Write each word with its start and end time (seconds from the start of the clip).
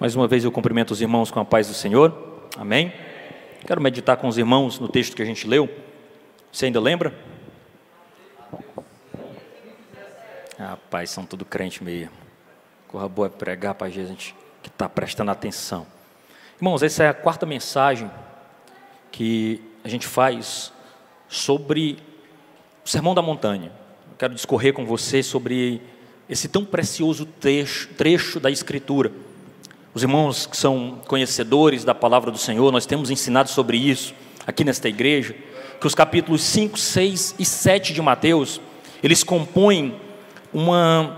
Mais 0.00 0.14
uma 0.14 0.28
vez 0.28 0.44
eu 0.44 0.52
cumprimento 0.52 0.92
os 0.92 1.00
irmãos 1.00 1.28
com 1.28 1.40
a 1.40 1.44
paz 1.44 1.66
do 1.66 1.74
Senhor. 1.74 2.46
Amém. 2.56 2.92
Quero 3.66 3.80
meditar 3.80 4.16
com 4.16 4.28
os 4.28 4.38
irmãos 4.38 4.78
no 4.78 4.86
texto 4.86 5.16
que 5.16 5.22
a 5.22 5.24
gente 5.24 5.44
leu. 5.44 5.68
Você 6.52 6.66
ainda 6.66 6.80
lembra? 6.80 7.12
Rapaz, 10.56 11.10
são 11.10 11.26
tudo 11.26 11.44
crente 11.44 11.82
mesmo. 11.82 12.12
Corra 12.86 13.08
boa 13.08 13.28
pregar 13.28 13.74
para 13.74 13.88
a 13.88 13.90
gente 13.90 14.36
que 14.62 14.68
está 14.68 14.88
prestando 14.88 15.32
atenção. 15.32 15.84
Irmãos, 16.58 16.84
essa 16.84 17.02
é 17.02 17.08
a 17.08 17.14
quarta 17.14 17.44
mensagem 17.44 18.08
que 19.10 19.60
a 19.82 19.88
gente 19.88 20.06
faz 20.06 20.72
sobre 21.26 21.98
o 22.84 22.88
Sermão 22.88 23.16
da 23.16 23.22
Montanha. 23.22 23.72
quero 24.16 24.32
discorrer 24.32 24.72
com 24.72 24.86
você 24.86 25.24
sobre 25.24 25.82
esse 26.28 26.46
tão 26.46 26.64
precioso 26.64 27.26
trecho, 27.26 27.88
trecho 27.94 28.38
da 28.38 28.48
Escritura 28.48 29.10
os 29.98 30.02
irmãos 30.04 30.46
que 30.46 30.56
são 30.56 31.00
conhecedores 31.08 31.84
da 31.84 31.92
palavra 31.92 32.30
do 32.30 32.38
Senhor, 32.38 32.70
nós 32.70 32.86
temos 32.86 33.10
ensinado 33.10 33.50
sobre 33.50 33.76
isso 33.76 34.14
aqui 34.46 34.62
nesta 34.62 34.88
igreja, 34.88 35.34
que 35.80 35.86
os 35.88 35.94
capítulos 35.94 36.40
5, 36.42 36.78
6 36.78 37.34
e 37.36 37.44
7 37.44 37.92
de 37.92 38.00
Mateus, 38.00 38.60
eles 39.02 39.24
compõem 39.24 39.96
uma, 40.54 41.16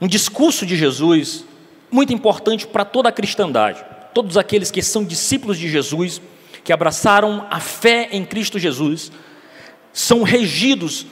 um 0.00 0.06
discurso 0.06 0.64
de 0.64 0.76
Jesus 0.76 1.44
muito 1.90 2.12
importante 2.12 2.68
para 2.68 2.84
toda 2.84 3.08
a 3.08 3.12
cristandade. 3.12 3.84
Todos 4.14 4.36
aqueles 4.36 4.70
que 4.70 4.80
são 4.80 5.02
discípulos 5.02 5.58
de 5.58 5.68
Jesus, 5.68 6.22
que 6.62 6.72
abraçaram 6.72 7.48
a 7.50 7.58
fé 7.58 8.10
em 8.12 8.24
Cristo 8.24 8.60
Jesus, 8.60 9.10
são 9.92 10.22
regidos 10.22 11.04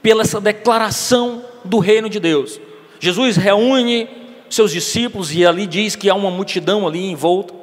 pela 0.00 0.22
essa 0.22 0.40
declaração 0.40 1.44
do 1.64 1.80
reino 1.80 2.08
de 2.08 2.20
Deus. 2.20 2.60
Jesus 3.00 3.36
reúne 3.36 4.08
seus 4.50 4.72
discípulos, 4.72 5.32
e 5.32 5.46
ali 5.46 5.66
diz 5.66 5.96
que 5.96 6.10
há 6.10 6.14
uma 6.14 6.30
multidão 6.30 6.86
ali 6.86 7.06
em 7.06 7.14
volta, 7.14 7.54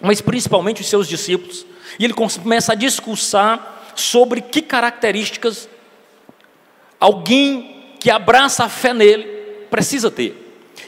mas 0.00 0.20
principalmente 0.20 0.82
os 0.82 0.88
seus 0.88 1.08
discípulos, 1.08 1.66
e 1.98 2.04
ele 2.04 2.14
começa 2.14 2.72
a 2.72 2.76
discursar 2.76 3.92
sobre 3.96 4.40
que 4.40 4.62
características 4.62 5.68
alguém 7.00 7.94
que 7.98 8.10
abraça 8.10 8.64
a 8.64 8.68
fé 8.68 8.94
nele 8.94 9.24
precisa 9.70 10.10
ter. 10.10 10.38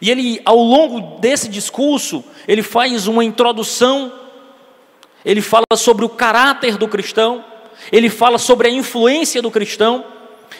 E 0.00 0.10
ele, 0.10 0.40
ao 0.44 0.58
longo 0.58 1.18
desse 1.20 1.48
discurso, 1.48 2.24
ele 2.46 2.62
faz 2.62 3.06
uma 3.06 3.24
introdução, 3.24 4.12
ele 5.24 5.40
fala 5.40 5.64
sobre 5.76 6.04
o 6.04 6.08
caráter 6.08 6.76
do 6.76 6.88
cristão, 6.88 7.44
ele 7.90 8.10
fala 8.10 8.38
sobre 8.38 8.68
a 8.68 8.70
influência 8.70 9.40
do 9.40 9.50
cristão, 9.50 10.04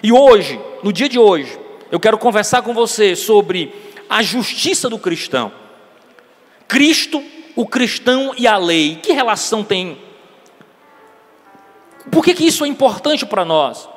e 0.02 0.12
hoje, 0.12 0.61
no 0.83 0.92
dia 0.92 1.08
de 1.08 1.19
hoje, 1.19 1.58
eu 1.91 2.00
quero 2.00 2.19
conversar 2.19 2.62
com 2.62 2.74
você 2.74 3.14
sobre 3.14 3.72
a 4.15 4.23
justiça 4.23 4.89
do 4.89 4.97
cristão. 4.97 5.51
Cristo, 6.69 7.20
o 7.57 7.67
cristão 7.67 8.33
e 8.39 8.47
a 8.47 8.57
lei, 8.57 9.01
que 9.03 9.12
relação 9.12 9.65
tem? 9.65 9.98
Por 12.12 12.25
que, 12.25 12.33
que 12.33 12.47
isso 12.47 12.65
é 12.65 12.69
importante 12.69 13.27
para 13.27 13.45
nós? 13.45 13.89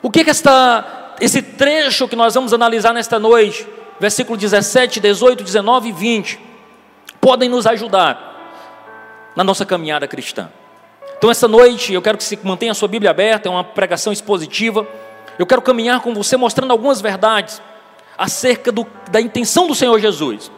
O 0.00 0.10
que, 0.10 0.24
que 0.24 0.30
esta, 0.30 1.14
esse 1.20 1.42
trecho 1.42 2.08
que 2.08 2.16
nós 2.16 2.36
vamos 2.36 2.54
analisar 2.54 2.94
nesta 2.94 3.18
noite, 3.18 3.68
versículo 4.00 4.34
17, 4.34 4.98
18, 4.98 5.44
19 5.44 5.90
e 5.90 5.92
20, 5.92 6.40
podem 7.20 7.50
nos 7.50 7.66
ajudar 7.66 9.30
na 9.36 9.44
nossa 9.44 9.66
caminhada 9.66 10.08
cristã? 10.08 10.50
Então, 11.18 11.30
essa 11.30 11.46
noite, 11.46 11.92
eu 11.92 12.00
quero 12.00 12.16
que 12.16 12.24
você 12.24 12.38
mantenha 12.42 12.72
a 12.72 12.74
sua 12.74 12.88
Bíblia 12.88 13.10
aberta, 13.10 13.46
é 13.46 13.52
uma 13.52 13.62
pregação 13.62 14.10
expositiva. 14.10 14.88
Eu 15.38 15.46
quero 15.46 15.60
caminhar 15.60 16.00
com 16.00 16.14
você 16.14 16.34
mostrando 16.34 16.70
algumas 16.70 17.02
verdades 17.02 17.60
acerca 18.18 18.72
do, 18.72 18.84
da 19.10 19.20
intenção 19.20 19.68
do 19.68 19.74
Senhor 19.74 19.98
Jesus 20.00 20.50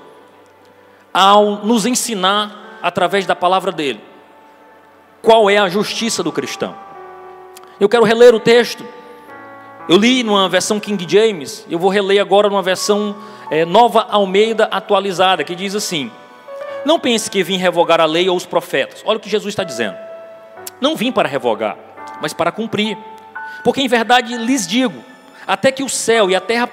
ao 1.12 1.64
nos 1.64 1.84
ensinar 1.84 2.78
através 2.82 3.26
da 3.26 3.36
palavra 3.36 3.70
dele 3.70 4.00
qual 5.20 5.50
é 5.50 5.58
a 5.58 5.68
justiça 5.68 6.22
do 6.22 6.32
cristão. 6.32 6.74
Eu 7.78 7.88
quero 7.88 8.04
reler 8.04 8.34
o 8.34 8.40
texto. 8.40 8.84
Eu 9.88 9.98
li 9.98 10.22
numa 10.22 10.48
versão 10.48 10.80
King 10.80 11.04
James, 11.08 11.66
eu 11.68 11.78
vou 11.78 11.90
reler 11.90 12.20
agora 12.20 12.48
numa 12.48 12.62
versão 12.62 13.16
é, 13.50 13.64
Nova 13.64 14.06
Almeida 14.08 14.64
atualizada, 14.70 15.42
que 15.42 15.54
diz 15.54 15.74
assim: 15.74 16.10
Não 16.84 16.98
pense 16.98 17.30
que 17.30 17.42
vim 17.42 17.56
revogar 17.56 18.00
a 18.00 18.04
lei 18.04 18.28
ou 18.28 18.36
os 18.36 18.46
profetas. 18.46 19.02
Olha 19.04 19.16
o 19.18 19.20
que 19.20 19.28
Jesus 19.28 19.52
está 19.52 19.64
dizendo. 19.64 19.96
Não 20.80 20.94
vim 20.94 21.10
para 21.10 21.28
revogar, 21.28 21.76
mas 22.22 22.32
para 22.32 22.52
cumprir. 22.52 22.96
Porque 23.64 23.80
em 23.80 23.88
verdade 23.88 24.36
lhes 24.36 24.66
digo 24.66 25.02
até 25.46 25.72
que 25.72 25.82
o 25.82 25.88
céu 25.88 26.30
e 26.30 26.36
a 26.36 26.40
terra 26.40 26.66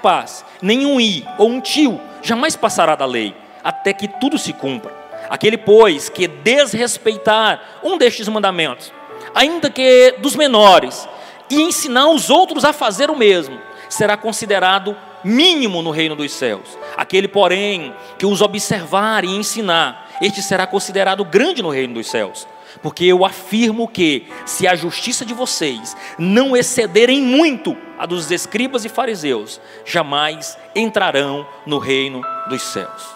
nenhum 0.62 1.00
i 1.00 1.24
ou 1.38 1.48
um 1.48 1.60
tio 1.60 2.00
jamais 2.22 2.56
passará 2.56 2.94
da 2.94 3.06
lei, 3.06 3.34
até 3.62 3.92
que 3.92 4.08
tudo 4.08 4.38
se 4.38 4.52
cumpra. 4.52 4.96
Aquele, 5.30 5.58
pois, 5.58 6.08
que 6.08 6.26
desrespeitar 6.26 7.60
um 7.82 7.98
destes 7.98 8.28
mandamentos, 8.28 8.92
ainda 9.34 9.68
que 9.70 10.14
dos 10.18 10.34
menores, 10.34 11.08
e 11.50 11.60
ensinar 11.60 12.08
os 12.08 12.30
outros 12.30 12.64
a 12.64 12.72
fazer 12.72 13.10
o 13.10 13.16
mesmo, 13.16 13.58
será 13.88 14.16
considerado 14.16 14.96
mínimo 15.24 15.82
no 15.82 15.90
reino 15.90 16.14
dos 16.14 16.32
céus. 16.32 16.78
Aquele, 16.96 17.28
porém, 17.28 17.94
que 18.18 18.26
os 18.26 18.40
observar 18.40 19.24
e 19.24 19.28
ensinar, 19.28 20.08
este 20.20 20.42
será 20.42 20.66
considerado 20.66 21.24
grande 21.24 21.62
no 21.62 21.70
reino 21.70 21.94
dos 21.94 22.08
céus. 22.08 22.46
Porque 22.82 23.04
eu 23.04 23.24
afirmo 23.24 23.88
que, 23.88 24.26
se 24.44 24.66
a 24.66 24.76
justiça 24.76 25.24
de 25.24 25.34
vocês 25.34 25.96
não 26.18 26.56
excederem 26.56 27.20
muito 27.20 27.76
a 27.98 28.06
dos 28.06 28.30
escribas 28.30 28.84
e 28.84 28.88
fariseus, 28.88 29.60
jamais 29.84 30.56
entrarão 30.74 31.46
no 31.66 31.78
reino 31.78 32.22
dos 32.48 32.62
céus. 32.62 33.06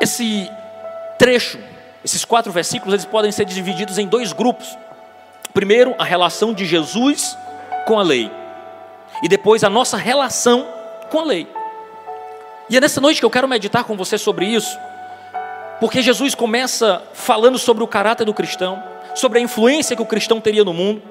Esse 0.00 0.50
trecho, 1.18 1.58
esses 2.04 2.24
quatro 2.24 2.52
versículos, 2.52 2.94
eles 2.94 3.04
podem 3.04 3.32
ser 3.32 3.44
divididos 3.44 3.98
em 3.98 4.06
dois 4.06 4.32
grupos. 4.32 4.76
Primeiro, 5.52 5.94
a 5.98 6.04
relação 6.04 6.52
de 6.52 6.64
Jesus 6.64 7.36
com 7.86 7.98
a 7.98 8.02
lei, 8.02 8.30
e 9.22 9.28
depois 9.28 9.64
a 9.64 9.70
nossa 9.70 9.96
relação 9.96 10.66
com 11.10 11.20
a 11.20 11.24
lei. 11.24 11.48
E 12.70 12.76
é 12.76 12.80
nessa 12.80 13.00
noite 13.00 13.18
que 13.18 13.24
eu 13.24 13.30
quero 13.30 13.48
meditar 13.48 13.84
com 13.84 13.96
você 13.96 14.18
sobre 14.18 14.46
isso. 14.46 14.78
Porque 15.80 16.02
Jesus 16.02 16.34
começa 16.34 17.02
falando 17.14 17.58
sobre 17.58 17.82
o 17.82 17.86
caráter 17.86 18.24
do 18.24 18.34
cristão, 18.34 18.82
sobre 19.14 19.38
a 19.38 19.42
influência 19.42 19.96
que 19.96 20.02
o 20.02 20.06
cristão 20.06 20.40
teria 20.40 20.64
no 20.64 20.74
mundo, 20.74 21.02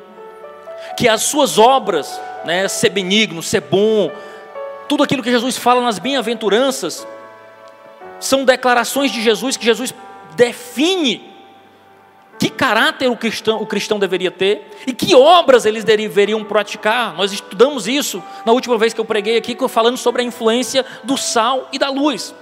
que 0.96 1.08
as 1.08 1.24
suas 1.24 1.58
obras, 1.58 2.20
né, 2.46 2.68
ser 2.68 2.90
benigno, 2.90 3.42
ser 3.42 3.62
bom, 3.62 4.12
tudo 4.88 5.04
aquilo 5.04 5.24
que 5.24 5.32
Jesus 5.32 5.58
fala 5.58 5.82
nas 5.82 6.00
bem-aventuranças, 6.00 7.06
são 8.20 8.46
declarações 8.46 9.12
de 9.12 9.22
Jesus 9.22 9.58
que 9.58 9.66
Jesus 9.66 9.94
define 10.36 11.38
que 12.40 12.50
caráter 12.50 13.10
o 13.10 13.18
cristão, 13.18 13.62
o 13.62 13.66
cristão 13.66 13.98
deveria 13.98 14.30
ter 14.30 14.70
e 14.86 14.94
que 14.94 15.16
obras 15.16 15.66
eles 15.66 15.84
deveriam 15.84 16.44
praticar. 16.44 17.16
Nós 17.16 17.32
estudamos 17.32 17.88
isso 17.88 18.24
na 18.46 18.52
última 18.52 18.78
vez 18.78 18.94
que 18.94 19.02
eu 19.02 19.06
preguei 19.06 19.38
aqui, 19.38 19.58
falando 19.68 19.98
sobre 19.98 20.22
a 20.22 20.26
influência 20.26 20.86
do 21.04 21.18
sal 21.18 21.68
e 21.72 21.80
da 21.80 21.90
luz. 21.90 22.34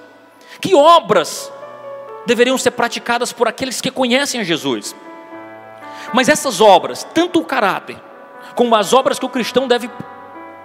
Que 0.59 0.75
obras 0.75 1.51
deveriam 2.25 2.57
ser 2.57 2.71
praticadas 2.71 3.31
por 3.31 3.47
aqueles 3.47 3.79
que 3.79 3.89
conhecem 3.89 4.41
a 4.41 4.43
Jesus. 4.43 4.95
Mas 6.13 6.27
essas 6.27 6.59
obras, 6.59 7.07
tanto 7.13 7.39
o 7.39 7.45
caráter, 7.45 7.97
como 8.55 8.75
as 8.75 8.93
obras 8.93 9.19
que 9.19 9.25
o 9.25 9.29
cristão 9.29 9.67
deve 9.67 9.89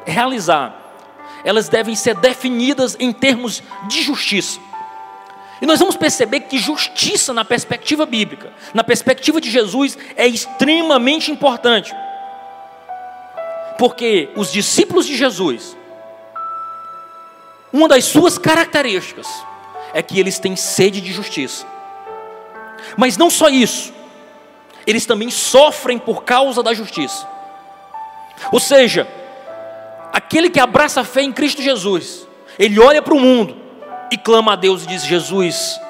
realizar, 0.06 0.74
elas 1.44 1.68
devem 1.68 1.94
ser 1.94 2.14
definidas 2.14 2.96
em 2.98 3.12
termos 3.12 3.62
de 3.88 4.02
justiça. 4.02 4.60
E 5.60 5.66
nós 5.66 5.78
vamos 5.78 5.96
perceber 5.96 6.40
que 6.40 6.58
justiça, 6.58 7.34
na 7.34 7.44
perspectiva 7.44 8.06
bíblica, 8.06 8.50
na 8.72 8.82
perspectiva 8.82 9.40
de 9.40 9.50
Jesus, 9.50 9.98
é 10.16 10.26
extremamente 10.26 11.30
importante. 11.30 11.94
Porque 13.78 14.30
os 14.36 14.50
discípulos 14.50 15.06
de 15.06 15.16
Jesus, 15.16 15.76
uma 17.72 17.88
das 17.88 18.04
suas 18.04 18.38
características, 18.38 19.26
é 19.92 20.02
que 20.02 20.18
eles 20.18 20.38
têm 20.38 20.56
sede 20.56 21.00
de 21.00 21.12
justiça. 21.12 21.66
Mas 22.96 23.16
não 23.16 23.28
só 23.28 23.48
isso, 23.48 23.92
eles 24.86 25.04
também 25.04 25.30
sofrem 25.30 25.98
por 25.98 26.24
causa 26.24 26.62
da 26.62 26.72
justiça. 26.72 27.26
Ou 28.52 28.60
seja, 28.60 29.06
aquele 30.12 30.50
que 30.50 30.60
abraça 30.60 31.00
a 31.00 31.04
fé 31.04 31.22
em 31.22 31.32
Cristo 31.32 31.62
Jesus, 31.62 32.26
ele 32.58 32.78
olha 32.80 33.02
para 33.02 33.14
o 33.14 33.20
mundo 33.20 33.56
e 34.10 34.16
clama 34.16 34.52
a 34.52 34.56
Deus 34.56 34.84
e 34.84 34.86
diz: 34.86 35.04
Jesus, 35.04 35.80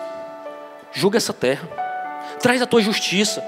julga 0.93 1.17
essa 1.17 1.33
terra, 1.33 1.69
traz 2.41 2.61
a 2.63 2.67
tua 2.67 2.81
justiça 2.81 3.43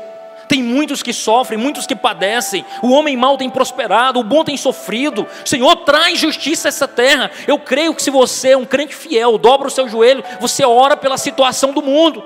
tem 0.53 0.63
muitos 0.63 1.03
que 1.03 1.15
sofrem, 1.15 1.59
muitos 1.59 1.87
que 1.87 1.97
padecem. 1.97 2.63
O 2.83 2.91
homem 2.91 3.17
mau 3.17 3.39
tem 3.39 3.49
prosperado, 3.49 4.21
o 4.21 4.23
bom 4.23 4.45
tem 4.45 4.55
sofrido. 4.55 5.27
Senhor, 5.47 5.77
traz 5.77 6.19
justiça 6.19 6.69
a 6.69 6.71
essa 6.71 6.87
terra. 6.87 7.31
Eu 7.49 7.59
creio 7.59 7.95
que 7.95 8.03
se 8.03 8.11
você 8.11 8.51
é 8.51 8.57
um 8.59 8.67
crente 8.67 8.95
fiel, 8.95 9.39
dobra 9.39 9.69
o 9.69 9.71
seu 9.71 9.89
joelho, 9.89 10.23
você 10.41 10.63
ora 10.63 10.95
pela 10.95 11.17
situação 11.17 11.73
do 11.73 11.81
mundo. 11.81 12.23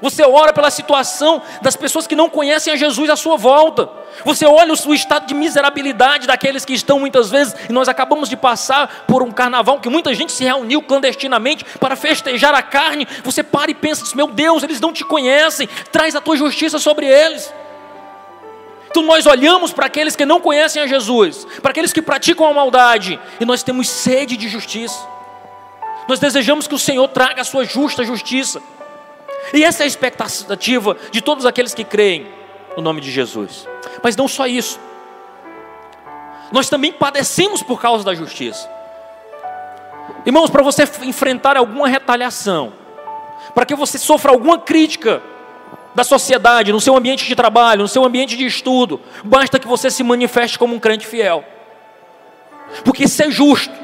Você 0.00 0.22
ora 0.22 0.52
pela 0.52 0.70
situação 0.70 1.42
das 1.60 1.74
pessoas 1.74 2.06
que 2.06 2.14
não 2.14 2.28
conhecem 2.28 2.72
a 2.72 2.76
Jesus 2.76 3.10
à 3.10 3.16
sua 3.16 3.36
volta. 3.36 3.88
Você 4.24 4.46
olha 4.46 4.72
o 4.72 4.94
estado 4.94 5.26
de 5.26 5.34
miserabilidade 5.34 6.26
daqueles 6.26 6.64
que 6.64 6.72
estão 6.72 7.00
muitas 7.00 7.30
vezes, 7.30 7.54
e 7.68 7.72
nós 7.72 7.88
acabamos 7.88 8.28
de 8.28 8.36
passar 8.36 9.04
por 9.06 9.22
um 9.22 9.30
carnaval 9.30 9.80
que 9.80 9.88
muita 9.88 10.14
gente 10.14 10.32
se 10.32 10.44
reuniu 10.44 10.82
clandestinamente 10.82 11.64
para 11.80 11.96
festejar 11.96 12.54
a 12.54 12.62
carne. 12.62 13.06
Você 13.24 13.42
para 13.42 13.70
e 13.70 13.74
pensa: 13.74 14.04
meu 14.14 14.28
Deus, 14.28 14.62
eles 14.62 14.80
não 14.80 14.92
te 14.92 15.04
conhecem, 15.04 15.68
traz 15.90 16.14
a 16.14 16.20
tua 16.20 16.36
justiça 16.36 16.78
sobre 16.78 17.06
eles. 17.06 17.52
Então 18.90 19.02
nós 19.02 19.26
olhamos 19.26 19.72
para 19.72 19.86
aqueles 19.86 20.16
que 20.16 20.24
não 20.24 20.40
conhecem 20.40 20.82
a 20.82 20.86
Jesus, 20.86 21.46
para 21.60 21.72
aqueles 21.72 21.92
que 21.92 22.00
praticam 22.00 22.46
a 22.46 22.54
maldade, 22.54 23.20
e 23.38 23.44
nós 23.44 23.62
temos 23.62 23.88
sede 23.88 24.36
de 24.36 24.48
justiça. 24.48 24.98
Nós 26.08 26.18
desejamos 26.18 26.66
que 26.66 26.74
o 26.74 26.78
Senhor 26.78 27.06
traga 27.08 27.42
a 27.42 27.44
sua 27.44 27.64
justa 27.64 28.02
justiça. 28.02 28.62
E 29.52 29.64
essa 29.64 29.82
é 29.82 29.84
a 29.84 29.86
expectativa 29.86 30.96
de 31.10 31.20
todos 31.20 31.46
aqueles 31.46 31.74
que 31.74 31.84
creem 31.84 32.26
no 32.76 32.82
nome 32.82 33.00
de 33.00 33.10
Jesus. 33.10 33.66
Mas 34.02 34.16
não 34.16 34.28
só 34.28 34.46
isso. 34.46 34.78
Nós 36.52 36.68
também 36.68 36.92
padecemos 36.92 37.62
por 37.62 37.80
causa 37.80 38.04
da 38.04 38.14
justiça. 38.14 38.70
Irmãos, 40.24 40.50
para 40.50 40.62
você 40.62 40.84
enfrentar 41.02 41.56
alguma 41.56 41.88
retaliação, 41.88 42.72
para 43.54 43.66
que 43.66 43.74
você 43.74 43.98
sofra 43.98 44.30
alguma 44.30 44.58
crítica 44.58 45.22
da 45.94 46.04
sociedade, 46.04 46.72
no 46.72 46.80
seu 46.80 46.96
ambiente 46.96 47.26
de 47.26 47.34
trabalho, 47.34 47.82
no 47.82 47.88
seu 47.88 48.04
ambiente 48.04 48.36
de 48.36 48.46
estudo, 48.46 49.00
basta 49.24 49.58
que 49.58 49.66
você 49.66 49.90
se 49.90 50.02
manifeste 50.02 50.58
como 50.58 50.74
um 50.74 50.78
crente 50.78 51.06
fiel. 51.06 51.44
Porque 52.84 53.08
ser 53.08 53.30
justo 53.30 53.74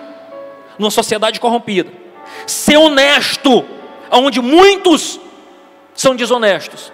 numa 0.78 0.90
sociedade 0.90 1.40
corrompida, 1.40 1.90
ser 2.46 2.76
honesto, 2.76 3.64
onde 4.10 4.40
muitos 4.40 5.20
são 5.94 6.16
desonestos, 6.16 6.92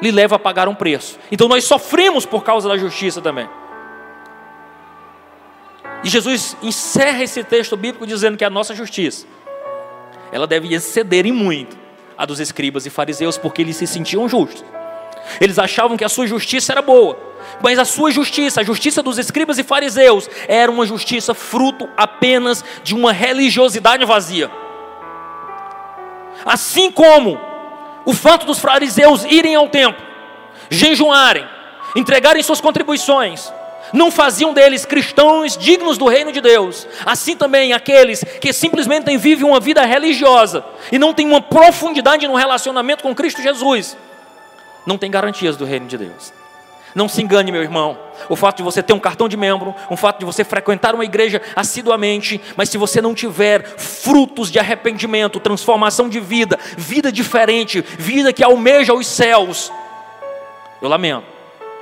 lhe 0.00 0.10
leva 0.10 0.36
a 0.36 0.38
pagar 0.38 0.68
um 0.68 0.74
preço. 0.74 1.18
Então 1.30 1.48
nós 1.48 1.64
sofremos 1.64 2.26
por 2.26 2.42
causa 2.42 2.68
da 2.68 2.76
justiça 2.76 3.20
também. 3.20 3.48
E 6.02 6.08
Jesus 6.08 6.56
encerra 6.62 7.24
esse 7.24 7.42
texto 7.42 7.76
bíblico 7.76 8.06
dizendo 8.06 8.36
que 8.36 8.44
a 8.44 8.50
nossa 8.50 8.74
justiça, 8.74 9.26
ela 10.30 10.46
deve 10.46 10.72
exceder 10.72 11.26
em 11.26 11.32
muito 11.32 11.76
a 12.16 12.24
dos 12.26 12.40
escribas 12.40 12.86
e 12.86 12.90
fariseus, 12.90 13.38
porque 13.38 13.62
eles 13.62 13.76
se 13.76 13.86
sentiam 13.86 14.28
justos. 14.28 14.64
Eles 15.40 15.58
achavam 15.58 15.96
que 15.96 16.04
a 16.04 16.08
sua 16.08 16.26
justiça 16.26 16.72
era 16.72 16.82
boa, 16.82 17.18
mas 17.62 17.78
a 17.78 17.84
sua 17.84 18.10
justiça, 18.10 18.60
a 18.60 18.64
justiça 18.64 19.02
dos 19.02 19.18
escribas 19.18 19.58
e 19.58 19.64
fariseus, 19.64 20.28
era 20.48 20.70
uma 20.70 20.86
justiça 20.86 21.34
fruto 21.34 21.88
apenas 21.96 22.64
de 22.82 22.94
uma 22.94 23.12
religiosidade 23.12 24.04
vazia. 24.04 24.50
Assim 26.44 26.90
como 26.90 27.47
o 28.08 28.14
fato 28.14 28.46
dos 28.46 28.58
fariseus 28.58 29.22
irem 29.26 29.54
ao 29.54 29.68
templo, 29.68 30.02
jejuarem, 30.70 31.46
entregarem 31.94 32.42
suas 32.42 32.58
contribuições, 32.58 33.52
não 33.92 34.10
faziam 34.10 34.54
deles 34.54 34.86
cristãos 34.86 35.58
dignos 35.58 35.98
do 35.98 36.08
reino 36.08 36.32
de 36.32 36.40
Deus. 36.40 36.88
Assim 37.04 37.36
também 37.36 37.74
aqueles 37.74 38.24
que 38.40 38.50
simplesmente 38.50 39.14
vivem 39.18 39.44
uma 39.44 39.60
vida 39.60 39.84
religiosa 39.84 40.64
e 40.90 40.98
não 40.98 41.12
têm 41.12 41.26
uma 41.26 41.42
profundidade 41.42 42.26
no 42.26 42.34
relacionamento 42.34 43.02
com 43.02 43.14
Cristo 43.14 43.42
Jesus, 43.42 43.94
não 44.86 44.96
têm 44.96 45.10
garantias 45.10 45.54
do 45.58 45.66
reino 45.66 45.86
de 45.86 45.98
Deus. 45.98 46.32
Não 46.94 47.08
se 47.08 47.22
engane, 47.22 47.52
meu 47.52 47.62
irmão. 47.62 47.98
O 48.28 48.36
fato 48.36 48.58
de 48.58 48.62
você 48.62 48.82
ter 48.82 48.92
um 48.92 48.98
cartão 48.98 49.28
de 49.28 49.36
membro, 49.36 49.74
o 49.90 49.96
fato 49.96 50.18
de 50.18 50.24
você 50.24 50.42
frequentar 50.42 50.94
uma 50.94 51.04
igreja 51.04 51.40
assiduamente, 51.54 52.40
mas 52.56 52.68
se 52.68 52.78
você 52.78 53.00
não 53.00 53.14
tiver 53.14 53.64
frutos 53.78 54.50
de 54.50 54.58
arrependimento, 54.58 55.38
transformação 55.40 56.08
de 56.08 56.18
vida, 56.20 56.58
vida 56.76 57.12
diferente, 57.12 57.80
vida 57.98 58.32
que 58.32 58.42
almeja 58.42 58.94
os 58.94 59.06
céus, 59.06 59.72
eu 60.80 60.88
lamento, 60.88 61.26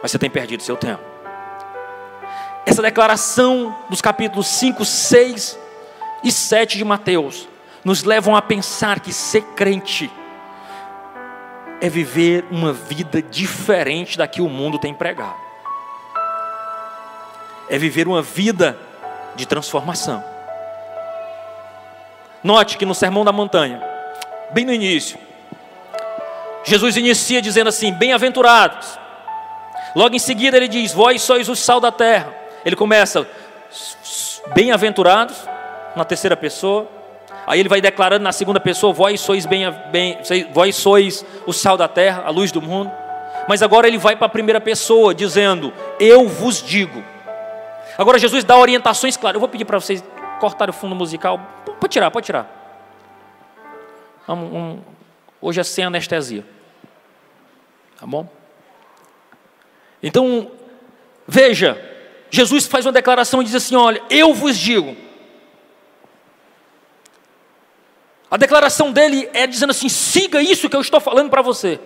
mas 0.02 0.10
você 0.10 0.18
tem 0.18 0.30
perdido 0.30 0.62
seu 0.62 0.76
tempo. 0.76 1.02
Essa 2.66 2.82
declaração 2.82 3.74
dos 3.88 4.00
capítulos 4.00 4.48
5, 4.48 4.84
6 4.84 5.58
e 6.24 6.32
7 6.32 6.76
de 6.76 6.84
Mateus 6.84 7.48
nos 7.84 8.02
levam 8.02 8.34
a 8.34 8.42
pensar 8.42 8.98
que 8.98 9.12
ser 9.12 9.42
crente 9.54 10.10
é 11.80 11.88
viver 11.88 12.44
uma 12.50 12.72
vida 12.72 13.20
diferente 13.20 14.16
da 14.16 14.26
que 14.26 14.40
o 14.40 14.48
mundo 14.48 14.78
tem 14.78 14.94
pregado. 14.94 15.36
É 17.68 17.78
viver 17.78 18.06
uma 18.06 18.22
vida 18.22 18.78
de 19.34 19.46
transformação. 19.46 20.22
Note 22.42 22.78
que 22.78 22.86
no 22.86 22.94
Sermão 22.94 23.24
da 23.24 23.32
Montanha, 23.32 23.82
bem 24.52 24.64
no 24.64 24.72
início, 24.72 25.18
Jesus 26.64 26.96
inicia 26.96 27.42
dizendo 27.42 27.68
assim: 27.68 27.92
Bem-aventurados. 27.92 28.98
Logo 29.94 30.14
em 30.14 30.18
seguida 30.18 30.56
ele 30.56 30.68
diz: 30.68 30.92
Vós 30.92 31.22
sois 31.22 31.48
o 31.48 31.56
sal 31.56 31.80
da 31.80 31.90
terra. 31.90 32.32
Ele 32.64 32.76
começa: 32.76 33.26
Bem-aventurados, 34.54 35.36
na 35.94 36.04
terceira 36.04 36.36
pessoa. 36.36 36.95
Aí 37.46 37.60
ele 37.60 37.68
vai 37.68 37.80
declarando 37.80 38.24
na 38.24 38.32
segunda 38.32 38.58
pessoa: 38.58 38.92
Vós 38.92 39.20
sois, 39.20 39.46
bem, 39.46 39.70
bem, 39.90 40.18
vós 40.52 40.74
sois 40.74 41.24
o 41.46 41.52
sal 41.52 41.76
da 41.76 41.86
terra, 41.86 42.24
a 42.26 42.30
luz 42.30 42.50
do 42.50 42.60
mundo. 42.60 42.90
Mas 43.48 43.62
agora 43.62 43.86
ele 43.86 43.98
vai 43.98 44.16
para 44.16 44.26
a 44.26 44.30
primeira 44.30 44.60
pessoa, 44.60 45.14
dizendo: 45.14 45.72
Eu 46.00 46.28
vos 46.28 46.60
digo. 46.60 47.04
Agora 47.96 48.18
Jesus 48.18 48.42
dá 48.42 48.56
orientações 48.58 49.16
claras. 49.16 49.36
Eu 49.36 49.40
vou 49.40 49.48
pedir 49.48 49.64
para 49.64 49.78
vocês 49.78 50.02
cortarem 50.40 50.70
o 50.70 50.76
fundo 50.76 50.94
musical. 50.94 51.38
Pode 51.80 51.92
tirar, 51.92 52.10
pode 52.10 52.26
tirar. 52.26 52.50
Um, 54.28 54.32
um, 54.34 54.78
hoje 55.40 55.60
é 55.60 55.64
sem 55.64 55.84
anestesia. 55.84 56.44
Tá 57.98 58.06
bom? 58.06 58.28
Então, 60.02 60.50
veja, 61.26 61.80
Jesus 62.28 62.66
faz 62.66 62.84
uma 62.84 62.92
declaração 62.92 63.40
e 63.40 63.44
diz 63.44 63.54
assim: 63.54 63.76
Olha, 63.76 64.02
eu 64.10 64.34
vos 64.34 64.58
digo. 64.58 65.05
A 68.30 68.36
declaração 68.36 68.92
dele 68.92 69.28
é 69.32 69.46
dizendo 69.46 69.70
assim: 69.70 69.88
siga 69.88 70.42
isso 70.42 70.68
que 70.68 70.76
eu 70.76 70.80
estou 70.80 71.00
falando 71.00 71.30
para 71.30 71.42
você. 71.42 71.78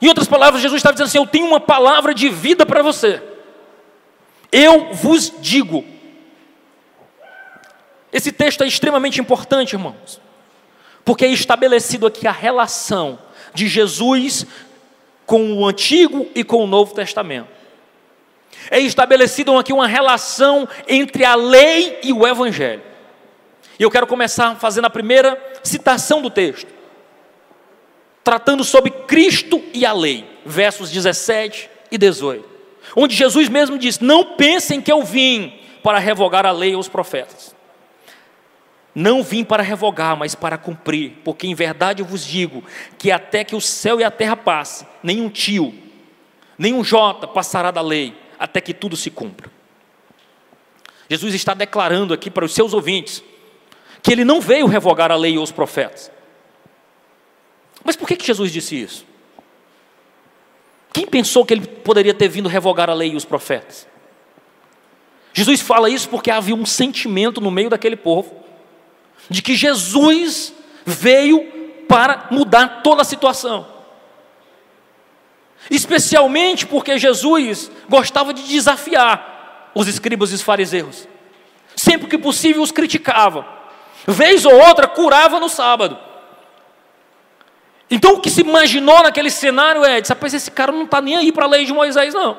Em 0.00 0.08
outras 0.08 0.28
palavras, 0.28 0.62
Jesus 0.62 0.78
estava 0.78 0.94
dizendo 0.94 1.08
assim: 1.08 1.18
eu 1.18 1.26
tenho 1.26 1.46
uma 1.46 1.60
palavra 1.60 2.14
de 2.14 2.28
vida 2.28 2.64
para 2.64 2.82
você. 2.82 3.22
Eu 4.50 4.92
vos 4.92 5.32
digo. 5.40 5.84
Esse 8.12 8.30
texto 8.30 8.62
é 8.62 8.66
extremamente 8.66 9.20
importante, 9.20 9.72
irmãos, 9.72 10.20
porque 11.04 11.24
é 11.24 11.28
estabelecido 11.28 12.06
aqui 12.06 12.26
a 12.26 12.32
relação 12.32 13.18
de 13.54 13.66
Jesus 13.66 14.46
com 15.24 15.54
o 15.54 15.66
Antigo 15.66 16.28
e 16.34 16.44
com 16.44 16.62
o 16.62 16.66
Novo 16.66 16.94
Testamento. 16.94 17.48
É 18.70 18.78
estabelecido 18.78 19.56
aqui 19.56 19.72
uma 19.72 19.86
relação 19.86 20.68
entre 20.86 21.24
a 21.24 21.34
lei 21.34 21.98
e 22.02 22.12
o 22.12 22.26
Evangelho. 22.26 22.91
E 23.78 23.82
eu 23.82 23.90
quero 23.90 24.06
começar 24.06 24.54
fazendo 24.56 24.86
a 24.86 24.90
primeira 24.90 25.40
citação 25.62 26.20
do 26.20 26.30
texto, 26.30 26.68
tratando 28.22 28.64
sobre 28.64 28.90
Cristo 28.90 29.62
e 29.72 29.86
a 29.86 29.92
lei, 29.92 30.24
versos 30.44 30.90
17 30.90 31.70
e 31.90 31.98
18, 31.98 32.48
onde 32.96 33.14
Jesus 33.14 33.48
mesmo 33.48 33.78
diz: 33.78 33.98
Não 33.98 34.36
pensem 34.36 34.80
que 34.80 34.92
eu 34.92 35.02
vim 35.02 35.60
para 35.82 35.98
revogar 35.98 36.46
a 36.46 36.52
lei 36.52 36.72
e 36.72 36.76
os 36.76 36.88
profetas. 36.88 37.54
Não 38.94 39.22
vim 39.22 39.42
para 39.42 39.62
revogar, 39.62 40.16
mas 40.16 40.34
para 40.34 40.58
cumprir, 40.58 41.14
porque 41.24 41.46
em 41.46 41.54
verdade 41.54 42.02
eu 42.02 42.06
vos 42.06 42.24
digo 42.24 42.62
que 42.98 43.10
até 43.10 43.42
que 43.42 43.56
o 43.56 43.60
céu 43.60 43.98
e 43.98 44.04
a 44.04 44.10
terra 44.10 44.36
passe, 44.36 44.86
nenhum 45.02 45.30
tio, 45.30 45.74
nenhum 46.58 46.84
jota 46.84 47.26
passará 47.26 47.70
da 47.70 47.80
lei, 47.80 48.14
até 48.38 48.60
que 48.60 48.74
tudo 48.74 48.94
se 48.94 49.10
cumpra. 49.10 49.50
Jesus 51.08 51.34
está 51.34 51.54
declarando 51.54 52.12
aqui 52.12 52.30
para 52.30 52.44
os 52.44 52.52
seus 52.52 52.74
ouvintes 52.74 53.24
que 54.02 54.12
ele 54.12 54.24
não 54.24 54.40
veio 54.40 54.66
revogar 54.66 55.12
a 55.12 55.16
lei 55.16 55.34
e 55.34 55.38
os 55.38 55.52
profetas. 55.52 56.10
Mas 57.84 57.96
por 57.96 58.08
que, 58.08 58.16
que 58.16 58.26
Jesus 58.26 58.50
disse 58.52 58.80
isso? 58.80 59.06
Quem 60.92 61.06
pensou 61.06 61.44
que 61.44 61.54
ele 61.54 61.66
poderia 61.66 62.12
ter 62.12 62.28
vindo 62.28 62.48
revogar 62.48 62.90
a 62.90 62.94
lei 62.94 63.12
e 63.12 63.16
os 63.16 63.24
profetas? 63.24 63.86
Jesus 65.32 65.60
fala 65.60 65.88
isso 65.88 66.08
porque 66.08 66.30
havia 66.30 66.54
um 66.54 66.66
sentimento 66.66 67.40
no 67.40 67.50
meio 67.50 67.70
daquele 67.70 67.96
povo 67.96 68.42
de 69.30 69.40
que 69.40 69.54
Jesus 69.54 70.52
veio 70.84 71.44
para 71.88 72.28
mudar 72.30 72.82
toda 72.82 73.02
a 73.02 73.04
situação. 73.04 73.66
Especialmente 75.70 76.66
porque 76.66 76.98
Jesus 76.98 77.70
gostava 77.88 78.34
de 78.34 78.42
desafiar 78.42 79.70
os 79.74 79.88
escribas 79.88 80.32
e 80.32 80.34
os 80.34 80.42
fariseus. 80.42 81.08
Sempre 81.74 82.08
que 82.08 82.18
possível 82.18 82.62
os 82.62 82.72
criticava. 82.72 83.61
Vez 84.06 84.44
ou 84.44 84.54
outra 84.54 84.88
curava 84.88 85.38
no 85.38 85.48
sábado. 85.48 85.98
Então 87.90 88.14
o 88.14 88.20
que 88.20 88.30
se 88.30 88.40
imaginou 88.40 89.02
naquele 89.02 89.30
cenário 89.30 89.84
é: 89.84 90.00
rapaz, 90.06 90.34
esse 90.34 90.50
cara 90.50 90.72
não 90.72 90.84
está 90.84 91.00
nem 91.00 91.16
aí 91.16 91.30
para 91.30 91.44
a 91.44 91.48
lei 91.48 91.64
de 91.64 91.72
Moisés, 91.72 92.14
não. 92.14 92.38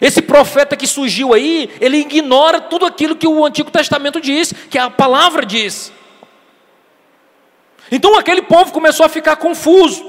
Esse 0.00 0.22
profeta 0.22 0.76
que 0.76 0.86
surgiu 0.86 1.34
aí, 1.34 1.70
ele 1.80 1.98
ignora 1.98 2.60
tudo 2.60 2.86
aquilo 2.86 3.14
que 3.14 3.26
o 3.26 3.44
Antigo 3.44 3.70
Testamento 3.70 4.20
diz, 4.20 4.52
que 4.70 4.78
a 4.78 4.88
palavra 4.88 5.44
diz. 5.44 5.92
Então 7.92 8.16
aquele 8.18 8.42
povo 8.42 8.72
começou 8.72 9.04
a 9.04 9.08
ficar 9.08 9.36
confuso, 9.36 10.04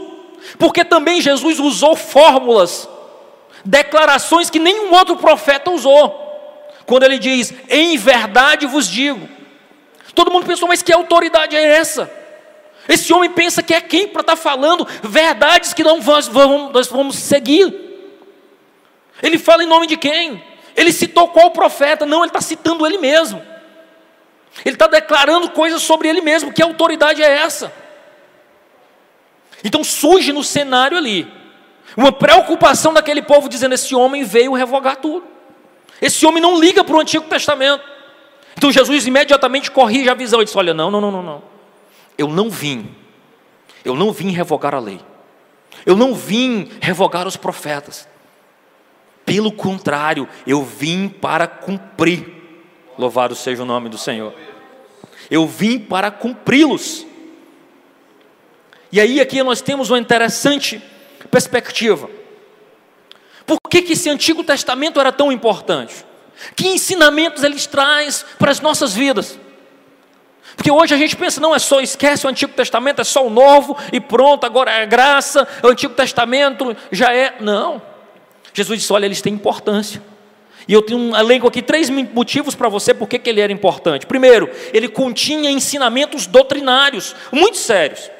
porque 0.57 0.85
também 0.85 1.21
Jesus 1.21 1.59
usou 1.59 1.95
fórmulas 1.95 2.87
declarações 3.63 4.49
que 4.49 4.59
nenhum 4.59 4.93
outro 4.93 5.15
profeta 5.17 5.71
usou. 5.71 6.19
Quando 6.85 7.03
ele 7.03 7.19
diz, 7.19 7.53
em 7.69 7.97
verdade 7.97 8.65
vos 8.65 8.87
digo. 8.87 9.29
Todo 10.13 10.31
mundo 10.31 10.45
pensou, 10.45 10.67
mas 10.67 10.81
que 10.81 10.91
autoridade 10.91 11.55
é 11.55 11.63
essa? 11.63 12.11
Esse 12.87 13.13
homem 13.13 13.29
pensa 13.29 13.61
que 13.61 13.73
é 13.73 13.81
quem 13.81 14.07
para 14.07 14.21
estar 14.21 14.35
tá 14.35 14.41
falando 14.41 14.87
verdades 15.03 15.73
que 15.73 15.83
não 15.83 15.99
nós 15.99 16.27
vamos, 16.27 16.71
nós 16.71 16.87
vamos 16.87 17.15
seguir. 17.15 17.73
Ele 19.21 19.37
fala 19.37 19.63
em 19.63 19.67
nome 19.67 19.87
de 19.87 19.97
quem? 19.97 20.43
Ele 20.75 20.91
citou 20.91 21.27
qual 21.29 21.51
profeta? 21.51 22.05
Não, 22.05 22.19
ele 22.19 22.27
está 22.27 22.41
citando 22.41 22.85
ele 22.85 22.97
mesmo. 22.97 23.41
Ele 24.65 24.75
está 24.75 24.87
declarando 24.87 25.49
coisas 25.51 25.81
sobre 25.81 26.07
ele 26.07 26.21
mesmo. 26.21 26.51
Que 26.51 26.61
autoridade 26.61 27.21
é 27.21 27.29
essa? 27.29 27.71
Então 29.63 29.83
surge 29.83 30.33
no 30.33 30.43
cenário 30.43 30.97
ali 30.97 31.31
uma 31.95 32.11
preocupação 32.11 32.93
daquele 32.93 33.21
povo 33.21 33.47
dizendo: 33.47 33.75
esse 33.75 33.93
homem 33.95 34.23
veio 34.23 34.53
revogar 34.53 34.97
tudo. 34.97 35.25
Esse 36.01 36.25
homem 36.25 36.41
não 36.41 36.59
liga 36.59 36.83
para 36.83 36.95
o 36.95 36.99
Antigo 36.99 37.25
Testamento. 37.27 37.83
Então 38.61 38.71
Jesus 38.71 39.07
imediatamente 39.07 39.71
corrige 39.71 40.07
a 40.07 40.13
visão 40.13 40.39
e 40.39 40.45
diz: 40.45 40.55
Olha, 40.55 40.71
não, 40.71 40.91
não, 40.91 41.01
não, 41.01 41.23
não. 41.23 41.41
Eu 42.15 42.27
não 42.27 42.47
vim. 42.47 42.93
Eu 43.83 43.95
não 43.95 44.11
vim 44.11 44.29
revogar 44.29 44.75
a 44.75 44.79
lei. 44.79 45.01
Eu 45.83 45.95
não 45.95 46.13
vim 46.13 46.69
revogar 46.79 47.27
os 47.27 47.35
profetas. 47.35 48.07
Pelo 49.25 49.51
contrário, 49.51 50.29
eu 50.45 50.63
vim 50.63 51.09
para 51.09 51.47
cumprir. 51.47 52.23
Louvado 52.99 53.33
seja 53.33 53.63
o 53.63 53.65
nome 53.65 53.89
do 53.89 53.97
Senhor. 53.97 54.31
Eu 55.31 55.47
vim 55.47 55.79
para 55.79 56.11
cumpri-los. 56.11 57.03
E 58.91 59.01
aí 59.01 59.19
aqui 59.19 59.41
nós 59.41 59.59
temos 59.59 59.89
uma 59.89 59.97
interessante 59.97 60.79
perspectiva. 61.31 62.07
Por 63.43 63.57
que, 63.71 63.81
que 63.81 63.93
esse 63.93 64.07
Antigo 64.07 64.43
Testamento 64.43 64.99
era 64.99 65.11
tão 65.11 65.31
importante? 65.31 66.10
Que 66.55 66.67
ensinamentos 66.67 67.43
ele 67.43 67.59
traz 67.59 68.25
para 68.37 68.51
as 68.51 68.59
nossas 68.59 68.93
vidas? 68.93 69.39
Porque 70.55 70.71
hoje 70.71 70.93
a 70.93 70.97
gente 70.97 71.15
pensa, 71.15 71.39
não 71.39 71.55
é 71.55 71.59
só, 71.59 71.79
esquece 71.79 72.25
o 72.25 72.29
Antigo 72.29 72.53
Testamento, 72.53 73.01
é 73.01 73.03
só 73.03 73.25
o 73.25 73.29
Novo 73.29 73.77
e 73.91 73.99
pronto, 73.99 74.45
agora 74.45 74.71
é 74.71 74.85
graça, 74.85 75.47
o 75.63 75.67
Antigo 75.67 75.93
Testamento 75.93 76.75
já 76.91 77.13
é. 77.13 77.35
Não. 77.39 77.81
Jesus 78.53 78.79
disse: 78.79 78.93
olha, 78.93 79.05
eles 79.05 79.21
têm 79.21 79.33
importância. 79.33 80.01
E 80.67 80.73
eu 80.73 80.81
tenho 80.81 80.99
um 80.99 81.15
elenco 81.15 81.47
aqui 81.47 81.61
três 81.61 81.89
motivos 81.89 82.53
para 82.53 82.69
você 82.69 82.93
porque 82.93 83.17
que 83.17 83.29
ele 83.29 83.41
era 83.41 83.51
importante. 83.51 84.05
Primeiro, 84.05 84.49
ele 84.71 84.87
continha 84.87 85.49
ensinamentos 85.49 86.27
doutrinários 86.27 87.15
muito 87.31 87.57
sérios. 87.57 88.11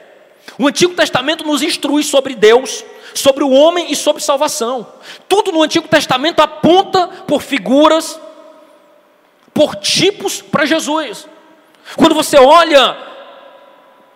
O 0.58 0.68
Antigo 0.68 0.94
Testamento 0.94 1.46
nos 1.46 1.62
instrui 1.62 2.04
sobre 2.04 2.34
Deus, 2.34 2.84
sobre 3.14 3.44
o 3.44 3.50
homem 3.50 3.92
e 3.92 3.96
sobre 3.96 4.22
salvação. 4.22 4.88
Tudo 5.28 5.52
no 5.52 5.62
Antigo 5.62 5.88
Testamento 5.88 6.42
aponta 6.42 7.08
por 7.28 7.42
figuras, 7.42 8.20
por 9.54 9.76
tipos 9.76 10.42
para 10.42 10.66
Jesus. 10.66 11.28
Quando 11.96 12.16
você 12.16 12.38
olha 12.38 12.98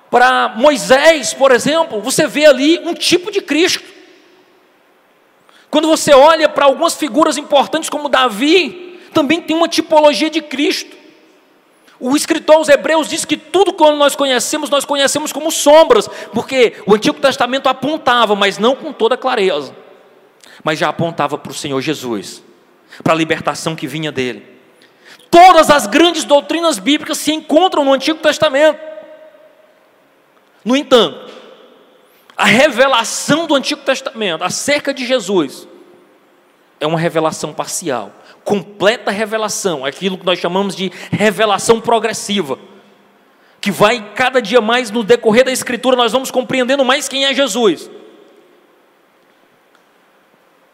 para 0.09 0.49
Moisés, 0.55 1.33
por 1.33 1.51
exemplo, 1.51 2.01
você 2.01 2.27
vê 2.27 2.45
ali 2.45 2.79
um 2.79 2.93
tipo 2.93 3.31
de 3.31 3.41
Cristo. 3.41 3.83
Quando 5.69 5.87
você 5.87 6.13
olha 6.13 6.47
para 6.47 6.65
algumas 6.65 6.95
figuras 6.95 7.37
importantes 7.37 7.89
como 7.89 8.07
Davi, 8.07 8.99
também 9.13 9.41
tem 9.41 9.55
uma 9.55 9.67
tipologia 9.67 10.29
de 10.29 10.41
Cristo. 10.41 11.04
O 11.99 12.15
escritor 12.15 12.57
aos 12.57 12.69
Hebreus 12.69 13.07
diz 13.07 13.23
que 13.23 13.37
tudo 13.37 13.73
que 13.73 13.91
nós 13.91 14.15
conhecemos, 14.15 14.69
nós 14.69 14.83
conhecemos 14.83 15.31
como 15.31 15.51
sombras, 15.51 16.09
porque 16.33 16.73
o 16.85 16.93
Antigo 16.93 17.19
Testamento 17.19 17.67
apontava, 17.67 18.35
mas 18.35 18.57
não 18.57 18.75
com 18.75 18.91
toda 18.91 19.15
clareza, 19.15 19.73
mas 20.63 20.77
já 20.77 20.89
apontava 20.89 21.37
para 21.37 21.51
o 21.51 21.55
Senhor 21.55 21.79
Jesus, 21.81 22.43
para 23.03 23.13
a 23.13 23.15
libertação 23.15 23.75
que 23.75 23.87
vinha 23.87 24.11
dele. 24.11 24.45
Todas 25.31 25.69
as 25.69 25.87
grandes 25.87 26.23
doutrinas 26.23 26.79
bíblicas 26.79 27.17
se 27.17 27.33
encontram 27.33 27.83
no 27.85 27.93
Antigo 27.93 28.19
Testamento. 28.19 28.79
No 30.63 30.75
entanto, 30.75 31.31
a 32.35 32.45
revelação 32.45 33.45
do 33.45 33.55
Antigo 33.55 33.81
Testamento 33.81 34.43
acerca 34.43 34.93
de 34.93 35.05
Jesus 35.05 35.67
é 36.79 36.87
uma 36.87 36.99
revelação 36.99 37.53
parcial. 37.53 38.11
Completa 38.45 39.11
revelação, 39.11 39.83
aquilo 39.83 40.17
que 40.17 40.25
nós 40.25 40.39
chamamos 40.39 40.73
de 40.73 40.89
revelação 41.11 41.81
progressiva, 41.81 42.57
que 43.59 43.71
vai 43.71 44.13
cada 44.15 44.41
dia 44.41 44.61
mais 44.61 44.89
no 44.89 45.03
decorrer 45.03 45.43
da 45.43 45.51
Escritura, 45.51 45.97
nós 45.97 46.13
vamos 46.13 46.31
compreendendo 46.31 46.85
mais 46.85 47.09
quem 47.09 47.25
é 47.25 47.33
Jesus. 47.33 47.91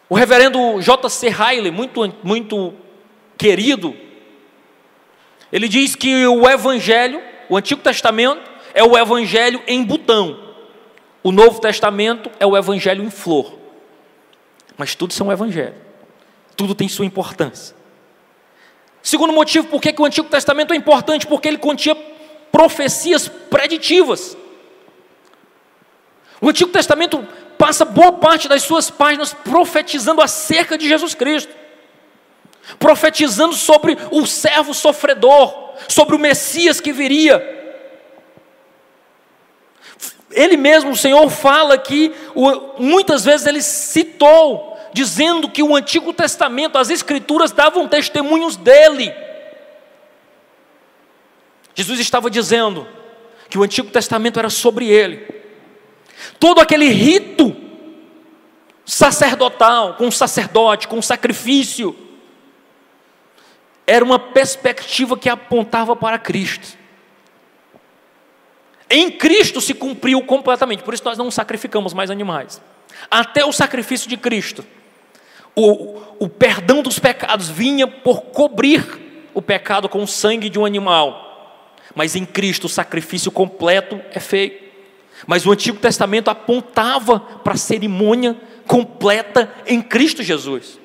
O 0.07 0.13
reverendo 0.13 0.79
J.C. 0.81 1.29
Riley, 1.29 1.71
muito, 1.71 2.13
muito 2.21 2.73
querido, 3.35 3.95
ele 5.51 5.67
diz 5.67 5.95
que 5.95 6.27
o 6.27 6.47
Evangelho, 6.47 7.19
o 7.49 7.57
Antigo 7.57 7.81
Testamento, 7.81 8.51
é 8.73 8.83
o 8.83 8.95
Evangelho 8.95 9.63
em 9.65 9.83
botão. 9.83 10.51
O 11.23 11.31
Novo 11.31 11.61
Testamento 11.61 12.31
é 12.39 12.45
o 12.45 12.57
evangelho 12.57 13.03
em 13.03 13.09
flor. 13.09 13.57
Mas 14.77 14.95
tudo 14.95 15.13
são 15.13 15.31
evangelho. 15.31 15.75
Tudo 16.61 16.75
tem 16.75 16.87
sua 16.87 17.07
importância. 17.07 17.75
Segundo 19.01 19.33
motivo 19.33 19.65
por 19.65 19.81
que 19.81 19.95
o 19.97 20.05
Antigo 20.05 20.29
Testamento 20.29 20.75
é 20.75 20.77
importante, 20.77 21.25
porque 21.25 21.47
ele 21.47 21.57
continha 21.57 21.97
profecias 22.51 23.27
preditivas. 23.27 24.37
O 26.39 26.49
Antigo 26.49 26.69
Testamento 26.69 27.27
passa 27.57 27.83
boa 27.83 28.11
parte 28.11 28.47
das 28.47 28.61
suas 28.61 28.91
páginas 28.91 29.33
profetizando 29.33 30.21
acerca 30.21 30.77
de 30.77 30.87
Jesus 30.87 31.15
Cristo, 31.15 31.51
profetizando 32.77 33.55
sobre 33.55 33.97
o 34.11 34.27
servo 34.27 34.71
sofredor, 34.71 35.73
sobre 35.87 36.15
o 36.15 36.19
Messias 36.19 36.79
que 36.79 36.93
viria, 36.93 37.39
ele 40.31 40.57
mesmo, 40.57 40.91
o 40.91 40.95
Senhor, 40.95 41.27
fala 41.31 41.75
que 41.75 42.13
muitas 42.77 43.25
vezes 43.25 43.47
ele 43.47 43.63
citou, 43.63 44.70
dizendo 44.93 45.49
que 45.49 45.63
o 45.63 45.75
Antigo 45.75 46.13
Testamento, 46.13 46.77
as 46.77 46.89
Escrituras 46.89 47.51
davam 47.51 47.87
testemunhos 47.87 48.55
dele. 48.55 49.13
Jesus 51.73 51.99
estava 51.99 52.29
dizendo 52.29 52.87
que 53.49 53.57
o 53.57 53.63
Antigo 53.63 53.89
Testamento 53.89 54.39
era 54.39 54.49
sobre 54.49 54.87
ele. 54.87 55.27
Todo 56.39 56.61
aquele 56.61 56.87
rito 56.87 57.55
sacerdotal, 58.85 59.95
com 59.95 60.07
o 60.07 60.11
sacerdote, 60.11 60.87
com 60.87 60.99
o 60.99 61.03
sacrifício, 61.03 61.95
era 63.87 64.03
uma 64.03 64.19
perspectiva 64.19 65.17
que 65.17 65.29
apontava 65.29 65.95
para 65.95 66.19
Cristo. 66.19 66.77
Em 68.89 69.09
Cristo 69.09 69.61
se 69.61 69.73
cumpriu 69.73 70.21
completamente, 70.23 70.83
por 70.83 70.93
isso 70.93 71.05
nós 71.05 71.17
não 71.17 71.31
sacrificamos 71.31 71.93
mais 71.93 72.11
animais. 72.11 72.61
Até 73.09 73.45
o 73.45 73.51
sacrifício 73.53 74.09
de 74.09 74.17
Cristo, 74.17 74.65
o, 75.55 75.97
o 76.19 76.29
perdão 76.29 76.81
dos 76.81 76.99
pecados 76.99 77.49
vinha 77.49 77.87
por 77.87 78.21
cobrir 78.21 79.29
o 79.33 79.41
pecado 79.41 79.89
com 79.89 80.03
o 80.03 80.07
sangue 80.07 80.49
de 80.49 80.59
um 80.59 80.65
animal. 80.65 81.75
Mas 81.95 82.15
em 82.15 82.25
Cristo 82.25 82.65
o 82.65 82.69
sacrifício 82.69 83.31
completo 83.31 83.99
é 84.11 84.19
feito. 84.19 84.71
Mas 85.27 85.45
o 85.45 85.51
Antigo 85.51 85.77
Testamento 85.77 86.29
apontava 86.29 87.19
para 87.19 87.53
a 87.53 87.57
cerimônia 87.57 88.35
completa 88.65 89.51
em 89.67 89.81
Cristo 89.81 90.23
Jesus. 90.23 90.79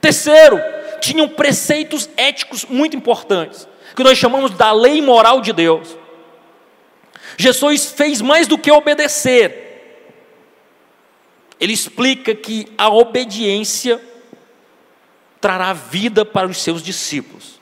Terceiro, 0.00 0.60
tinham 1.00 1.28
preceitos 1.28 2.08
éticos 2.16 2.64
muito 2.64 2.96
importantes, 2.96 3.68
que 3.94 4.02
nós 4.02 4.18
chamamos 4.18 4.50
da 4.52 4.72
lei 4.72 5.00
moral 5.00 5.40
de 5.40 5.52
Deus. 5.52 5.96
Jesus 7.36 7.86
fez 7.86 8.20
mais 8.20 8.46
do 8.46 8.58
que 8.58 8.70
obedecer. 8.70 9.63
Ele 11.60 11.72
explica 11.72 12.34
que 12.34 12.66
a 12.76 12.88
obediência 12.88 14.00
trará 15.40 15.72
vida 15.72 16.24
para 16.24 16.46
os 16.46 16.58
seus 16.58 16.82
discípulos. 16.82 17.60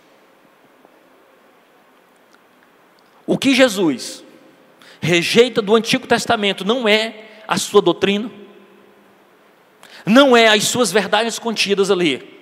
O 3.26 3.38
que 3.38 3.54
Jesus 3.54 4.24
rejeita 5.00 5.62
do 5.62 5.74
Antigo 5.74 6.06
Testamento 6.06 6.64
não 6.64 6.88
é 6.88 7.24
a 7.46 7.56
sua 7.56 7.82
doutrina, 7.82 8.30
não 10.04 10.36
é 10.36 10.48
as 10.48 10.64
suas 10.64 10.90
verdades 10.90 11.38
contidas 11.38 11.90
ali, 11.90 12.40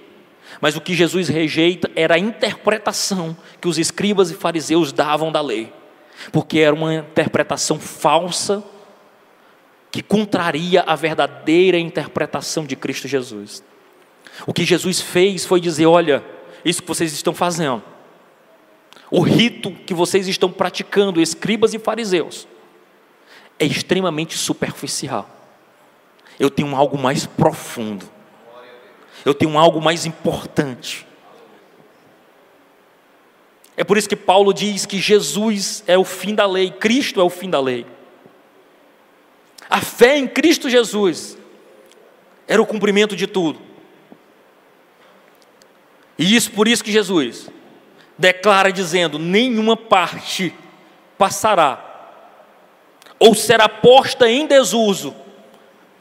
mas 0.60 0.76
o 0.76 0.80
que 0.80 0.94
Jesus 0.94 1.28
rejeita 1.28 1.90
era 1.94 2.14
a 2.14 2.18
interpretação 2.18 3.36
que 3.60 3.68
os 3.68 3.78
escribas 3.78 4.30
e 4.30 4.34
fariseus 4.34 4.92
davam 4.92 5.30
da 5.30 5.40
lei 5.40 5.72
porque 6.32 6.58
era 6.58 6.74
uma 6.74 6.94
interpretação 6.94 7.78
falsa 7.78 8.62
que 9.90 10.02
contraria 10.02 10.82
a 10.82 10.94
verdadeira 10.94 11.78
interpretação 11.78 12.64
de 12.64 12.76
Cristo 12.76 13.08
Jesus. 13.08 13.62
O 14.46 14.54
que 14.54 14.64
Jesus 14.64 15.00
fez 15.00 15.44
foi 15.44 15.60
dizer: 15.60 15.86
olha, 15.86 16.24
isso 16.64 16.82
que 16.82 16.88
vocês 16.88 17.12
estão 17.12 17.34
fazendo, 17.34 17.82
o 19.10 19.20
rito 19.20 19.72
que 19.72 19.92
vocês 19.92 20.28
estão 20.28 20.50
praticando, 20.50 21.20
escribas 21.20 21.74
e 21.74 21.78
fariseus, 21.78 22.46
é 23.58 23.66
extremamente 23.66 24.38
superficial. 24.38 25.28
Eu 26.38 26.48
tenho 26.48 26.74
algo 26.74 26.96
mais 26.96 27.26
profundo. 27.26 28.08
Eu 29.24 29.34
tenho 29.34 29.58
algo 29.58 29.80
mais 29.82 30.06
importante. 30.06 31.06
É 33.76 33.84
por 33.84 33.98
isso 33.98 34.08
que 34.08 34.16
Paulo 34.16 34.52
diz 34.54 34.86
que 34.86 34.98
Jesus 34.98 35.84
é 35.86 35.98
o 35.98 36.04
fim 36.04 36.34
da 36.34 36.46
lei, 36.46 36.70
Cristo 36.70 37.20
é 37.20 37.24
o 37.24 37.30
fim 37.30 37.50
da 37.50 37.60
lei. 37.60 37.86
A 39.70 39.80
fé 39.80 40.18
em 40.18 40.26
Cristo 40.26 40.68
Jesus 40.68 41.38
era 42.48 42.60
o 42.60 42.66
cumprimento 42.66 43.14
de 43.14 43.28
tudo. 43.28 43.60
E 46.18 46.34
isso 46.34 46.50
por 46.50 46.66
isso 46.66 46.82
que 46.82 46.90
Jesus 46.90 47.48
declara 48.18 48.72
dizendo: 48.72 49.18
nenhuma 49.18 49.76
parte 49.76 50.52
passará 51.16 51.86
ou 53.18 53.34
será 53.34 53.68
posta 53.68 54.28
em 54.28 54.46
desuso 54.46 55.14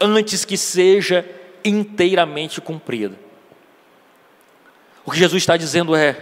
antes 0.01 0.43
que 0.43 0.57
seja 0.57 1.23
inteiramente 1.63 2.59
cumprida. 2.59 3.19
O 5.05 5.11
que 5.11 5.19
Jesus 5.19 5.43
está 5.43 5.55
dizendo 5.55 5.95
é: 5.95 6.17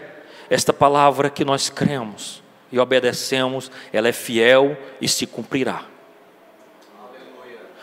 esta 0.50 0.74
palavra 0.74 1.30
que 1.30 1.46
nós 1.46 1.70
cremos 1.70 2.44
e 2.72 2.78
obedecemos, 2.78 3.72
ela 3.94 4.10
é 4.10 4.14
fiel 4.14 4.78
e 5.00 5.08
se 5.08 5.26
cumprirá. 5.26 5.97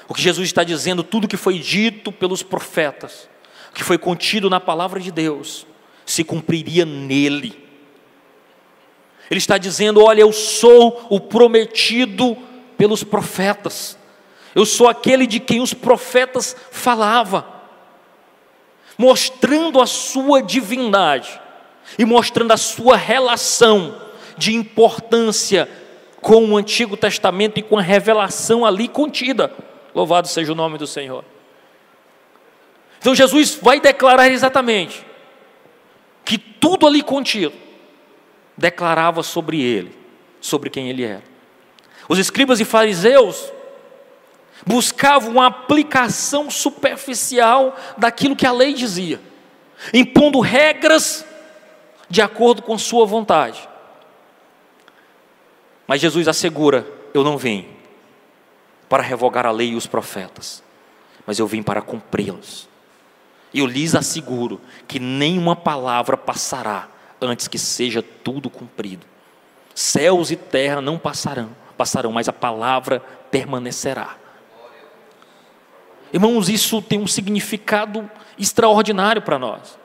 O 0.09 0.15
que 0.15 0.23
Jesus 0.23 0.49
está 0.49 0.63
dizendo, 0.63 1.03
tudo 1.03 1.29
que 1.29 1.37
foi 1.37 1.59
dito 1.59 2.13
pelos 2.13 2.43
profetas, 2.43 3.29
que 3.73 3.83
foi 3.83 3.99
contido 3.99 4.51
na 4.51 4.61
palavra 4.61 5.01
de 5.01 5.11
Deus, 5.11 5.67
se 6.05 6.23
cumpriria 6.23 6.85
nele. 6.85 7.65
Ele 9.31 9.39
está 9.39 9.57
dizendo: 9.57 10.03
Olha, 10.03 10.21
eu 10.21 10.33
sou 10.33 11.07
o 11.09 11.19
prometido 11.19 12.37
pelos 12.77 13.03
profetas, 13.03 13.99
eu 14.55 14.67
sou 14.67 14.89
aquele 14.89 15.27
de 15.27 15.41
quem 15.41 15.61
os 15.61 15.73
profetas 15.73 16.55
falavam, 16.71 17.45
mostrando 18.99 19.81
a 19.81 19.87
sua 19.87 20.43
divindade 20.43 21.41
e 21.99 22.05
mostrando 22.05 22.53
a 22.53 22.57
sua 22.57 22.97
relação 22.97 24.01
de 24.37 24.55
importância 24.55 25.69
com 26.21 26.45
o 26.51 26.57
Antigo 26.57 26.97
Testamento 26.97 27.59
e 27.59 27.63
com 27.63 27.79
a 27.79 27.83
revelação 27.83 28.65
ali 28.65 28.89
contida. 28.89 29.53
Louvado 29.95 30.27
seja 30.27 30.53
o 30.53 30.57
nome 30.57 30.77
do 30.77 30.87
Senhor. 30.87 31.25
Então 32.99 33.15
Jesus 33.15 33.59
vai 33.63 33.81
declarar 33.81 34.29
exatamente 34.29 35.05
que 36.25 36.37
tudo 36.39 36.87
ali 36.87 37.03
contido 37.03 37.55
declarava 38.57 39.23
sobre 39.23 39.61
ele, 39.61 39.97
sobre 40.41 40.71
quem 40.71 40.89
ele 40.89 41.05
era. 41.05 41.23
Os 42.09 42.19
escribas 42.19 42.61
e 42.61 42.65
fariseus 42.65 43.53
buscavam 44.67 45.33
uma 45.33 45.47
aplicação 45.47 46.51
superficial 46.51 47.77
daquilo 47.97 48.37
que 48.37 48.47
a 48.47 48.53
lei 48.53 48.73
dizia, 48.73 49.21
impondo 49.93 50.41
regras 50.41 51.25
de 52.09 52.23
acordo 52.23 52.63
com 52.63 52.77
sua 52.79 53.07
vontade. 53.07 53.69
Mas 55.87 56.01
Jesus 56.01 56.27
assegura: 56.27 56.87
Eu 57.13 57.23
não 57.23 57.37
vim 57.37 57.74
para 58.89 59.03
revogar 59.03 59.47
a 59.47 59.51
lei 59.51 59.71
e 59.71 59.75
os 59.77 59.87
profetas, 59.87 60.63
mas 61.27 61.39
eu 61.39 61.47
vim 61.47 61.63
para 61.63 61.83
cumpri-los. 61.83 62.69
E 63.53 63.61
eu 63.61 63.67
lhes 63.67 63.95
asseguro 63.95 64.61
que 64.89 64.99
nenhuma 64.99 65.55
palavra 65.55 66.17
passará 66.17 66.89
antes 67.21 67.49
que 67.49 67.59
seja 67.59 68.03
tudo 68.03 68.51
cumprido. 68.51 69.07
Céus 69.75 70.31
e 70.31 70.37
terra 70.37 70.81
não 70.81 70.99
passarão, 70.99 71.51
passarão, 71.77 72.13
mas 72.13 72.29
a 72.29 72.33
palavra 72.33 73.01
permanecerá. 73.31 74.17
Irmãos, 76.13 76.49
isso 76.49 76.81
tem 76.81 77.01
um 77.01 77.07
significado 77.07 78.09
extraordinário 78.39 79.23
para 79.23 79.39
nós. 79.39 79.79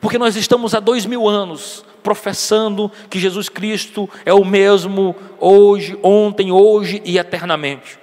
Porque 0.00 0.18
nós 0.18 0.34
estamos 0.36 0.74
há 0.74 0.80
dois 0.80 1.06
mil 1.06 1.28
anos 1.28 1.84
professando 2.02 2.90
que 3.08 3.18
Jesus 3.18 3.48
Cristo 3.48 4.08
é 4.24 4.32
o 4.32 4.44
mesmo 4.44 5.14
hoje, 5.38 5.98
ontem, 6.02 6.50
hoje 6.50 7.00
e 7.04 7.18
eternamente. 7.18 7.98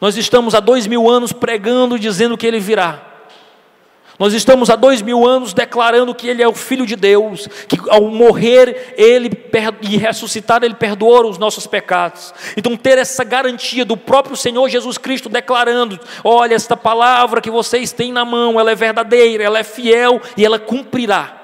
Nós 0.00 0.16
estamos 0.16 0.54
há 0.54 0.60
dois 0.60 0.86
mil 0.86 1.08
anos 1.08 1.32
pregando, 1.32 1.98
dizendo 1.98 2.36
que 2.36 2.46
Ele 2.46 2.60
virá. 2.60 3.14
Nós 4.16 4.32
estamos 4.32 4.70
há 4.70 4.76
dois 4.76 5.02
mil 5.02 5.26
anos 5.26 5.52
declarando 5.52 6.14
que 6.14 6.28
Ele 6.28 6.42
é 6.42 6.46
o 6.46 6.54
Filho 6.54 6.86
de 6.86 6.94
Deus, 6.94 7.48
que 7.66 7.78
ao 7.88 8.02
morrer 8.02 8.94
Ele 8.96 9.30
e 9.82 9.96
ressuscitar 9.96 10.62
Ele 10.62 10.74
perdoa 10.74 11.26
os 11.26 11.36
nossos 11.36 11.66
pecados. 11.66 12.32
Então 12.56 12.76
ter 12.76 12.96
essa 12.96 13.24
garantia 13.24 13.84
do 13.84 13.96
próprio 13.96 14.36
Senhor 14.36 14.68
Jesus 14.68 14.98
Cristo 14.98 15.28
declarando: 15.28 15.98
olha 16.22 16.54
esta 16.54 16.76
palavra 16.76 17.40
que 17.40 17.50
vocês 17.50 17.92
têm 17.92 18.12
na 18.12 18.24
mão, 18.24 18.58
ela 18.58 18.70
é 18.70 18.74
verdadeira, 18.76 19.42
ela 19.42 19.58
é 19.58 19.64
fiel 19.64 20.20
e 20.36 20.44
ela 20.44 20.58
cumprirá. 20.58 21.43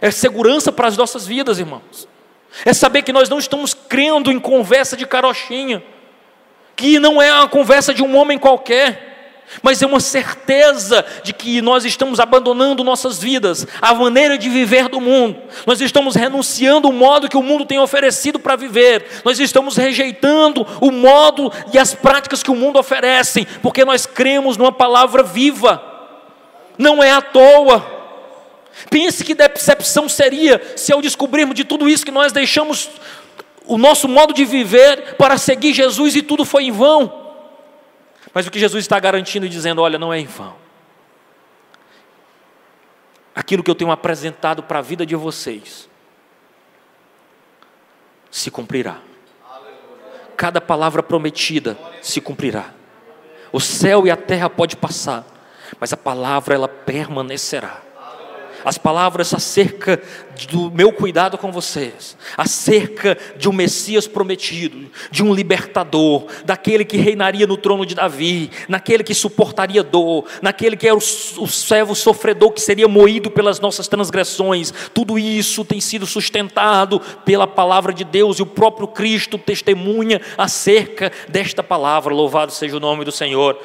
É 0.00 0.10
segurança 0.10 0.72
para 0.72 0.88
as 0.88 0.96
nossas 0.96 1.26
vidas, 1.26 1.58
irmãos. 1.58 2.08
É 2.64 2.72
saber 2.72 3.02
que 3.02 3.12
nós 3.12 3.28
não 3.28 3.38
estamos 3.38 3.74
crendo 3.74 4.32
em 4.32 4.40
conversa 4.40 4.96
de 4.96 5.06
carochinha, 5.06 5.82
que 6.74 6.98
não 6.98 7.20
é 7.20 7.32
uma 7.32 7.48
conversa 7.48 7.94
de 7.94 8.02
um 8.02 8.16
homem 8.16 8.38
qualquer 8.38 9.10
mas 9.62 9.82
é 9.82 9.86
uma 9.86 10.00
certeza 10.00 11.04
de 11.22 11.32
que 11.32 11.60
nós 11.60 11.84
estamos 11.84 12.20
abandonando 12.20 12.84
nossas 12.84 13.18
vidas, 13.18 13.66
a 13.80 13.92
maneira 13.92 14.38
de 14.38 14.48
viver 14.48 14.88
do 14.88 15.00
mundo, 15.00 15.36
nós 15.66 15.80
estamos 15.80 16.14
renunciando 16.14 16.88
o 16.88 16.92
modo 16.92 17.28
que 17.28 17.36
o 17.36 17.42
mundo 17.42 17.64
tem 17.64 17.78
oferecido 17.78 18.38
para 18.38 18.56
viver, 18.56 19.04
nós 19.24 19.40
estamos 19.40 19.76
rejeitando 19.76 20.66
o 20.80 20.90
modo 20.90 21.52
e 21.72 21.78
as 21.78 21.94
práticas 21.94 22.42
que 22.42 22.50
o 22.50 22.56
mundo 22.56 22.78
oferece, 22.78 23.46
porque 23.60 23.84
nós 23.84 24.06
cremos 24.06 24.56
numa 24.56 24.72
palavra 24.72 25.22
viva, 25.22 25.82
não 26.78 27.02
é 27.02 27.10
à 27.10 27.20
toa. 27.20 27.99
Pense 28.88 29.24
que 29.24 29.34
decepção 29.34 30.08
seria 30.08 30.60
se 30.76 30.92
ao 30.92 31.02
descobrirmos 31.02 31.54
de 31.54 31.64
tudo 31.64 31.88
isso 31.88 32.04
que 32.04 32.10
nós 32.10 32.32
deixamos 32.32 32.90
o 33.66 33.76
nosso 33.76 34.08
modo 34.08 34.32
de 34.32 34.44
viver 34.44 35.16
para 35.16 35.36
seguir 35.36 35.72
Jesus 35.72 36.16
e 36.16 36.22
tudo 36.22 36.44
foi 36.44 36.64
em 36.64 36.72
vão. 36.72 37.34
Mas 38.32 38.46
o 38.46 38.50
que 38.50 38.58
Jesus 38.58 38.84
está 38.84 38.98
garantindo 38.98 39.46
e 39.46 39.48
dizendo: 39.48 39.82
olha, 39.82 39.98
não 39.98 40.12
é 40.12 40.18
em 40.18 40.26
vão. 40.26 40.56
Aquilo 43.34 43.62
que 43.62 43.70
eu 43.70 43.74
tenho 43.74 43.90
apresentado 43.90 44.62
para 44.62 44.78
a 44.78 44.82
vida 44.82 45.04
de 45.04 45.14
vocês 45.14 45.88
se 48.30 48.50
cumprirá. 48.50 48.98
Cada 50.36 50.60
palavra 50.60 51.02
prometida 51.02 51.76
se 52.00 52.20
cumprirá. 52.20 52.72
O 53.52 53.60
céu 53.60 54.06
e 54.06 54.10
a 54.10 54.16
terra 54.16 54.48
pode 54.48 54.76
passar, 54.76 55.24
mas 55.78 55.92
a 55.92 55.96
palavra 55.96 56.54
ela 56.54 56.68
permanecerá 56.68 57.89
as 58.64 58.78
palavras 58.78 59.32
acerca 59.32 60.00
do 60.50 60.70
meu 60.70 60.92
cuidado 60.92 61.36
com 61.36 61.52
vocês, 61.52 62.16
acerca 62.36 63.16
de 63.36 63.48
um 63.48 63.52
Messias 63.52 64.06
prometido, 64.06 64.90
de 65.10 65.22
um 65.22 65.34
libertador, 65.34 66.26
daquele 66.44 66.84
que 66.84 66.96
reinaria 66.96 67.46
no 67.46 67.56
trono 67.56 67.84
de 67.84 67.94
Davi, 67.94 68.50
naquele 68.68 69.02
que 69.02 69.14
suportaria 69.14 69.82
dor, 69.82 70.24
naquele 70.40 70.76
que 70.76 70.86
era 70.86 70.96
o, 70.96 70.98
o 70.98 71.46
servo 71.46 71.94
sofredor 71.94 72.52
que 72.52 72.60
seria 72.60 72.88
moído 72.88 73.30
pelas 73.30 73.60
nossas 73.60 73.88
transgressões. 73.88 74.72
Tudo 74.94 75.18
isso 75.18 75.64
tem 75.64 75.80
sido 75.80 76.06
sustentado 76.06 77.00
pela 77.24 77.46
palavra 77.46 77.92
de 77.92 78.04
Deus 78.04 78.38
e 78.38 78.42
o 78.42 78.46
próprio 78.46 78.88
Cristo 78.88 79.38
testemunha 79.38 80.20
acerca 80.38 81.12
desta 81.28 81.62
palavra. 81.62 82.14
Louvado 82.14 82.52
seja 82.52 82.76
o 82.76 82.80
nome 82.80 83.04
do 83.04 83.12
Senhor. 83.12 83.58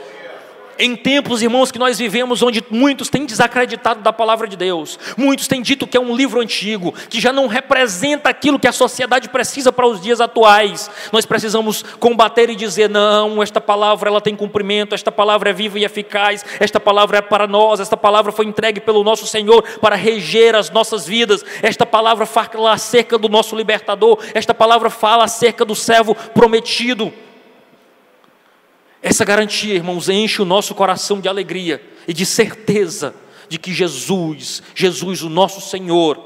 Em 0.78 0.96
tempos, 0.96 1.42
irmãos, 1.42 1.72
que 1.72 1.80
nós 1.80 1.98
vivemos, 1.98 2.42
onde 2.42 2.64
muitos 2.70 3.10
têm 3.10 3.26
desacreditado 3.26 4.02
da 4.02 4.12
palavra 4.12 4.48
de 4.48 4.58
Deus, 4.58 5.00
muitos 5.18 5.48
têm 5.48 5.62
dito 5.62 5.88
que 5.88 5.96
é 5.96 6.00
um 6.00 6.14
livro 6.14 6.42
antigo, 6.42 6.94
que 7.10 7.22
já 7.22 7.32
não 7.32 7.48
representa 7.48 8.30
aquilo 8.30 8.60
que 8.60 8.68
a 8.68 8.74
sociedade 8.74 9.30
precisa 9.30 9.72
para 9.72 9.88
os 9.88 10.02
dias 10.02 10.20
atuais. 10.20 10.90
Nós 11.14 11.26
precisamos 11.26 11.82
combater 12.00 12.50
e 12.50 12.56
dizer: 12.56 12.90
não, 12.90 13.42
esta 13.42 13.62
palavra 13.62 14.10
ela 14.10 14.20
tem 14.20 14.36
cumprimento, 14.36 14.94
esta 14.94 15.12
palavra 15.12 15.50
é 15.50 15.54
viva 15.54 15.80
e 15.80 15.86
eficaz, 15.86 16.44
esta 16.60 16.80
palavra 16.80 17.20
é 17.20 17.22
para 17.22 17.48
nós, 17.48 17.80
esta 17.80 17.96
palavra 17.96 18.32
foi 18.32 18.46
entregue 18.46 18.82
pelo 18.82 19.04
nosso 19.04 19.26
Senhor 19.26 19.64
para 19.80 19.96
reger 19.96 20.56
as 20.56 20.70
nossas 20.70 21.08
vidas, 21.08 21.46
esta 21.62 21.86
palavra 21.86 22.26
fala 22.26 22.74
acerca 22.74 23.18
do 23.18 23.30
nosso 23.30 23.56
libertador, 23.56 24.20
esta 24.34 24.54
palavra 24.54 24.90
fala 24.90 25.24
acerca 25.24 25.64
do 25.64 25.76
servo 25.76 26.16
prometido. 26.34 27.14
Essa 29.06 29.24
garantia, 29.24 29.76
irmãos, 29.76 30.10
enche 30.10 30.42
o 30.42 30.46
nosso 30.46 30.74
coração 30.74 31.22
de 31.22 31.30
alegria 31.30 31.80
e 32.08 32.14
de 32.14 32.26
certeza 32.26 33.14
de 33.48 33.60
que 33.60 33.72
Jesus, 33.72 34.64
Jesus, 34.74 35.22
o 35.22 35.30
nosso 35.30 35.62
Senhor, 35.62 36.20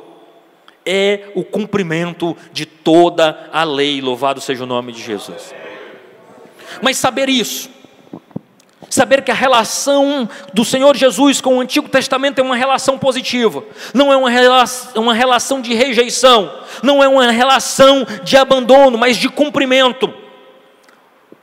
é 0.86 1.30
o 1.36 1.44
cumprimento 1.44 2.38
de 2.54 2.66
toda 2.66 3.50
a 3.52 3.66
lei. 3.66 4.00
Louvado 4.00 4.40
seja 4.40 4.64
o 4.64 4.66
nome 4.66 4.94
de 4.94 5.04
Jesus. 5.04 5.54
Mas 6.82 6.96
saber 6.96 7.28
isso, 7.28 7.70
saber 8.90 9.24
que 9.24 9.32
a 9.32 9.36
relação 9.36 10.30
do 10.54 10.64
Senhor 10.64 10.96
Jesus 10.96 11.42
com 11.42 11.58
o 11.58 11.60
Antigo 11.60 11.90
Testamento 11.90 12.40
é 12.40 12.42
uma 12.42 12.56
relação 12.56 12.98
positiva, 12.98 13.62
não 13.94 14.14
é 14.14 14.16
uma 14.16 14.30
relação, 14.30 15.04
uma 15.04 15.14
relação 15.14 15.62
de 15.62 15.74
rejeição, 15.74 16.50
não 16.82 17.04
é 17.04 17.10
uma 17.10 17.30
relação 17.30 18.08
de 18.24 18.38
abandono, 18.38 18.98
mas 18.98 19.18
de 19.18 19.28
cumprimento. 19.28 20.19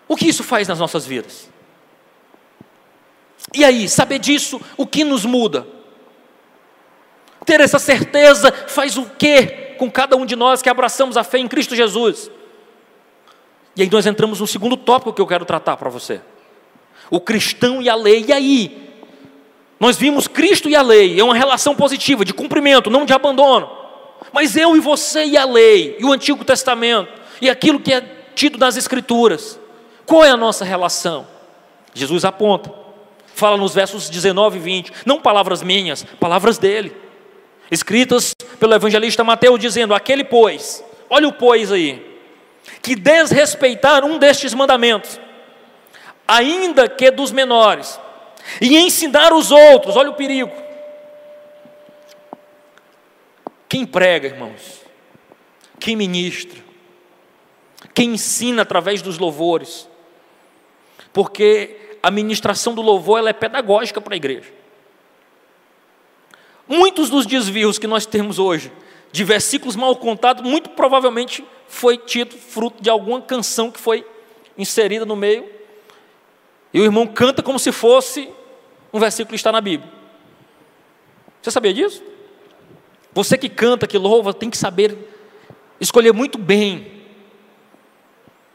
O 0.09 0.17
que 0.17 0.29
isso 0.29 0.45
faz 0.45 0.69
nas 0.69 0.79
nossas 0.79 1.07
vidas? 1.07 1.51
E 3.55 3.65
aí, 3.65 3.89
saber 3.89 4.19
disso, 4.19 4.61
o 4.77 4.87
que 4.87 5.05
nos 5.05 5.25
muda? 5.25 5.67
Ter 7.45 7.61
essa 7.61 7.79
certeza 7.79 8.53
faz 8.67 8.97
o 8.97 9.07
quê 9.19 9.75
com 9.79 9.91
cada 9.91 10.17
um 10.17 10.27
de 10.27 10.35
nós 10.35 10.63
que 10.63 10.69
abraçamos 10.69 11.17
a 11.17 11.25
fé 11.25 11.39
em 11.39 11.49
Cristo 11.49 11.77
Jesus? 11.77 12.31
E 13.77 13.83
aí 13.83 13.91
nós 13.91 14.07
entramos 14.07 14.41
no 14.41 14.47
segundo 14.47 14.77
tópico 14.77 15.13
que 15.13 15.21
eu 15.21 15.27
quero 15.27 15.45
tratar 15.45 15.77
para 15.77 15.91
você. 15.91 16.21
O 17.11 17.21
cristão 17.21 17.81
e 17.83 17.89
a 17.89 17.95
lei. 17.95 18.25
E 18.29 18.33
aí? 18.33 18.87
Nós 19.79 19.97
vimos 19.97 20.27
Cristo 20.27 20.69
e 20.69 20.75
a 20.75 20.81
lei, 20.81 21.21
é 21.21 21.23
uma 21.23 21.35
relação 21.35 21.75
positiva, 21.75 22.25
de 22.25 22.33
cumprimento, 22.33 22.89
não 22.89 23.05
de 23.05 23.13
abandono. 23.13 23.71
Mas 24.33 24.57
eu 24.57 24.75
e 24.75 24.81
você 24.81 25.25
e 25.25 25.37
a 25.37 25.45
lei, 25.45 25.97
e 26.01 26.05
o 26.05 26.13
Antigo 26.13 26.45
Testamento, 26.45 27.13
e 27.41 27.51
aquilo 27.51 27.79
que 27.79 27.93
é 27.93 28.01
tido 28.35 28.59
nas 28.59 28.77
Escrituras, 28.79 29.61
qual 30.07 30.25
é 30.25 30.31
a 30.31 30.37
nossa 30.37 30.65
relação? 30.65 31.27
Jesus 31.93 32.25
aponta, 32.25 32.73
fala 33.35 33.57
nos 33.57 33.75
versos 33.75 34.09
19 34.09 34.59
e 34.59 34.61
20, 34.61 34.93
não 35.05 35.21
palavras 35.21 35.63
minhas, 35.63 36.05
palavras 36.21 36.59
dele, 36.59 36.95
escritas 37.71 38.35
pelo 38.61 38.75
evangelista 38.75 39.25
Mateus, 39.25 39.59
dizendo: 39.59 39.95
Aquele, 39.95 40.25
pois, 40.25 40.85
olha 41.11 41.27
o 41.27 41.33
pois 41.33 41.73
aí, 41.73 42.21
que 42.83 42.95
desrespeitar 42.95 44.05
um 44.05 44.19
destes 44.19 44.55
mandamentos, 44.55 45.19
ainda 46.29 46.89
que 46.89 47.11
dos 47.11 47.33
menores, 47.33 47.99
e 48.61 48.77
ensinar 48.77 49.33
os 49.33 49.51
outros, 49.51 49.97
olha 49.97 50.11
o 50.11 50.15
perigo. 50.15 50.53
Quem 53.69 53.85
prega, 53.85 54.29
irmãos, 54.29 54.83
quem 55.81 55.97
ministra, 55.97 56.63
quem 57.93 58.11
ensina 58.11 58.63
através 58.63 59.03
dos 59.03 59.19
louvores, 59.19 59.89
porque 61.17 61.97
a 62.03 62.11
ministração 62.11 62.75
do 62.75 62.83
louvor 62.83 63.19
ela 63.19 63.31
é 63.31 63.33
pedagógica 63.33 64.03
para 64.03 64.15
a 64.15 64.19
igreja. 64.19 64.53
Muitos 66.69 67.09
dos 67.09 67.25
desvios 67.25 67.79
que 67.79 67.87
nós 67.87 68.05
temos 68.05 68.39
hoje, 68.39 68.71
de 69.11 69.25
versículos 69.25 69.77
mal 69.77 69.97
contados, 69.97 70.43
muito 70.43 70.69
provavelmente 70.69 71.43
foi 71.69 71.97
tido 71.97 72.37
fruto 72.37 72.83
de 72.83 72.91
alguma 72.91 73.23
canção 73.23 73.71
que 73.71 73.81
foi 73.81 74.07
inserida 74.59 75.07
no 75.07 75.17
meio, 75.17 75.49
e 76.71 76.81
o 76.81 76.85
irmão 76.85 77.07
canta 77.07 77.43
como 77.43 77.59
se 77.59 77.73
fosse 77.73 78.29
um 78.93 79.01
versículo 79.01 79.31
que 79.31 79.37
está 79.37 79.51
na 79.51 79.63
Bíblia. 79.63 79.91
Você 81.41 81.51
sabia 81.51 81.73
disso? 81.73 82.03
Você 83.15 83.39
que 83.39 83.49
canta, 83.49 83.87
que 83.87 83.97
louva, 83.97 84.35
tem 84.35 84.51
que 84.51 84.59
saber 84.59 84.95
escolher 85.81 86.13
muito 86.13 86.37
bem 86.37 86.93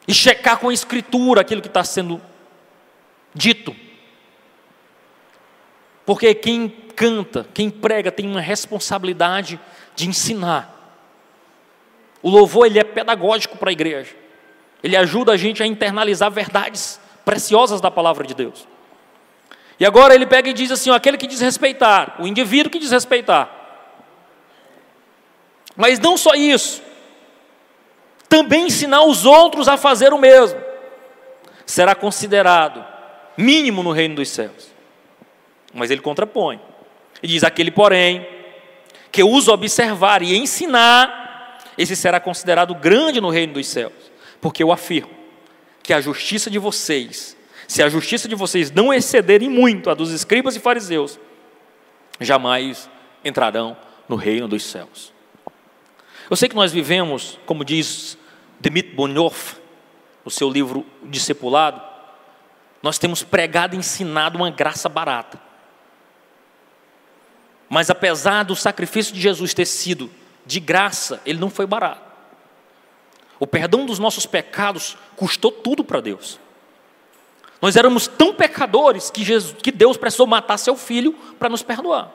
e 0.08 0.13
checar 0.13 0.60
com 0.60 0.69
a 0.69 0.74
escritura 0.74 1.41
aquilo 1.41 1.60
que 1.60 1.67
está 1.67 1.84
sendo 1.84 2.21
dito. 3.34 3.76
Porque 6.06 6.34
quem 6.34 6.70
canta, 6.96 7.48
quem 7.54 7.70
prega, 7.70 8.12
tem 8.12 8.28
uma 8.28 8.41
responsabilidade 8.41 9.60
de 9.96 10.08
ensinar. 10.08 10.78
O 12.22 12.30
louvor 12.30 12.65
ele 12.65 12.80
é 12.80 12.84
pedagógico 12.84 13.58
para 13.58 13.70
a 13.70 13.74
igreja. 13.74 14.15
Ele 14.84 14.96
ajuda 14.96 15.32
a 15.32 15.38
gente 15.38 15.62
a 15.62 15.65
internalizar 15.65 16.30
verdades 16.30 17.00
preciosas 17.24 17.80
da 17.80 17.91
palavra 17.91 18.26
de 18.26 18.34
Deus. 18.34 18.67
E 19.80 19.86
agora 19.86 20.13
ele 20.13 20.26
pega 20.26 20.50
e 20.50 20.54
diz 20.54 20.72
assim: 20.72 20.91
aquele 20.91 21.17
que 21.17 21.28
desrespeitar, 21.28 22.15
o 22.20 22.28
indivíduo 22.28 22.72
que 22.72 22.80
desrespeitar. 22.80 23.50
Mas 25.76 26.00
não 26.00 26.17
só 26.17 26.36
isso, 26.36 26.84
também 28.28 28.67
ensinar 28.67 29.04
os 29.04 29.26
outros 29.26 29.67
a 29.67 29.78
fazer 29.78 30.13
o 30.13 30.17
mesmo, 30.17 30.60
será 31.65 31.96
considerado 31.96 32.90
mínimo 33.41 33.84
no 33.84 33.91
reino 33.91 34.15
dos 34.15 34.30
céus. 34.30 34.71
Mas 35.73 35.91
ele 35.91 36.01
contrapõe 36.01 36.60
e 37.21 37.27
diz: 37.27 37.43
aquele, 37.43 37.71
porém, 37.71 38.25
que 39.12 39.23
usa 39.23 39.51
observar 39.51 40.21
e 40.21 40.36
ensinar 40.36 41.60
esse 41.77 41.95
será 41.95 42.19
considerado 42.19 42.75
grande 42.75 43.19
no 43.21 43.30
reino 43.30 43.54
dos 43.54 43.67
céus. 43.67 44.12
Porque 44.39 44.63
eu 44.63 44.71
afirmo 44.71 45.12
que 45.84 45.93
a 45.93 46.01
justiça 46.01 46.49
de 46.49 46.60
vocês, 46.60 47.38
se 47.67 47.82
a 47.82 47.89
justiça 47.89 48.27
de 48.27 48.36
vocês 48.36 48.71
não 48.71 48.93
excederem 48.93 49.49
muito 49.49 49.89
a 49.89 49.93
dos 49.93 50.12
escribas 50.12 50.56
e 50.56 50.60
fariseus, 50.60 51.19
jamais 52.19 52.89
entrarão 53.23 53.75
no 54.08 54.15
reino 54.15 54.47
dos 54.47 54.63
céus. 54.63 55.13
Eu 56.30 56.36
sei 56.36 56.47
que 56.47 56.56
nós 56.56 56.71
vivemos, 56.71 57.39
como 57.45 57.65
diz 57.65 58.17
Demit 58.60 58.93
Bonhoff, 58.95 59.58
no 60.23 60.32
seu 60.32 60.49
livro 60.49 60.86
Discipulado, 61.04 61.90
nós 62.82 62.98
temos 62.98 63.24
pregado 63.24 63.76
e 63.76 63.80
ensinado 63.80 64.38
uma 64.38 64.50
graça 64.50 64.89
barata. 64.89 65.39
Mas 67.70 67.89
apesar 67.89 68.44
do 68.44 68.56
sacrifício 68.56 69.13
de 69.13 69.22
Jesus 69.22 69.54
ter 69.54 69.65
sido 69.65 70.10
de 70.46 70.60
graça, 70.60 71.22
ele 71.26 71.39
não 71.39 71.50
foi 71.50 71.65
barato. 71.65 72.02
O 73.39 73.48
perdão 73.48 73.86
dos 73.86 73.98
nossos 73.98 74.26
pecados 74.26 74.98
custou 75.15 75.52
tudo 75.52 75.84
para 75.84 76.02
Deus. 76.02 76.39
Nós 77.62 77.76
éramos 77.76 78.08
tão 78.08 78.34
pecadores 78.34 79.10
que, 79.12 79.24
Jesus, 79.24 79.56
que 79.62 79.72
Deus 79.72 79.96
precisou 79.96 80.26
matar 80.26 80.58
seu 80.58 80.76
filho 80.76 81.13
para 81.39 81.50
nos 81.50 81.62
perdoar. 81.62 82.12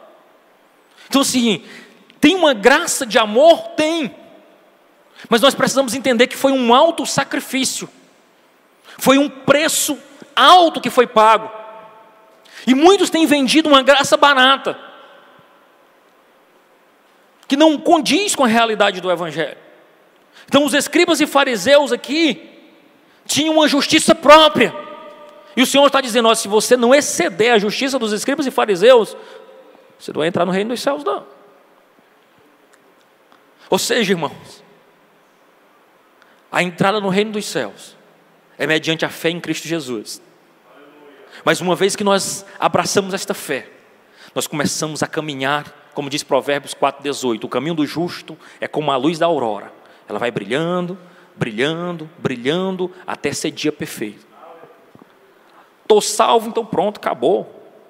Então, 1.09 1.21
assim, 1.21 1.65
tem 2.21 2.35
uma 2.35 2.53
graça 2.53 3.07
de 3.07 3.19
amor? 3.19 3.69
Tem. 3.77 4.15
Mas 5.29 5.41
nós 5.41 5.55
precisamos 5.55 5.95
entender 5.95 6.27
que 6.27 6.37
foi 6.37 6.53
um 6.53 6.75
alto 6.75 7.07
sacrifício. 7.07 7.89
Foi 8.99 9.19
um 9.19 9.29
preço 9.29 9.99
alto 10.37 10.81
que 10.81 10.91
foi 10.91 11.07
pago. 11.07 11.51
E 12.67 12.75
muitos 12.75 13.11
têm 13.11 13.27
vendido 13.27 13.69
uma 13.69 13.83
graça 13.83 14.17
barata 14.17 14.79
que 17.49 17.57
não 17.57 17.79
condiz 17.79 18.35
com 18.35 18.45
a 18.45 18.49
realidade 18.49 19.01
do 19.01 19.11
Evangelho. 19.11 19.57
Então, 20.47 20.65
os 20.65 20.75
escribas 20.75 21.21
e 21.21 21.27
fariseus 21.27 21.93
aqui 21.93 22.51
tinham 23.25 23.55
uma 23.55 23.67
justiça 23.67 24.15
própria. 24.15 24.75
E 25.57 25.63
o 25.63 25.67
Senhor 25.67 25.87
está 25.87 26.01
dizendo: 26.01 26.29
ó, 26.29 26.35
se 26.35 26.49
você 26.49 26.77
não 26.77 26.95
exceder 26.95 27.53
a 27.53 27.59
justiça 27.59 27.99
dos 27.99 28.13
escribas 28.13 28.47
e 28.47 28.51
fariseus, 28.51 29.17
você 29.99 30.13
não 30.13 30.19
vai 30.19 30.29
entrar 30.29 30.45
no 30.45 30.53
reino 30.53 30.71
dos 30.71 30.81
céus, 30.81 31.03
não. 31.03 31.27
Ou 33.71 33.79
seja, 33.79 34.13
irmãos, 34.13 34.63
a 36.53 36.63
entrada 36.63 37.01
no 37.01 37.09
reino 37.09 37.33
dos 37.33 37.47
céus 37.47 37.96
é 38.59 38.67
mediante 38.67 39.05
a 39.05 39.09
fé 39.09 39.31
em 39.31 39.41
Cristo 39.41 39.69
Jesus. 39.69 40.21
Mas 41.45 41.61
uma 41.61 41.77
vez 41.77 41.95
que 41.95 42.05
nós 42.05 42.45
abraçamos 42.59 43.15
esta 43.15 43.35
fé, 43.35 43.69
nós 44.35 44.47
começamos 44.47 45.03
a 45.03 45.07
caminhar 45.07 45.87
como 45.97 46.11
diz 46.11 46.23
Provérbios 46.23 46.75
4,18, 46.75 47.45
o 47.45 47.49
caminho 47.49 47.75
do 47.75 47.87
justo 47.87 48.37
é 48.61 48.69
como 48.69 48.93
a 48.93 48.97
luz 48.99 49.19
da 49.19 49.25
aurora. 49.25 49.73
Ela 50.07 50.19
vai 50.19 50.31
brilhando, 50.31 50.99
brilhando, 51.35 52.09
brilhando, 52.19 52.93
até 53.07 53.33
ser 53.33 53.51
dia 53.51 53.73
perfeito. 53.73 54.27
Estou 55.81 56.03
salvo, 56.03 56.51
então 56.51 56.67
pronto, 56.67 56.99
acabou. 56.99 57.45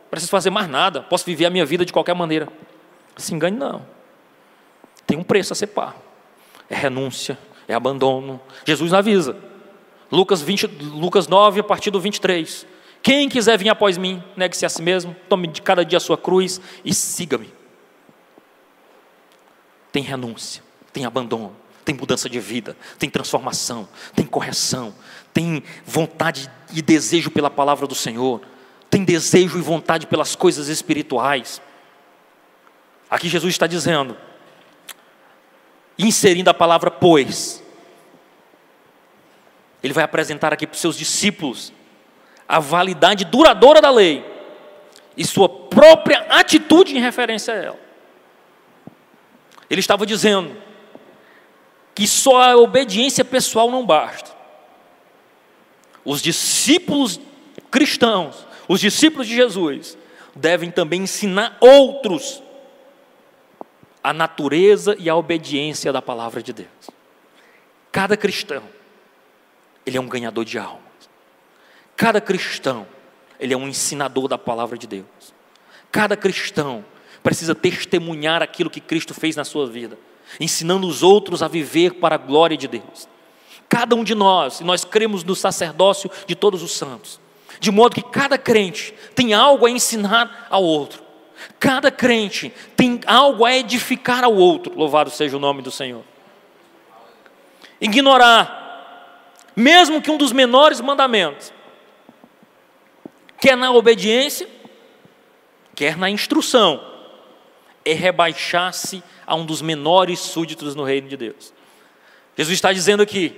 Não 0.05 0.09
preciso 0.09 0.31
fazer 0.31 0.50
mais 0.50 0.68
nada. 0.68 1.02
Posso 1.02 1.24
viver 1.24 1.46
a 1.46 1.50
minha 1.50 1.66
vida 1.66 1.85
de 1.85 1.92
qualquer 1.92 2.14
maneira. 2.14 2.48
Se 3.16 3.35
engane, 3.35 3.57
não. 3.57 3.85
Tem 5.05 5.18
um 5.18 5.24
preço 5.24 5.52
a 5.52 5.57
ser 5.57 5.66
pago. 5.66 6.00
É 6.70 6.76
renúncia, 6.76 7.37
é 7.66 7.74
abandono. 7.74 8.40
Jesus 8.64 8.94
avisa. 8.94 9.37
Lucas, 10.11 10.40
20, 10.42 10.66
Lucas 10.66 11.27
9, 11.29 11.61
a 11.61 11.64
partir 11.64 11.90
do 11.90 12.01
23. 12.01 12.66
Quem 13.03 13.29
quiser 13.29 13.59
vir 13.59 13.69
após 13.69 13.99
mim, 13.99 14.23
negue-se 14.37 14.66
a 14.66 14.69
si 14.69 14.83
mesmo, 14.83 15.14
tome 15.29 15.47
de 15.47 15.62
cada 15.62 15.85
dia 15.85 15.99
a 15.99 16.01
sua 16.01 16.16
cruz 16.19 16.61
e 16.85 16.92
siga-me 16.95 17.57
tem 19.97 20.03
renúncia, 20.03 20.62
tem 20.92 21.07
abandono, 21.07 21.57
tem 21.83 21.95
mudança 21.95 22.29
de 22.29 22.38
vida, 22.38 22.77
tem 22.99 23.09
transformação, 23.09 23.88
tem 24.14 24.27
correção, 24.27 24.95
tem 25.33 25.62
vontade 25.87 26.51
e 26.75 26.83
desejo 26.83 27.31
pela 27.31 27.49
palavra 27.49 27.87
do 27.87 27.95
Senhor, 27.95 28.42
tem 28.90 29.07
desejo 29.07 29.59
e 29.59 29.62
vontade 29.62 30.07
pelas 30.07 30.37
coisas 30.37 30.69
espirituais. 30.69 31.62
Aqui 33.09 33.27
Jesus 33.27 33.55
está 33.55 33.66
dizendo, 33.66 34.19
inserindo 35.99 36.51
a 36.51 36.55
palavra 36.55 36.90
pois, 36.90 37.64
ele 39.83 39.93
vai 39.93 40.05
apresentar 40.05 40.53
aqui 40.53 40.67
para 40.67 40.75
os 40.75 40.81
seus 40.81 40.97
discípulos 40.97 41.73
a 42.49 42.59
validade 42.59 43.25
duradoura 43.25 43.81
da 43.81 43.91
lei 43.91 44.25
e 45.17 45.25
sua 45.25 45.49
própria 45.49 46.21
atitude 46.31 46.97
em 46.97 47.01
referência 47.01 47.55
a 47.55 47.57
ela. 47.57 47.79
Ele 49.69 49.81
estava 49.81 50.07
dizendo 50.07 50.57
que 51.95 52.07
só 52.07 52.43
a 52.43 52.57
obediência 52.57 53.25
pessoal 53.25 53.71
não 53.71 53.85
basta. 53.85 54.31
Os 56.05 56.21
discípulos 56.21 57.19
cristãos, 57.71 58.47
os 58.69 58.81
discípulos 58.81 59.27
de 59.27 59.35
Jesus, 59.35 59.99
devem 60.35 60.71
também 60.71 61.03
ensinar 61.03 61.57
outros 61.61 62.43
a 64.05 64.12
natureza 64.12 64.95
e 65.01 65.11
a 65.11 65.17
obediência 65.17 65.93
da 65.93 66.01
palavra 66.01 66.43
de 66.43 66.53
Deus. 66.53 66.69
Cada 67.91 68.17
cristão, 68.17 68.62
ele 69.87 69.96
é 69.96 70.01
um 70.01 70.09
ganhador 70.09 70.44
de 70.44 70.59
almas. 70.59 70.83
Cada 71.96 72.20
cristão 72.20 72.87
ele 73.38 73.55
é 73.55 73.57
um 73.57 73.68
ensinador 73.68 74.29
da 74.29 74.37
palavra 74.37 74.77
de 74.77 74.87
Deus. 74.87 75.07
Cada 75.90 76.16
cristão 76.16 76.85
precisa 77.22 77.55
testemunhar 77.55 78.42
aquilo 78.42 78.70
que 78.70 78.81
Cristo 78.81 79.14
fez 79.14 79.37
na 79.37 79.44
sua 79.44 79.66
vida, 79.66 79.99
ensinando 80.40 80.87
os 80.87 81.03
outros 81.03 81.42
a 81.42 81.49
viver 81.49 81.94
para 81.94 82.16
a 82.16 82.18
glória 82.18 82.57
de 82.57 82.68
Deus. 82.68 83.09
Cada 83.68 83.96
um 83.96 84.05
de 84.05 84.14
nós, 84.14 84.61
e 84.61 84.64
nós 84.64 84.85
cremos 84.85 85.25
no 85.25 85.35
sacerdócio 85.35 86.11
de 86.27 86.35
todos 86.35 86.62
os 86.62 86.72
santos, 86.72 87.20
de 87.59 87.70
modo 87.70 87.94
que 87.94 88.03
cada 88.03 88.38
crente 88.38 88.94
tem 89.14 89.35
algo 89.35 89.66
a 89.66 89.70
ensinar 89.70 90.46
ao 90.51 90.62
outro. 90.62 91.03
Cada 91.59 91.90
crente 91.90 92.53
tem 92.77 93.01
algo 93.07 93.44
a 93.44 93.55
edificar 93.57 94.25
ao 94.25 94.35
outro. 94.35 94.77
Louvado 94.77 95.11
seja 95.11 95.37
o 95.37 95.40
nome 95.40 95.62
do 95.62 95.70
Senhor. 95.70 96.03
Ignorar, 97.81 98.65
mesmo 99.57 100.03
que 100.03 100.11
um 100.11 100.19
dos 100.19 100.33
menores 100.33 100.81
mandamentos, 100.83 101.51
quer 103.40 103.57
na 103.57 103.73
obediência, 103.73 104.47
quer 105.75 105.97
na 105.97 106.11
instrução, 106.11 106.85
é 107.85 107.95
rebaixar-se 107.95 109.03
a 109.27 109.35
um 109.35 109.47
dos 109.47 109.62
menores 109.62 110.21
súditos 110.21 110.75
no 110.75 110.85
reino 110.85 111.09
de 111.09 111.16
Deus. 111.16 111.55
Jesus 112.37 112.55
está 112.55 112.73
dizendo 112.73 113.03
aqui 113.03 113.35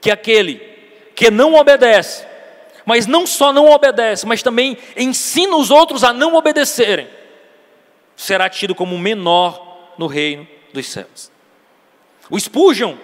que 0.00 0.10
aquele 0.10 0.56
que 1.14 1.30
não 1.30 1.54
obedece, 1.54 2.26
mas 2.86 3.06
não 3.06 3.26
só 3.26 3.52
não 3.52 3.66
obedece, 3.70 4.24
mas 4.26 4.42
também 4.42 4.78
ensina 4.96 5.56
os 5.56 5.70
outros 5.70 6.02
a 6.02 6.12
não 6.12 6.34
obedecerem, 6.34 7.08
será 8.16 8.48
tido 8.48 8.74
como 8.74 8.98
menor 8.98 9.94
no 9.98 10.06
reino 10.06 10.48
dos 10.72 10.86
céus. 10.86 11.30
O 12.30 12.38
Spurgeon, 12.38 12.96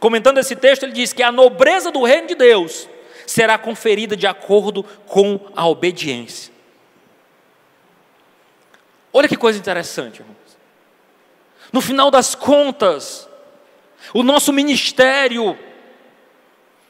comentando 0.00 0.38
esse 0.38 0.54
texto, 0.56 0.84
ele 0.84 0.92
diz 0.92 1.12
que 1.12 1.22
a 1.22 1.32
nobreza 1.32 1.90
do 1.90 2.04
reino 2.04 2.28
de 2.28 2.34
Deus 2.34 2.88
será 3.26 3.58
conferida 3.58 4.16
de 4.16 4.26
acordo 4.26 4.82
com 5.06 5.40
a 5.54 5.66
obediência. 5.66 6.52
Olha 9.12 9.28
que 9.28 9.36
coisa 9.36 9.58
interessante, 9.58 10.20
irmãos. 10.20 10.36
No 11.72 11.80
final 11.80 12.10
das 12.10 12.34
contas, 12.34 13.28
o 14.14 14.22
nosso 14.22 14.52
ministério, 14.52 15.58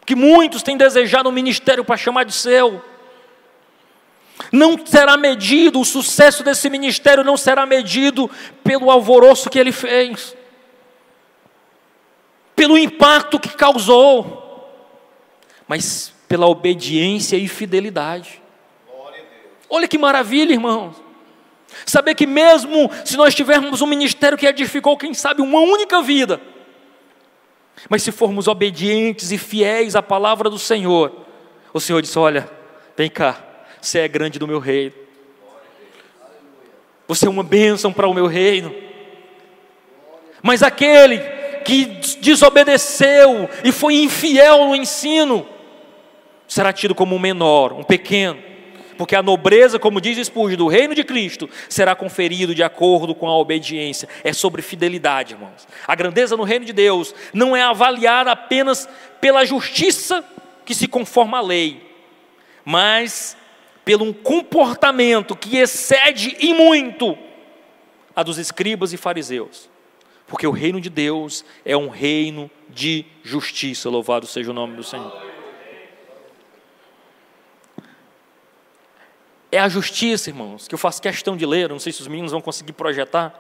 que 0.07 0.15
muitos 0.15 0.63
têm 0.63 0.77
desejado 0.77 1.29
um 1.29 1.33
ministério 1.33 1.85
para 1.85 1.97
chamar 1.97 2.25
de 2.25 2.33
seu, 2.33 2.83
não 4.53 4.79
será 4.87 5.17
medido, 5.17 5.81
o 5.81 5.85
sucesso 5.85 6.43
desse 6.45 6.71
ministério 6.71 7.25
não 7.25 7.37
será 7.37 7.67
medido 7.67 8.31
pelo 8.63 8.91
alvoroço 8.91 9.51
que 9.51 9.59
ele 9.59 9.73
fez, 9.73 10.37
pelo 12.59 12.77
impacto 12.77 13.39
que 13.39 13.51
causou, 13.51 14.69
mas 15.69 16.13
pela 16.27 16.49
obediência 16.49 17.37
e 17.37 17.47
fidelidade. 17.47 18.43
Olha 19.71 19.87
que 19.87 19.97
maravilha, 19.97 20.53
irmãos. 20.53 20.97
Saber 21.87 22.17
que 22.17 22.27
mesmo 22.27 22.91
se 23.05 23.17
nós 23.17 23.33
tivermos 23.33 23.81
um 23.81 23.87
ministério 23.87 24.37
que 24.37 24.45
edificou, 24.45 24.97
quem 24.97 25.15
sabe, 25.15 25.41
uma 25.41 25.61
única 25.61 26.03
vida, 26.03 26.41
mas 27.89 28.03
se 28.03 28.11
formos 28.11 28.49
obedientes 28.49 29.31
e 29.31 29.39
fiéis 29.39 29.95
à 29.95 30.03
palavra 30.03 30.51
do 30.51 30.59
Senhor, 30.59 31.13
o 31.73 31.79
Senhor 31.79 32.03
disse: 32.03 32.19
Olha, 32.19 32.51
vem 32.97 33.09
cá, 33.09 33.41
você 33.81 34.01
é 34.01 34.09
grande 34.09 34.37
do 34.37 34.49
meu 34.49 34.59
reino, 34.59 34.95
você 37.07 37.27
é 37.27 37.31
uma 37.31 37.45
bênção 37.45 37.93
para 37.93 38.09
o 38.09 38.15
meu 38.15 38.27
reino. 38.27 38.75
Mas 40.43 40.63
aquele 40.63 41.38
que 41.69 41.85
desobedeceu 42.19 43.47
e 43.63 43.71
foi 43.71 43.97
infiel 43.97 44.69
no 44.69 44.75
ensino, 44.75 45.47
será 46.47 46.73
tido 46.73 46.95
como 46.95 47.15
um 47.15 47.19
menor, 47.19 47.75
um 47.75 47.85
pequeno, 47.85 48.43
porque 48.97 49.15
a 49.15 49.23
nobreza, 49.23 49.79
como 49.79 50.01
diz 50.01 50.17
Spurgeon, 50.27 50.57
do 50.57 50.67
reino 50.67 50.95
de 50.95 51.05
Cristo 51.05 51.47
será 51.69 51.95
conferido 51.95 52.55
de 52.55 52.63
acordo 52.63 53.15
com 53.15 53.29
a 53.29 53.37
obediência. 53.37 54.09
É 54.25 54.33
sobre 54.33 54.63
fidelidade, 54.63 55.35
irmãos. 55.35 55.69
A 55.87 55.95
grandeza 55.95 56.39
no 56.39 56.43
reino 56.43 56.65
de 56.65 56.73
Deus 56.73 57.15
não 57.35 57.55
é 57.55 57.61
avaliada 57.61 58.33
apenas 58.33 58.89
pela 59.21 59.45
justiça 59.45 60.25
que 60.65 60.75
se 60.75 60.89
conforma 60.89 61.37
à 61.37 61.43
lei, 61.43 61.83
mas 62.65 63.37
pelo 63.85 64.07
um 64.07 64.13
comportamento 64.15 65.37
que 65.37 65.59
excede 65.59 66.35
e 66.41 66.55
muito 66.55 67.17
a 68.17 68.23
dos 68.23 68.39
escribas 68.39 68.95
e 68.95 68.97
fariseus. 68.97 69.69
Porque 70.29 70.47
o 70.47 70.51
reino 70.51 70.81
de 70.81 70.91
Deus 70.91 71.45
é 71.65 71.77
um 71.77 71.89
reino 71.89 72.51
de 72.69 73.07
justiça, 73.25 73.89
louvado 73.89 74.27
seja 74.27 74.51
o 74.51 74.55
nome 74.55 74.77
do 74.77 74.85
Senhor. 74.85 75.27
É 79.51 79.59
a 79.59 79.69
justiça, 79.69 80.29
irmãos, 80.29 80.69
que 80.69 80.75
eu 80.75 80.79
faço 80.79 81.01
questão 81.01 81.35
de 81.35 81.47
ler, 81.47 81.71
não 81.71 81.79
sei 81.79 81.91
se 81.91 82.03
os 82.03 82.07
meninos 82.07 82.31
vão 82.31 82.43
conseguir 82.43 82.75
projetar. 82.75 83.35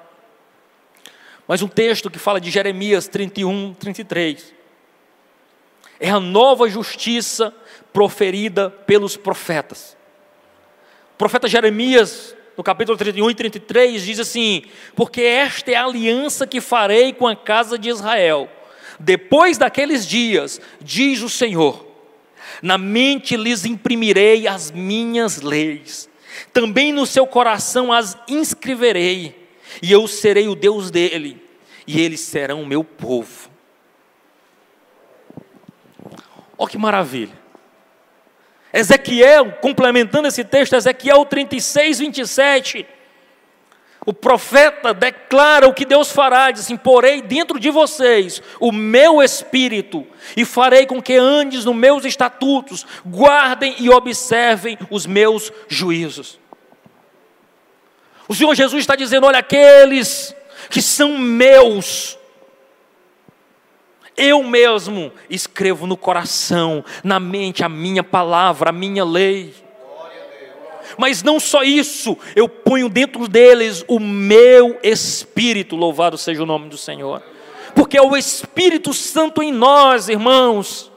Mas 1.46 1.61
um 1.61 1.68
texto 1.68 2.11
que 2.11 2.18
fala 2.18 2.40
de 2.40 2.51
Jeremias 2.51 3.07
31, 3.07 3.74
33. 3.74 4.55
É 6.01 6.09
a 6.09 6.18
nova 6.18 6.68
justiça 6.70 7.55
proferida 7.92 8.70
pelos 8.70 9.16
profetas. 9.16 9.94
O 11.14 11.18
profeta 11.18 11.46
Jeremias, 11.48 12.35
no 12.59 12.64
capítulo 12.64 12.99
31 12.99 13.31
e 13.31 13.35
33, 13.37 14.03
diz 14.03 14.18
assim: 14.18 14.64
Porque 14.97 15.23
esta 15.23 15.71
é 15.71 15.77
a 15.77 15.85
aliança 15.85 16.44
que 16.44 16.61
farei 16.61 17.12
com 17.12 17.29
a 17.29 17.37
casa 17.37 17.79
de 17.79 17.88
Israel. 17.88 18.51
Depois 18.99 19.57
daqueles 19.57 20.05
dias, 20.05 20.61
diz 20.81 21.23
o 21.23 21.29
Senhor, 21.29 21.87
na 22.61 22.77
mente 22.77 23.37
lhes 23.37 23.64
imprimirei 23.64 24.49
as 24.49 24.73
minhas 24.73 25.40
leis, 25.40 26.11
também 26.53 26.92
no 26.92 27.07
seu 27.07 27.29
coração 27.29 27.92
as 27.92 28.18
inscreverei, 28.27 29.49
e 29.81 29.92
eu 29.92 30.09
serei 30.09 30.49
o 30.49 30.57
Deus 30.57 30.90
dele, 30.90 31.40
e 31.87 32.01
eles 32.01 32.18
serão 32.18 32.62
o 32.62 32.66
meu 32.66 32.83
povo. 32.83 33.49
Olha 36.59 36.68
que 36.68 36.77
maravilha. 36.77 37.48
Ezequiel, 38.72 39.52
complementando 39.61 40.28
esse 40.28 40.44
texto, 40.44 40.74
Ezequiel 40.74 41.24
36, 41.24 41.98
27 41.98 42.87
o 44.09 44.12
profeta 44.14 44.94
declara 44.94 45.68
o 45.68 45.74
que 45.74 45.85
Deus 45.85 46.11
fará, 46.11 46.50
diz 46.50 46.62
assim: 46.62 46.78
porei 46.78 47.20
dentro 47.20 47.61
de 47.61 47.68
vocês 47.68 48.40
o 48.59 48.72
meu 48.72 49.22
espírito, 49.22 50.07
e 50.35 50.46
farei 50.46 50.87
com 50.87 51.02
que 51.02 51.16
andes 51.16 51.66
nos 51.66 51.76
meus 51.76 52.07
estatutos, 52.07 52.87
guardem 53.04 53.74
e 53.78 53.90
observem 53.90 54.78
os 54.90 55.04
meus 55.04 55.52
juízos. 55.68 56.38
O 58.26 58.35
Senhor 58.35 58.54
Jesus 58.54 58.81
está 58.81 58.96
dizendo: 58.96 59.26
olha, 59.26 59.40
aqueles 59.40 60.35
que 60.70 60.81
são 60.81 61.18
meus, 61.18 62.17
eu 64.18 64.42
mesmo 64.42 65.12
escrevo 65.31 65.87
no 65.87 65.96
coração, 65.96 66.85
na 67.04 67.20
mente, 67.20 67.64
a 67.64 67.68
minha 67.68 68.02
palavra, 68.02 68.70
a 68.70 68.72
minha 68.72 69.04
lei. 69.04 69.54
Mas 70.98 71.22
não 71.22 71.38
só 71.38 71.62
isso, 71.62 72.18
eu 72.35 72.48
ponho 72.48 72.88
dentro 72.88 73.28
deles 73.28 73.85
o 73.87 74.00
meu 74.00 74.78
espírito, 74.83 75.76
louvado 75.76 76.18
seja 76.18 76.42
o 76.42 76.46
nome 76.46 76.68
do 76.68 76.76
Senhor. 76.76 77.22
Porque 77.74 77.96
é 77.96 78.02
o 78.02 78.16
Espírito 78.16 78.92
Santo 78.92 79.40
em 79.40 79.52
nós, 79.52 80.09
irmãos, 80.09 80.90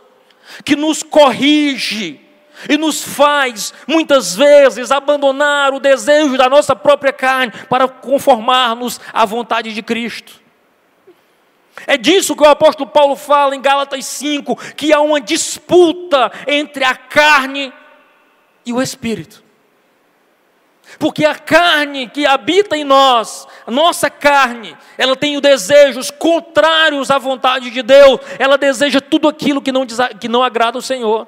que 0.65 0.75
nos 0.75 1.03
corrige 1.03 2.19
e 2.67 2.77
nos 2.77 3.03
faz, 3.03 3.73
muitas 3.87 4.35
vezes, 4.35 4.91
abandonar 4.91 5.73
o 5.73 5.79
desejo 5.79 6.37
da 6.37 6.49
nossa 6.49 6.75
própria 6.75 7.13
carne 7.13 7.53
para 7.69 7.87
conformar-nos 7.87 8.99
à 9.13 9.25
vontade 9.25 9.73
de 9.73 9.83
Cristo. 9.83 10.40
É 11.87 11.97
disso 11.97 12.35
que 12.35 12.43
o 12.43 12.49
apóstolo 12.49 12.89
Paulo 12.89 13.15
fala 13.15 13.55
em 13.55 13.61
Gálatas 13.61 14.05
5, 14.05 14.55
que 14.73 14.91
há 14.91 14.99
uma 14.99 15.19
disputa 15.21 16.31
entre 16.47 16.83
a 16.83 16.95
carne 16.95 17.73
e 18.65 18.73
o 18.73 18.81
espírito. 18.81 19.43
Porque 20.99 21.25
a 21.25 21.35
carne 21.35 22.09
que 22.09 22.25
habita 22.25 22.75
em 22.75 22.83
nós, 22.83 23.47
a 23.65 23.71
nossa 23.71 24.09
carne, 24.09 24.75
ela 24.97 25.15
tem 25.15 25.35
os 25.35 25.41
desejos 25.41 26.11
contrários 26.11 27.09
à 27.09 27.17
vontade 27.17 27.71
de 27.71 27.81
Deus, 27.81 28.19
ela 28.37 28.57
deseja 28.57 28.99
tudo 28.99 29.27
aquilo 29.27 29.61
que 29.61 29.71
não, 29.71 29.85
que 30.19 30.27
não 30.27 30.43
agrada 30.43 30.77
o 30.77 30.81
Senhor. 30.81 31.27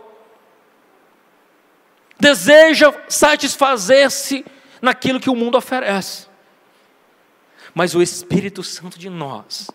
Deseja 2.20 2.94
satisfazer-se 3.08 4.46
naquilo 4.82 5.20
que 5.20 5.30
o 5.30 5.36
mundo 5.36 5.58
oferece. 5.58 6.28
Mas 7.74 7.96
o 7.96 8.02
Espírito 8.02 8.62
Santo 8.64 9.00
de 9.00 9.10
nós, 9.10 9.68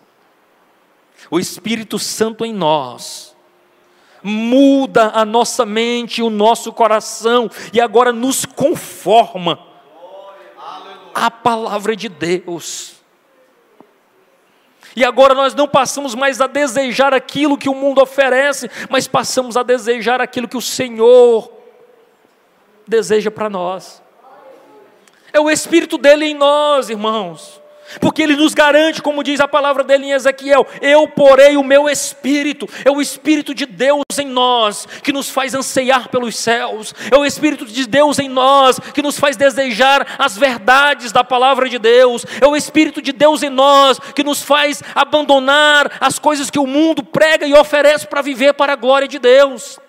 o 1.29 1.39
Espírito 1.39 1.99
Santo 1.99 2.45
em 2.45 2.53
nós, 2.53 3.35
muda 4.21 5.11
a 5.13 5.23
nossa 5.23 5.65
mente, 5.65 6.21
o 6.21 6.29
nosso 6.29 6.73
coração, 6.73 7.49
e 7.71 7.79
agora 7.79 8.11
nos 8.11 8.45
conforma 8.45 9.59
a 11.13 11.29
palavra 11.29 11.95
de 11.95 12.09
Deus. 12.09 12.95
E 14.95 15.05
agora 15.05 15.33
nós 15.33 15.53
não 15.53 15.67
passamos 15.67 16.15
mais 16.15 16.41
a 16.41 16.47
desejar 16.47 17.13
aquilo 17.13 17.57
que 17.57 17.69
o 17.69 17.75
mundo 17.75 18.01
oferece, 18.01 18.69
mas 18.89 19.07
passamos 19.07 19.55
a 19.55 19.63
desejar 19.63 20.19
aquilo 20.19 20.47
que 20.47 20.57
o 20.57 20.61
Senhor 20.61 21.51
deseja 22.87 23.29
para 23.29 23.49
nós. 23.49 24.01
É 25.31 25.39
o 25.39 25.49
Espírito 25.49 25.97
dele 25.97 26.25
em 26.25 26.33
nós, 26.33 26.89
irmãos. 26.89 27.58
Porque 27.99 28.21
ele 28.21 28.35
nos 28.35 28.53
garante, 28.53 29.01
como 29.01 29.23
diz 29.23 29.39
a 29.39 29.47
palavra 29.47 29.83
dele 29.83 30.05
em 30.05 30.11
Ezequiel: 30.11 30.67
Eu 30.81 31.07
porei 31.07 31.57
o 31.57 31.63
meu 31.63 31.89
espírito, 31.89 32.67
é 32.85 32.91
o 32.91 33.01
espírito 33.01 33.53
de 33.53 33.65
Deus 33.65 34.03
em 34.19 34.27
nós, 34.27 34.87
que 35.01 35.11
nos 35.11 35.29
faz 35.29 35.55
anseiar 35.55 36.09
pelos 36.09 36.35
céus, 36.35 36.93
é 37.11 37.17
o 37.17 37.25
espírito 37.25 37.65
de 37.65 37.87
Deus 37.87 38.19
em 38.19 38.29
nós, 38.29 38.79
que 38.93 39.01
nos 39.01 39.17
faz 39.17 39.35
desejar 39.35 40.05
as 40.19 40.37
verdades 40.37 41.11
da 41.11 41.23
palavra 41.23 41.67
de 41.67 41.79
Deus, 41.79 42.25
é 42.39 42.45
o 42.45 42.55
espírito 42.55 43.01
de 43.01 43.11
Deus 43.11 43.41
em 43.41 43.49
nós, 43.49 43.97
que 44.13 44.23
nos 44.23 44.43
faz 44.43 44.83
abandonar 44.93 45.97
as 45.99 46.19
coisas 46.19 46.49
que 46.49 46.59
o 46.59 46.67
mundo 46.67 47.03
prega 47.03 47.47
e 47.47 47.53
oferece 47.53 48.05
para 48.05 48.21
viver 48.21 48.53
para 48.53 48.73
a 48.73 48.75
glória 48.75 49.07
de 49.07 49.17
Deus. 49.17 49.79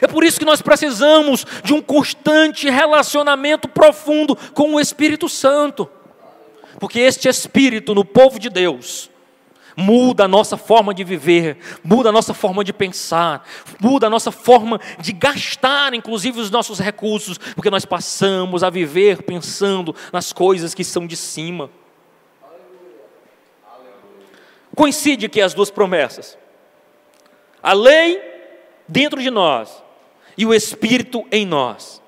É 0.00 0.06
por 0.06 0.24
isso 0.24 0.38
que 0.38 0.44
nós 0.44 0.62
precisamos 0.62 1.44
de 1.62 1.72
um 1.72 1.80
constante 1.80 2.68
relacionamento 2.68 3.68
profundo 3.68 4.36
com 4.52 4.74
o 4.74 4.80
Espírito 4.80 5.28
Santo. 5.28 5.88
Porque 6.78 7.00
este 7.00 7.28
Espírito 7.28 7.94
no 7.94 8.04
povo 8.04 8.38
de 8.38 8.48
Deus 8.48 9.10
muda 9.76 10.24
a 10.24 10.28
nossa 10.28 10.56
forma 10.56 10.94
de 10.94 11.02
viver, 11.02 11.58
muda 11.82 12.08
a 12.08 12.12
nossa 12.12 12.32
forma 12.32 12.62
de 12.62 12.72
pensar, 12.72 13.46
muda 13.80 14.06
a 14.06 14.10
nossa 14.10 14.30
forma 14.30 14.80
de 15.00 15.12
gastar, 15.12 15.94
inclusive, 15.94 16.40
os 16.40 16.50
nossos 16.50 16.78
recursos, 16.78 17.38
porque 17.38 17.70
nós 17.70 17.84
passamos 17.84 18.62
a 18.62 18.70
viver 18.70 19.22
pensando 19.22 19.94
nas 20.12 20.32
coisas 20.32 20.74
que 20.74 20.84
são 20.84 21.06
de 21.06 21.16
cima. 21.16 21.70
Coincide 24.76 25.28
que 25.28 25.40
as 25.40 25.54
duas 25.54 25.70
promessas, 25.70 26.36
a 27.62 27.72
lei 27.72 28.20
dentro 28.88 29.22
de 29.22 29.30
nós 29.30 29.82
e 30.36 30.44
o 30.44 30.52
Espírito 30.52 31.24
em 31.30 31.46
nós. 31.46 32.02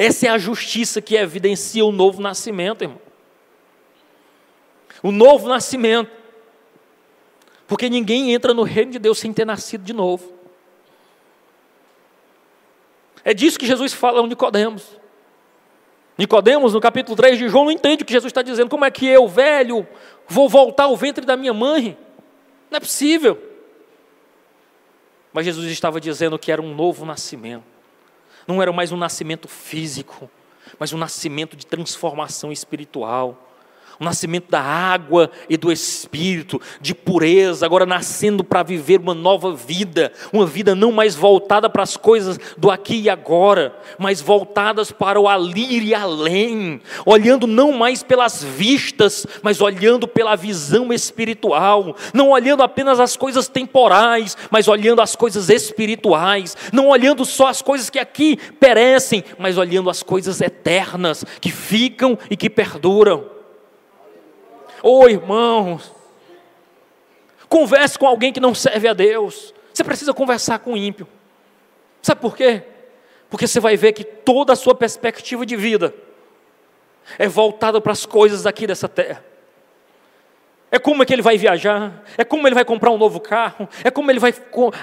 Essa 0.00 0.28
é 0.28 0.30
a 0.30 0.38
justiça 0.38 1.02
que 1.02 1.14
evidencia 1.14 1.84
o 1.84 1.92
novo 1.92 2.22
nascimento, 2.22 2.80
irmão. 2.80 2.98
O 5.02 5.12
novo 5.12 5.46
nascimento. 5.46 6.10
Porque 7.66 7.90
ninguém 7.90 8.32
entra 8.32 8.54
no 8.54 8.62
reino 8.62 8.92
de 8.92 8.98
Deus 8.98 9.18
sem 9.18 9.30
ter 9.30 9.44
nascido 9.44 9.84
de 9.84 9.92
novo. 9.92 10.32
É 13.22 13.34
disso 13.34 13.58
que 13.58 13.66
Jesus 13.66 13.92
fala 13.92 14.24
a 14.24 14.26
Nicodemos. 14.26 14.98
Nicodemos, 16.16 16.72
no 16.72 16.80
capítulo 16.80 17.14
3 17.14 17.38
de 17.38 17.50
João, 17.50 17.66
não 17.66 17.70
entende 17.70 18.02
o 18.02 18.06
que 18.06 18.12
Jesus 18.14 18.30
está 18.30 18.40
dizendo. 18.40 18.70
Como 18.70 18.86
é 18.86 18.90
que 18.90 19.04
eu, 19.04 19.28
velho, 19.28 19.86
vou 20.26 20.48
voltar 20.48 20.84
ao 20.84 20.96
ventre 20.96 21.26
da 21.26 21.36
minha 21.36 21.52
mãe? 21.52 21.98
Não 22.70 22.78
é 22.78 22.80
possível. 22.80 23.38
Mas 25.30 25.44
Jesus 25.44 25.70
estava 25.70 26.00
dizendo 26.00 26.38
que 26.38 26.50
era 26.50 26.62
um 26.62 26.74
novo 26.74 27.04
nascimento. 27.04 27.79
Não 28.50 28.60
era 28.60 28.72
mais 28.72 28.90
um 28.90 28.96
nascimento 28.96 29.46
físico, 29.46 30.28
mas 30.76 30.92
um 30.92 30.98
nascimento 30.98 31.56
de 31.56 31.64
transformação 31.64 32.50
espiritual 32.50 33.49
o 34.00 34.04
nascimento 34.04 34.50
da 34.50 34.62
água 34.62 35.30
e 35.46 35.58
do 35.58 35.70
espírito, 35.70 36.58
de 36.80 36.94
pureza, 36.94 37.66
agora 37.66 37.84
nascendo 37.84 38.42
para 38.42 38.62
viver 38.62 38.98
uma 38.98 39.12
nova 39.12 39.54
vida, 39.54 40.10
uma 40.32 40.46
vida 40.46 40.74
não 40.74 40.90
mais 40.90 41.14
voltada 41.14 41.68
para 41.68 41.82
as 41.82 41.98
coisas 41.98 42.40
do 42.56 42.70
aqui 42.70 43.02
e 43.02 43.10
agora, 43.10 43.76
mas 43.98 44.22
voltadas 44.22 44.90
para 44.90 45.20
o 45.20 45.28
ali 45.28 45.84
e 45.86 45.94
além, 45.94 46.80
olhando 47.04 47.46
não 47.46 47.72
mais 47.72 48.02
pelas 48.02 48.42
vistas, 48.42 49.26
mas 49.42 49.60
olhando 49.60 50.08
pela 50.08 50.34
visão 50.34 50.90
espiritual, 50.90 51.94
não 52.14 52.30
olhando 52.30 52.62
apenas 52.62 52.98
as 52.98 53.18
coisas 53.18 53.48
temporais, 53.48 54.34
mas 54.50 54.66
olhando 54.66 55.02
as 55.02 55.14
coisas 55.14 55.50
espirituais, 55.50 56.56
não 56.72 56.88
olhando 56.88 57.22
só 57.26 57.48
as 57.48 57.60
coisas 57.60 57.90
que 57.90 57.98
aqui 57.98 58.38
perecem, 58.58 59.22
mas 59.38 59.58
olhando 59.58 59.90
as 59.90 60.02
coisas 60.02 60.40
eternas 60.40 61.22
que 61.38 61.50
ficam 61.50 62.18
e 62.30 62.36
que 62.36 62.48
perduram. 62.48 63.39
Ô 64.82 65.00
oh, 65.00 65.08
irmãos, 65.08 65.92
converse 67.48 67.98
com 67.98 68.06
alguém 68.06 68.32
que 68.32 68.40
não 68.40 68.54
serve 68.54 68.88
a 68.88 68.92
Deus. 68.92 69.54
Você 69.72 69.84
precisa 69.84 70.12
conversar 70.12 70.58
com 70.60 70.72
o 70.72 70.76
ímpio. 70.76 71.06
Sabe 72.02 72.20
por 72.20 72.36
quê? 72.36 72.62
Porque 73.28 73.46
você 73.46 73.60
vai 73.60 73.76
ver 73.76 73.92
que 73.92 74.04
toda 74.04 74.52
a 74.52 74.56
sua 74.56 74.74
perspectiva 74.74 75.44
de 75.46 75.56
vida 75.56 75.94
é 77.18 77.28
voltada 77.28 77.80
para 77.80 77.92
as 77.92 78.04
coisas 78.06 78.46
aqui 78.46 78.66
dessa 78.66 78.88
terra 78.88 79.29
é 80.72 80.78
como 80.78 81.02
é 81.02 81.06
que 81.06 81.12
ele 81.12 81.22
vai 81.22 81.36
viajar, 81.36 82.04
é 82.16 82.24
como 82.24 82.46
ele 82.46 82.54
vai 82.54 82.64
comprar 82.64 82.90
um 82.90 82.98
novo 82.98 83.18
carro, 83.18 83.68
é 83.82 83.90
como 83.90 84.10
ele 84.10 84.20
vai 84.20 84.32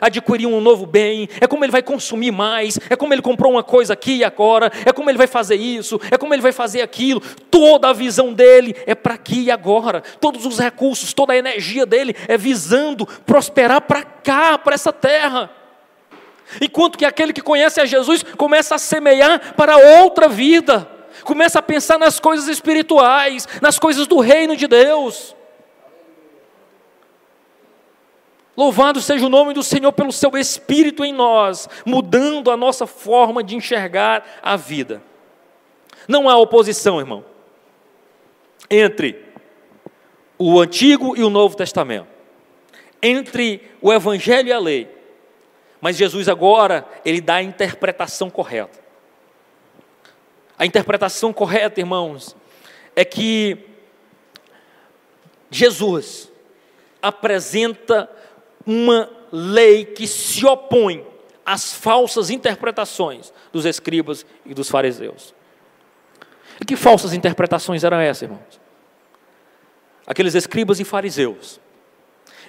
adquirir 0.02 0.46
um 0.46 0.60
novo 0.60 0.86
bem, 0.86 1.30
é 1.40 1.48
como 1.48 1.64
ele 1.64 1.72
vai 1.72 1.82
consumir 1.82 2.32
mais, 2.32 2.78
é 2.90 2.96
como 2.96 3.14
ele 3.14 3.22
comprou 3.22 3.54
uma 3.54 3.64
coisa 3.64 3.94
aqui 3.94 4.18
e 4.18 4.24
agora, 4.24 4.70
é 4.86 4.92
como 4.92 5.10
ele 5.10 5.18
vai 5.18 5.28
fazer 5.28 5.56
isso, 5.56 6.00
é 6.12 6.18
como 6.18 6.34
ele 6.34 6.42
vai 6.42 6.52
fazer 6.52 6.82
aquilo. 6.82 7.22
Toda 7.50 7.90
a 7.90 7.94
visão 7.94 8.34
dele 8.34 8.76
é 8.86 8.94
para 8.94 9.14
aqui 9.14 9.44
e 9.44 9.52
agora, 9.52 10.02
todos 10.20 10.46
os 10.46 10.60
recursos, 10.60 11.14
toda 11.14 11.32
a 11.32 11.38
energia 11.38 11.86
dele 11.86 12.14
é 12.28 12.38
visando 12.38 13.06
prosperar 13.26 13.82
para 13.82 14.04
cá, 14.04 14.58
para 14.58 14.76
essa 14.76 14.92
terra. 14.92 15.50
Enquanto 16.62 16.98
que 16.98 17.06
aquele 17.06 17.32
que 17.32 17.42
conhece 17.42 17.80
a 17.80 17.86
Jesus 17.86 18.24
começa 18.24 18.76
a 18.76 18.80
semear 18.80 19.54
para 19.56 19.78
outra 20.02 20.28
vida, 20.28 20.86
começa 21.24 21.60
a 21.60 21.62
pensar 21.62 21.98
nas 21.98 22.20
coisas 22.20 22.48
espirituais, 22.50 23.48
nas 23.62 23.80
coisas 23.80 24.06
do 24.06 24.20
reino 24.20 24.56
de 24.56 24.68
Deus. 24.68 25.36
Louvado 28.58 29.00
seja 29.00 29.24
o 29.24 29.30
nome 29.30 29.54
do 29.54 29.62
Senhor 29.62 29.92
pelo 29.92 30.12
seu 30.12 30.36
Espírito 30.36 31.06
em 31.06 31.14
nós, 31.14 31.70
mudando 31.86 32.50
a 32.50 32.58
nossa 32.58 32.88
forma 32.88 33.44
de 33.44 33.56
enxergar 33.56 34.26
a 34.42 34.56
vida. 34.58 35.00
Não 36.08 36.28
há 36.28 36.36
oposição, 36.38 37.00
irmão, 37.00 37.24
entre 38.68 39.24
o 40.40 40.60
Antigo 40.60 41.16
e 41.16 41.24
o 41.24 41.30
Novo 41.30 41.56
Testamento, 41.56 42.08
entre 43.00 43.62
o 43.80 43.94
Evangelho 43.94 44.50
e 44.50 44.54
a 44.54 44.58
lei. 44.58 44.90
Mas 45.80 45.96
Jesus 45.96 46.28
agora, 46.28 46.84
ele 47.06 47.22
dá 47.22 47.36
a 47.36 47.44
interpretação 47.44 48.28
correta. 48.28 48.80
A 50.58 50.66
interpretação 50.66 51.32
correta, 51.32 51.80
irmãos, 51.80 52.36
é 52.96 53.06
que 53.06 53.68
Jesus 55.52 56.32
apresenta 57.00 58.10
uma 58.68 59.10
lei 59.32 59.86
que 59.86 60.06
se 60.06 60.46
opõe 60.46 61.08
às 61.46 61.74
falsas 61.74 62.30
interpretações 62.30 63.34
dos 63.54 63.66
escribas 63.66 64.26
e 64.46 64.54
dos 64.54 64.70
fariseus. 64.70 65.34
E 66.60 66.66
que 66.66 66.76
falsas 66.76 67.14
interpretações 67.14 67.86
eram 67.86 67.98
essas, 67.98 68.24
irmãos? 68.24 68.60
Aqueles 70.06 70.36
escribas 70.36 70.82
e 70.82 70.84
fariseus, 70.84 71.62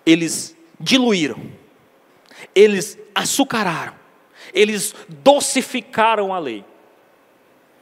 eles 0.04 0.56
diluíram, 0.80 1.40
eles 2.54 2.98
açucararam, 3.14 3.94
eles 4.52 4.94
docificaram 5.08 6.34
a 6.34 6.38
lei, 6.38 6.64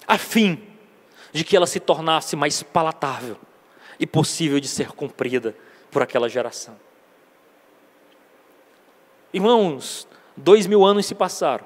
a 0.07 0.19
fim 0.19 0.63
de 1.33 1.45
que 1.45 1.57
ela 1.57 1.67
se 1.67 1.81
tornasse 1.81 2.37
mais 2.37 2.63
palatável 2.63 3.39
e 3.99 4.07
possível 4.07 4.61
de 4.61 4.69
ser 4.69 4.89
cumprida 4.89 5.55
por 5.91 6.03
aquela 6.03 6.29
geração. 6.29 6.86
Irmãos, 9.33 10.07
dois 10.37 10.67
mil 10.67 10.85
anos 10.85 11.07
se 11.07 11.15
passaram 11.15 11.65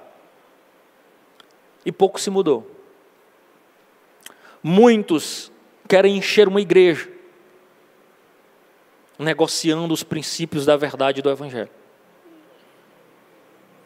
e 1.84 1.92
pouco 1.92 2.20
se 2.20 2.30
mudou. 2.30 2.68
Muitos 4.62 5.50
querem 5.88 6.16
encher 6.16 6.46
uma 6.48 6.60
igreja, 6.60 7.10
negociando 9.18 9.92
os 9.92 10.02
princípios 10.02 10.66
da 10.66 10.76
verdade 10.76 11.22
do 11.22 11.30
Evangelho, 11.30 11.70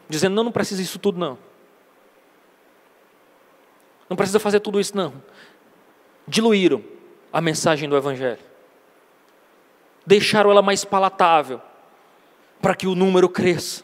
dizendo: 0.07 0.35
não, 0.35 0.43
não 0.45 0.51
precisa 0.51 0.81
isso 0.81 0.99
tudo, 0.99 1.19
não. 1.19 1.37
Não 4.09 4.15
precisa 4.15 4.39
fazer 4.39 4.59
tudo 4.59 4.79
isso, 4.79 4.95
não. 4.95 5.21
Diluíram 6.27 6.83
a 7.33 7.41
mensagem 7.41 7.89
do 7.89 7.97
Evangelho, 7.97 8.39
deixaram 10.05 10.51
ela 10.51 10.61
mais 10.61 10.85
palatável 10.85 11.61
para 12.65 12.73
que 12.73 12.87
o 12.87 12.95
número 12.95 13.29
cresça. 13.29 13.83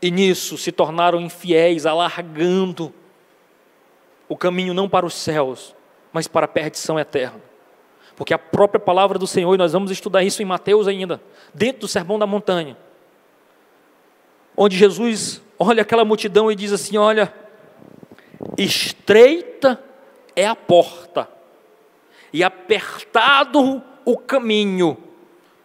E 0.00 0.10
nisso 0.10 0.56
se 0.56 0.72
tornaram 0.72 1.20
infiéis, 1.20 1.84
alargando 1.84 2.94
o 4.26 4.34
caminho 4.38 4.72
não 4.72 4.88
para 4.88 5.04
os 5.04 5.12
céus, 5.12 5.76
mas 6.14 6.26
para 6.26 6.46
a 6.46 6.48
perdição 6.48 6.98
eterna. 6.98 7.42
Porque 8.16 8.32
a 8.32 8.38
própria 8.38 8.80
palavra 8.80 9.18
do 9.18 9.26
Senhor, 9.26 9.54
e 9.54 9.58
nós 9.58 9.74
vamos 9.74 9.90
estudar 9.90 10.24
isso 10.24 10.40
em 10.40 10.46
Mateus 10.46 10.88
ainda, 10.88 11.20
dentro 11.52 11.82
do 11.82 11.88
Sermão 11.88 12.18
da 12.18 12.26
Montanha, 12.26 12.74
onde 14.56 14.74
Jesus 14.74 15.42
olha 15.58 15.82
aquela 15.82 16.06
multidão 16.06 16.50
e 16.50 16.56
diz 16.56 16.72
assim: 16.72 16.96
Olha, 16.96 17.34
estreita 18.56 19.78
é 20.34 20.46
a 20.46 20.56
porta, 20.56 21.28
e 22.32 22.42
apertado 22.42 23.82
o 24.06 24.16
caminho 24.16 25.11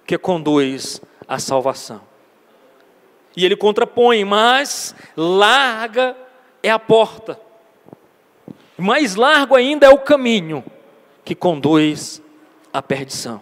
que 0.07 0.17
conduz 0.17 1.01
à 1.27 1.37
salvação. 1.37 2.01
E 3.35 3.45
ele 3.45 3.57
contrapõe, 3.57 4.23
mas 4.23 4.95
larga 5.15 6.15
é 6.63 6.71
a 6.71 6.79
porta. 6.79 7.39
Mais 8.77 9.15
largo 9.15 9.53
ainda 9.53 9.85
é 9.85 9.89
o 9.89 9.99
caminho 9.99 10.63
que 11.25 11.35
conduz 11.35 12.21
à 12.71 12.81
perdição. 12.81 13.41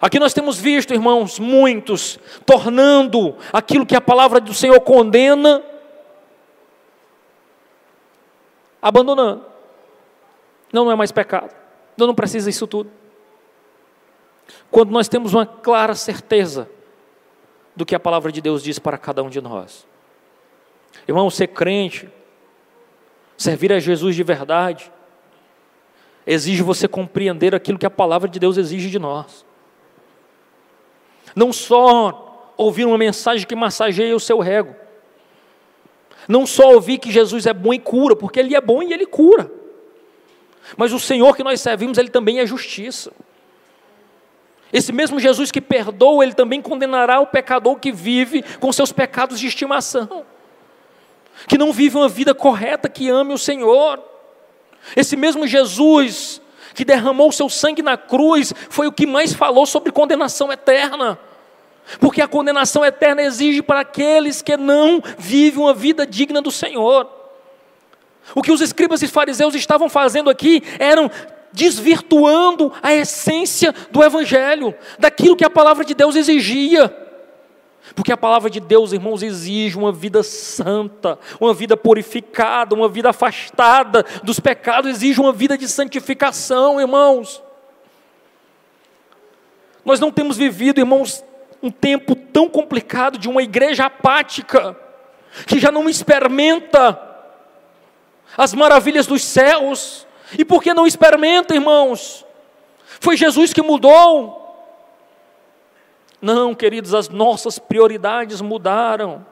Aqui 0.00 0.18
nós 0.18 0.32
temos 0.32 0.58
visto, 0.58 0.92
irmãos, 0.92 1.38
muitos 1.38 2.18
tornando 2.44 3.36
aquilo 3.52 3.86
que 3.86 3.94
a 3.94 4.00
palavra 4.00 4.40
do 4.40 4.52
Senhor 4.52 4.80
condena, 4.80 5.62
abandonando. 8.80 9.44
Não, 10.72 10.86
não 10.86 10.90
é 10.90 10.96
mais 10.96 11.12
pecado. 11.12 11.54
Não, 11.96 12.08
não 12.08 12.14
precisa 12.14 12.50
isso 12.50 12.66
tudo. 12.66 12.90
Quando 14.70 14.90
nós 14.90 15.08
temos 15.08 15.34
uma 15.34 15.46
clara 15.46 15.94
certeza 15.94 16.68
do 17.74 17.86
que 17.86 17.94
a 17.94 18.00
palavra 18.00 18.30
de 18.30 18.40
Deus 18.40 18.62
diz 18.62 18.78
para 18.78 18.98
cada 18.98 19.22
um 19.22 19.30
de 19.30 19.40
nós. 19.40 19.86
Irmão, 21.08 21.30
ser 21.30 21.48
crente, 21.48 22.08
servir 23.36 23.72
a 23.72 23.78
Jesus 23.78 24.14
de 24.14 24.22
verdade, 24.22 24.92
exige 26.26 26.62
você 26.62 26.86
compreender 26.86 27.54
aquilo 27.54 27.78
que 27.78 27.86
a 27.86 27.90
palavra 27.90 28.28
de 28.28 28.38
Deus 28.38 28.56
exige 28.56 28.90
de 28.90 28.98
nós. 28.98 29.44
Não 31.34 31.52
só 31.52 32.54
ouvir 32.56 32.84
uma 32.84 32.98
mensagem 32.98 33.46
que 33.46 33.56
massageia 33.56 34.14
o 34.14 34.20
seu 34.20 34.42
ego. 34.42 34.76
Não 36.28 36.46
só 36.46 36.74
ouvir 36.74 36.98
que 36.98 37.10
Jesus 37.10 37.46
é 37.46 37.52
bom 37.52 37.74
e 37.74 37.78
cura, 37.78 38.14
porque 38.14 38.38
Ele 38.38 38.54
é 38.54 38.60
bom 38.60 38.82
e 38.82 38.92
Ele 38.92 39.06
cura. 39.06 39.50
Mas 40.76 40.92
o 40.92 41.00
Senhor 41.00 41.34
que 41.34 41.42
nós 41.42 41.60
servimos, 41.60 41.98
Ele 41.98 42.10
também 42.10 42.38
é 42.38 42.46
justiça. 42.46 43.12
Esse 44.72 44.92
mesmo 44.92 45.20
Jesus 45.20 45.50
que 45.50 45.60
perdoa, 45.60 46.24
Ele 46.24 46.34
também 46.34 46.62
condenará 46.62 47.20
o 47.20 47.26
pecador 47.26 47.76
que 47.76 47.92
vive 47.92 48.42
com 48.58 48.72
seus 48.72 48.92
pecados 48.92 49.38
de 49.38 49.46
estimação. 49.46 50.24
Que 51.46 51.58
não 51.58 51.72
vive 51.72 51.96
uma 51.96 52.08
vida 52.08 52.34
correta, 52.34 52.88
que 52.88 53.08
ame 53.10 53.34
o 53.34 53.38
Senhor. 53.38 54.02
Esse 54.96 55.16
mesmo 55.16 55.46
Jesus 55.46 56.40
que 56.74 56.84
derramou 56.84 57.30
seu 57.30 57.48
sangue 57.48 57.82
na 57.82 57.96
cruz, 57.96 58.52
foi 58.70 58.86
o 58.86 58.92
que 58.92 59.06
mais 59.06 59.32
falou 59.32 59.66
sobre 59.66 59.92
condenação 59.92 60.50
eterna. 60.52 61.18
Porque 62.00 62.22
a 62.22 62.28
condenação 62.28 62.84
eterna 62.84 63.22
exige 63.22 63.60
para 63.62 63.80
aqueles 63.80 64.40
que 64.40 64.56
não 64.56 65.02
vivem 65.18 65.60
uma 65.60 65.74
vida 65.74 66.06
digna 66.06 66.40
do 66.40 66.50
Senhor. 66.50 67.10
O 68.34 68.42
que 68.42 68.52
os 68.52 68.60
escribas 68.60 69.02
e 69.02 69.08
fariseus 69.08 69.54
estavam 69.54 69.88
fazendo 69.88 70.30
aqui 70.30 70.62
eram 70.78 71.10
desvirtuando 71.52 72.72
a 72.82 72.94
essência 72.94 73.74
do 73.90 74.02
Evangelho, 74.02 74.74
daquilo 74.98 75.36
que 75.36 75.44
a 75.44 75.50
palavra 75.50 75.84
de 75.84 75.94
Deus 75.94 76.16
exigia. 76.16 76.94
Porque 77.94 78.12
a 78.12 78.16
palavra 78.16 78.48
de 78.48 78.60
Deus, 78.60 78.92
irmãos, 78.92 79.22
exige 79.22 79.76
uma 79.76 79.92
vida 79.92 80.22
santa, 80.22 81.18
uma 81.40 81.52
vida 81.52 81.76
purificada, 81.76 82.74
uma 82.74 82.88
vida 82.88 83.10
afastada 83.10 84.04
dos 84.22 84.40
pecados, 84.40 84.90
exige 84.90 85.20
uma 85.20 85.32
vida 85.32 85.58
de 85.58 85.68
santificação, 85.68 86.80
irmãos. 86.80 87.42
Nós 89.84 89.98
não 89.98 90.12
temos 90.12 90.36
vivido, 90.36 90.80
irmãos, 90.80 91.24
um 91.62 91.70
tempo 91.70 92.14
tão 92.14 92.48
complicado 92.48 93.18
de 93.18 93.28
uma 93.28 93.42
igreja 93.42 93.86
apática, 93.86 94.76
que 95.46 95.58
já 95.58 95.70
não 95.70 95.88
experimenta 95.88 97.00
as 98.36 98.54
maravilhas 98.54 99.06
dos 99.06 99.22
céus. 99.22 100.06
E 100.38 100.44
por 100.44 100.62
que 100.62 100.72
não 100.72 100.86
experimenta, 100.86 101.54
irmãos? 101.54 102.24
Foi 103.00 103.16
Jesus 103.16 103.52
que 103.52 103.62
mudou. 103.62 104.40
Não, 106.20 106.54
queridos, 106.54 106.94
as 106.94 107.08
nossas 107.08 107.58
prioridades 107.58 108.40
mudaram. 108.40 109.26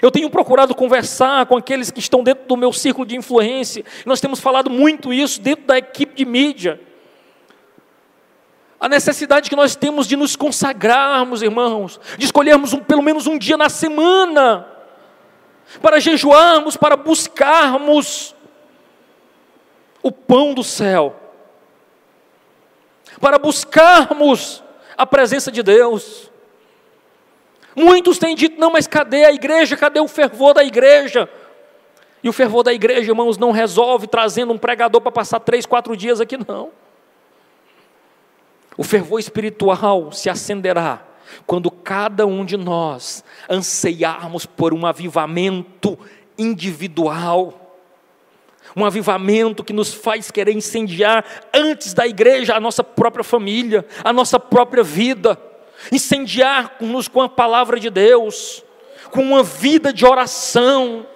Eu 0.00 0.10
tenho 0.10 0.30
procurado 0.30 0.74
conversar 0.74 1.46
com 1.46 1.56
aqueles 1.56 1.90
que 1.90 1.98
estão 1.98 2.22
dentro 2.22 2.46
do 2.46 2.56
meu 2.56 2.72
círculo 2.72 3.06
de 3.06 3.16
influência. 3.16 3.84
Nós 4.06 4.20
temos 4.20 4.38
falado 4.38 4.70
muito 4.70 5.12
isso 5.12 5.40
dentro 5.40 5.66
da 5.66 5.78
equipe 5.78 6.14
de 6.14 6.24
mídia. 6.24 6.80
A 8.78 8.88
necessidade 8.88 9.50
que 9.50 9.56
nós 9.56 9.76
temos 9.76 10.06
de 10.06 10.16
nos 10.16 10.36
consagrarmos, 10.36 11.42
irmãos, 11.42 12.00
de 12.16 12.24
escolhermos 12.24 12.72
um, 12.72 12.78
pelo 12.78 13.02
menos 13.02 13.26
um 13.26 13.36
dia 13.36 13.56
na 13.56 13.68
semana, 13.68 14.66
para 15.82 16.00
jejuarmos, 16.00 16.76
para 16.76 16.96
buscarmos 16.96 18.34
o 20.02 20.10
pão 20.10 20.54
do 20.54 20.64
céu, 20.64 21.16
para 23.20 23.38
buscarmos 23.38 24.62
a 24.96 25.06
presença 25.06 25.50
de 25.50 25.62
Deus. 25.62 26.30
Muitos 27.74 28.18
têm 28.18 28.34
dito: 28.34 28.60
não, 28.60 28.72
mas 28.72 28.86
cadê 28.86 29.24
a 29.24 29.32
igreja? 29.32 29.76
Cadê 29.76 30.00
o 30.00 30.08
fervor 30.08 30.54
da 30.54 30.64
igreja? 30.64 31.28
E 32.22 32.28
o 32.28 32.32
fervor 32.32 32.62
da 32.62 32.72
igreja, 32.72 33.10
irmãos, 33.10 33.38
não 33.38 33.50
resolve 33.50 34.06
trazendo 34.06 34.52
um 34.52 34.58
pregador 34.58 35.00
para 35.00 35.10
passar 35.10 35.40
três, 35.40 35.64
quatro 35.64 35.96
dias 35.96 36.20
aqui, 36.20 36.36
não. 36.36 36.70
O 38.76 38.84
fervor 38.84 39.18
espiritual 39.20 40.12
se 40.12 40.28
acenderá 40.28 41.02
quando 41.46 41.70
cada 41.70 42.26
um 42.26 42.44
de 42.44 42.56
nós 42.56 43.24
anseiarmos 43.48 44.46
por 44.46 44.74
um 44.74 44.84
avivamento 44.84 45.98
individual 46.36 47.59
um 48.76 48.84
avivamento 48.84 49.64
que 49.64 49.72
nos 49.72 49.92
faz 49.92 50.30
querer 50.30 50.52
incendiar 50.52 51.24
antes 51.52 51.92
da 51.92 52.06
igreja 52.06 52.54
a 52.54 52.60
nossa 52.60 52.84
própria 52.84 53.24
família, 53.24 53.84
a 54.04 54.12
nossa 54.12 54.38
própria 54.38 54.82
vida, 54.82 55.38
incendiar-nos 55.90 57.08
com 57.08 57.22
a 57.22 57.28
palavra 57.28 57.78
de 57.78 57.90
Deus, 57.90 58.64
com 59.10 59.22
uma 59.22 59.42
vida 59.42 59.92
de 59.92 60.06
oração, 60.06 61.06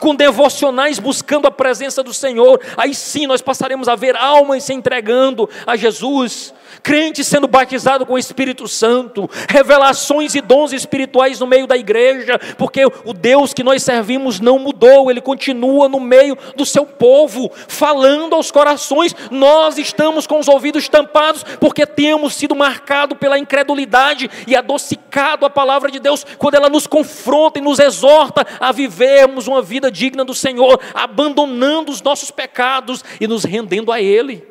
com 0.00 0.14
devocionais 0.14 0.98
buscando 0.98 1.46
a 1.46 1.50
presença 1.50 2.02
do 2.02 2.12
Senhor, 2.12 2.60
aí 2.76 2.94
sim 2.94 3.26
nós 3.26 3.42
passaremos 3.42 3.88
a 3.88 3.94
ver 3.94 4.16
almas 4.16 4.64
se 4.64 4.72
entregando 4.72 5.48
a 5.66 5.76
Jesus, 5.76 6.52
crentes 6.82 7.26
sendo 7.26 7.48
batizados 7.48 8.06
com 8.06 8.14
o 8.14 8.18
Espírito 8.18 8.68
Santo, 8.68 9.28
revelações 9.48 10.34
e 10.34 10.40
dons 10.40 10.72
espirituais 10.72 11.40
no 11.40 11.46
meio 11.46 11.66
da 11.66 11.76
igreja, 11.76 12.38
porque 12.56 12.84
o 12.84 13.12
Deus 13.12 13.52
que 13.52 13.64
nós 13.64 13.82
servimos 13.82 14.40
não 14.40 14.58
mudou, 14.58 15.10
ele 15.10 15.20
continua 15.20 15.88
no 15.88 16.00
meio 16.00 16.36
do 16.54 16.64
seu 16.64 16.86
povo, 16.86 17.50
falando 17.68 18.34
aos 18.34 18.50
corações. 18.50 19.14
Nós 19.30 19.78
estamos 19.78 20.26
com 20.26 20.38
os 20.38 20.48
ouvidos 20.48 20.88
tampados, 20.88 21.42
porque 21.58 21.86
temos 21.86 22.34
sido 22.34 22.54
marcados 22.54 23.18
pela 23.18 23.38
incredulidade 23.38 24.30
e 24.46 24.54
adocicado 24.54 25.44
a 25.44 25.50
palavra 25.50 25.90
de 25.90 25.98
Deus 25.98 26.24
quando 26.38 26.54
ela 26.54 26.68
nos 26.68 26.86
confronta 26.86 27.58
e 27.58 27.62
nos 27.62 27.78
exorta 27.78 28.46
a 28.60 28.72
vivermos 28.72 29.46
uma 29.46 29.62
vida 29.62 29.85
digna 29.90 30.24
do 30.24 30.34
Senhor, 30.34 30.80
abandonando 30.94 31.90
os 31.90 32.02
nossos 32.02 32.30
pecados 32.30 33.04
e 33.20 33.26
nos 33.26 33.44
rendendo 33.44 33.92
a 33.92 34.00
Ele. 34.00 34.46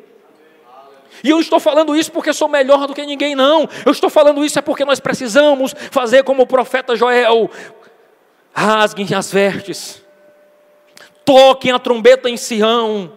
E 1.22 1.30
eu 1.30 1.40
estou 1.40 1.58
falando 1.58 1.96
isso 1.96 2.12
porque 2.12 2.32
sou 2.32 2.48
melhor 2.48 2.86
do 2.86 2.94
que 2.94 3.04
ninguém, 3.04 3.34
não. 3.34 3.68
Eu 3.84 3.92
estou 3.92 4.10
falando 4.10 4.44
isso 4.44 4.58
é 4.58 4.62
porque 4.62 4.84
nós 4.84 5.00
precisamos 5.00 5.74
fazer 5.90 6.24
como 6.24 6.42
o 6.42 6.46
profeta 6.46 6.94
Joel: 6.94 7.50
rasguem 8.52 9.08
as 9.14 9.32
vestes, 9.32 10.02
toquem 11.24 11.72
a 11.72 11.78
trombeta 11.78 12.28
em 12.28 12.36
Sião, 12.36 13.12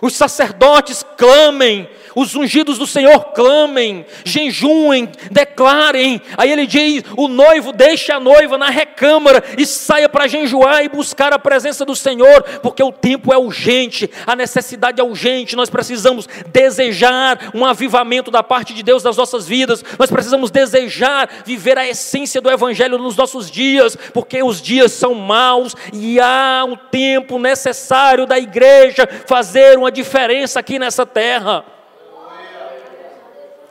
os 0.00 0.14
sacerdotes 0.14 1.04
clamem, 1.16 1.88
os 2.18 2.34
ungidos 2.34 2.78
do 2.78 2.86
Senhor 2.86 3.26
clamem, 3.26 4.04
jejuem, 4.24 5.08
declarem. 5.30 6.20
Aí 6.36 6.50
ele 6.50 6.66
diz: 6.66 7.04
o 7.16 7.28
noivo 7.28 7.72
deixa 7.72 8.16
a 8.16 8.20
noiva 8.20 8.58
na 8.58 8.70
recâmara 8.70 9.44
e 9.56 9.64
saia 9.64 10.08
para 10.08 10.26
jejuar 10.26 10.84
e 10.84 10.88
buscar 10.88 11.32
a 11.32 11.38
presença 11.38 11.84
do 11.84 11.94
Senhor, 11.94 12.42
porque 12.60 12.82
o 12.82 12.90
tempo 12.90 13.32
é 13.32 13.38
urgente, 13.38 14.10
a 14.26 14.34
necessidade 14.34 15.00
é 15.00 15.04
urgente. 15.04 15.54
Nós 15.54 15.70
precisamos 15.70 16.28
desejar 16.48 17.50
um 17.54 17.64
avivamento 17.64 18.32
da 18.32 18.42
parte 18.42 18.74
de 18.74 18.82
Deus 18.82 19.04
nas 19.04 19.16
nossas 19.16 19.46
vidas, 19.46 19.84
nós 19.96 20.10
precisamos 20.10 20.50
desejar 20.50 21.28
viver 21.44 21.78
a 21.78 21.86
essência 21.86 22.40
do 22.40 22.50
Evangelho 22.50 22.98
nos 22.98 23.16
nossos 23.16 23.48
dias, 23.48 23.96
porque 24.12 24.42
os 24.42 24.60
dias 24.60 24.90
são 24.90 25.14
maus 25.14 25.76
e 25.92 26.18
há 26.18 26.64
um 26.66 26.74
tempo 26.74 27.38
necessário 27.38 28.26
da 28.26 28.38
igreja 28.38 29.08
fazer 29.24 29.78
uma 29.78 29.92
diferença 29.92 30.58
aqui 30.58 30.80
nessa 30.80 31.06
terra. 31.06 31.77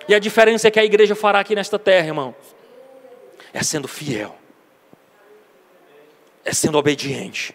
E 0.07 0.15
a 0.15 0.19
diferença 0.19 0.67
é 0.67 0.71
que 0.71 0.79
a 0.79 0.85
igreja 0.85 1.15
fará 1.15 1.39
aqui 1.39 1.53
nesta 1.53 1.77
terra, 1.77 2.07
irmãos, 2.07 2.35
é 3.53 3.61
sendo 3.61 3.87
fiel, 3.87 4.35
é 6.45 6.53
sendo 6.53 6.77
obediente, 6.77 7.53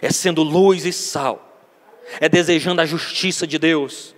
é 0.00 0.10
sendo 0.10 0.42
luz 0.42 0.86
e 0.86 0.92
sal, 0.92 1.60
é 2.20 2.28
desejando 2.28 2.80
a 2.80 2.86
justiça 2.86 3.46
de 3.46 3.58
Deus, 3.58 4.14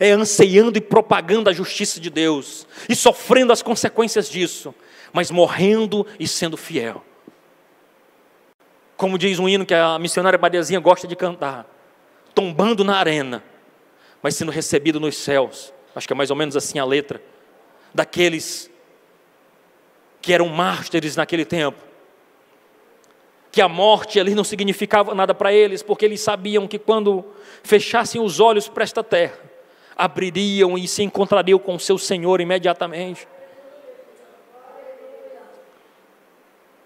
é 0.00 0.10
anseiando 0.12 0.78
e 0.78 0.80
propagando 0.80 1.50
a 1.50 1.52
justiça 1.52 2.00
de 2.00 2.08
Deus, 2.08 2.66
e 2.88 2.94
sofrendo 2.94 3.52
as 3.52 3.60
consequências 3.60 4.30
disso, 4.30 4.74
mas 5.12 5.30
morrendo 5.30 6.06
e 6.18 6.26
sendo 6.26 6.56
fiel. 6.56 7.04
Como 8.96 9.18
diz 9.18 9.38
um 9.38 9.48
hino 9.48 9.66
que 9.66 9.74
a 9.74 9.98
missionária 9.98 10.38
Mariazinha 10.38 10.80
gosta 10.80 11.06
de 11.06 11.14
cantar, 11.14 11.66
tombando 12.34 12.82
na 12.84 12.96
arena, 12.96 13.44
mas 14.22 14.34
sendo 14.34 14.50
recebido 14.50 14.98
nos 14.98 15.16
céus 15.16 15.74
acho 15.94 16.06
que 16.06 16.12
é 16.12 16.16
mais 16.16 16.30
ou 16.30 16.36
menos 16.36 16.56
assim 16.56 16.78
a 16.78 16.84
letra, 16.84 17.22
daqueles 17.92 18.70
que 20.20 20.32
eram 20.32 20.48
mártires 20.48 21.16
naquele 21.16 21.44
tempo, 21.44 21.78
que 23.52 23.60
a 23.60 23.68
morte 23.68 24.18
ali 24.18 24.34
não 24.34 24.42
significava 24.42 25.14
nada 25.14 25.34
para 25.34 25.52
eles, 25.52 25.82
porque 25.82 26.04
eles 26.04 26.20
sabiam 26.20 26.66
que 26.66 26.78
quando 26.78 27.24
fechassem 27.62 28.20
os 28.20 28.40
olhos 28.40 28.68
para 28.68 28.82
esta 28.82 29.04
terra, 29.04 29.38
abririam 29.96 30.76
e 30.76 30.88
se 30.88 31.02
encontrariam 31.02 31.58
com 31.58 31.74
o 31.74 31.80
seu 31.80 31.96
Senhor 31.98 32.40
imediatamente. 32.40 33.28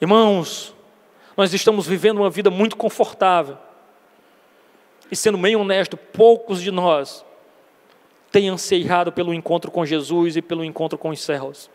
Irmãos, 0.00 0.74
nós 1.36 1.54
estamos 1.54 1.86
vivendo 1.86 2.18
uma 2.18 2.30
vida 2.30 2.50
muito 2.50 2.76
confortável. 2.76 3.56
E 5.10 5.16
sendo 5.16 5.38
bem 5.38 5.56
honesto, 5.56 5.96
poucos 5.96 6.60
de 6.60 6.70
nós 6.70 7.24
têm 8.30 8.48
ansiado 8.48 9.12
pelo 9.12 9.32
encontro 9.32 9.70
com 9.70 9.84
Jesus 9.84 10.36
e 10.36 10.42
pelo 10.42 10.64
encontro 10.64 10.98
com 10.98 11.10
os 11.10 11.20
céus. 11.20 11.70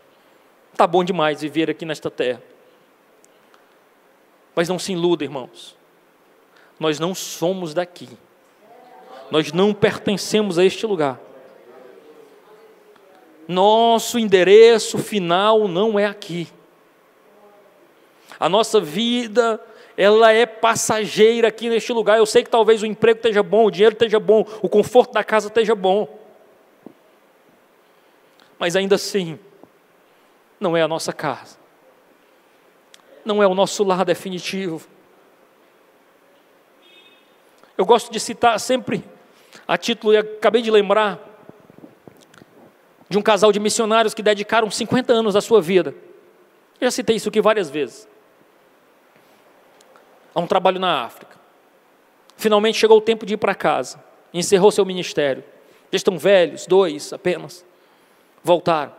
Está 0.72 0.88
bom 0.88 1.04
demais 1.04 1.42
viver 1.42 1.70
aqui 1.70 1.86
nesta 1.86 2.10
terra. 2.10 2.42
Mas 4.56 4.70
não 4.70 4.78
se 4.78 4.92
iluda, 4.92 5.24
irmãos. 5.24 5.76
Nós 6.80 7.00
não 7.00 7.16
somos 7.16 7.74
daqui. 7.74 8.10
Nós 9.32 9.52
não 9.52 9.74
pertencemos 9.74 10.60
a 10.60 10.66
este 10.66 10.86
lugar. 10.86 11.20
Nosso 13.48 14.18
endereço 14.20 14.98
final 14.98 15.68
não 15.68 16.00
é 16.00 16.06
aqui. 16.06 16.48
A 18.40 18.48
nossa 18.48 18.80
vida, 18.80 19.60
ela 19.98 20.32
é 20.32 20.46
passageira 20.46 21.48
aqui 21.48 21.70
neste 21.70 21.92
lugar. 21.94 22.18
Eu 22.18 22.26
sei 22.26 22.44
que 22.44 22.50
talvez 22.50 22.82
o 22.82 22.86
emprego 22.86 23.18
esteja 23.18 23.44
bom, 23.44 23.66
o 23.66 23.72
dinheiro 23.72 23.94
esteja 23.94 24.20
bom, 24.20 24.46
o 24.62 24.70
conforto 24.70 25.14
da 25.14 25.24
casa 25.24 25.48
esteja 25.48 25.76
bom. 25.76 26.23
Mas 28.64 28.78
ainda 28.78 28.96
assim, 28.96 29.38
não 30.58 30.78
é 30.78 30.82
a 30.82 30.88
nossa 30.88 31.12
casa. 31.12 31.58
Não 33.26 33.44
é 33.44 33.46
o 33.46 33.54
nosso 33.54 33.84
lar 33.84 34.06
definitivo. 34.06 34.88
Eu 37.78 37.86
gosto 37.86 38.10
de 38.10 38.22
citar 38.22 38.58
sempre, 38.62 39.04
a 39.68 39.78
título, 39.78 40.14
e 40.14 40.18
acabei 40.18 40.62
de 40.62 40.72
lembrar, 40.72 41.20
de 43.10 43.18
um 43.18 43.22
casal 43.22 43.52
de 43.52 43.60
missionários 43.60 44.14
que 44.14 44.24
dedicaram 44.24 44.72
50 44.72 45.12
anos 45.12 45.34
da 45.34 45.42
sua 45.42 45.62
vida. 45.62 45.94
Eu 46.80 46.88
já 46.88 46.92
citei 46.92 47.18
isso 47.18 47.28
aqui 47.28 47.42
várias 47.42 47.70
vezes. 47.70 48.08
A 50.34 50.40
um 50.40 50.48
trabalho 50.48 50.80
na 50.80 51.04
África. 51.04 51.36
Finalmente 52.38 52.78
chegou 52.78 52.98
o 52.98 53.02
tempo 53.02 53.26
de 53.26 53.34
ir 53.34 53.38
para 53.38 53.54
casa. 53.54 54.02
Encerrou 54.34 54.72
seu 54.72 54.86
ministério. 54.86 55.44
Eles 55.92 56.00
estão 56.00 56.18
velhos, 56.18 56.66
dois 56.66 57.12
apenas. 57.12 57.66
Voltaram. 58.44 58.94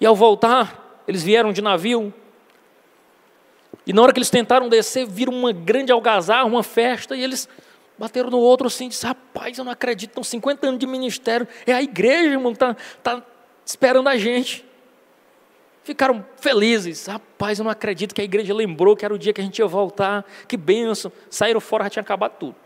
E 0.00 0.06
ao 0.06 0.14
voltar, 0.14 1.02
eles 1.06 1.22
vieram 1.22 1.52
de 1.52 1.60
navio. 1.60 2.12
E 3.86 3.92
na 3.92 4.02
hora 4.02 4.12
que 4.12 4.18
eles 4.18 4.30
tentaram 4.30 4.68
descer, 4.68 5.06
viram 5.06 5.32
uma 5.32 5.52
grande 5.52 5.90
algazarra, 5.90 6.44
uma 6.44 6.62
festa, 6.62 7.16
e 7.16 7.22
eles 7.22 7.48
Bateram 8.02 8.30
no 8.30 8.38
outro 8.38 8.66
assim, 8.66 8.88
disse, 8.88 9.06
rapaz, 9.06 9.58
eu 9.58 9.64
não 9.64 9.70
acredito, 9.70 10.10
estão 10.10 10.24
50 10.24 10.66
anos 10.66 10.80
de 10.80 10.88
ministério, 10.88 11.46
é 11.64 11.72
a 11.72 11.80
igreja, 11.80 12.30
irmão, 12.30 12.50
está 12.50 12.74
tá 13.02 13.22
esperando 13.64 14.08
a 14.08 14.16
gente. 14.16 14.64
Ficaram 15.84 16.26
felizes, 16.36 17.06
rapaz, 17.06 17.60
eu 17.60 17.64
não 17.64 17.70
acredito 17.70 18.12
que 18.12 18.20
a 18.20 18.24
igreja 18.24 18.54
lembrou 18.54 18.96
que 18.96 19.04
era 19.04 19.14
o 19.14 19.18
dia 19.18 19.32
que 19.32 19.40
a 19.40 19.44
gente 19.44 19.58
ia 19.60 19.66
voltar, 19.66 20.24
que 20.48 20.56
benção. 20.56 21.12
Saíram 21.30 21.60
fora, 21.60 21.84
já 21.84 21.90
tinha 21.90 22.02
acabado 22.02 22.32
tudo. 22.38 22.56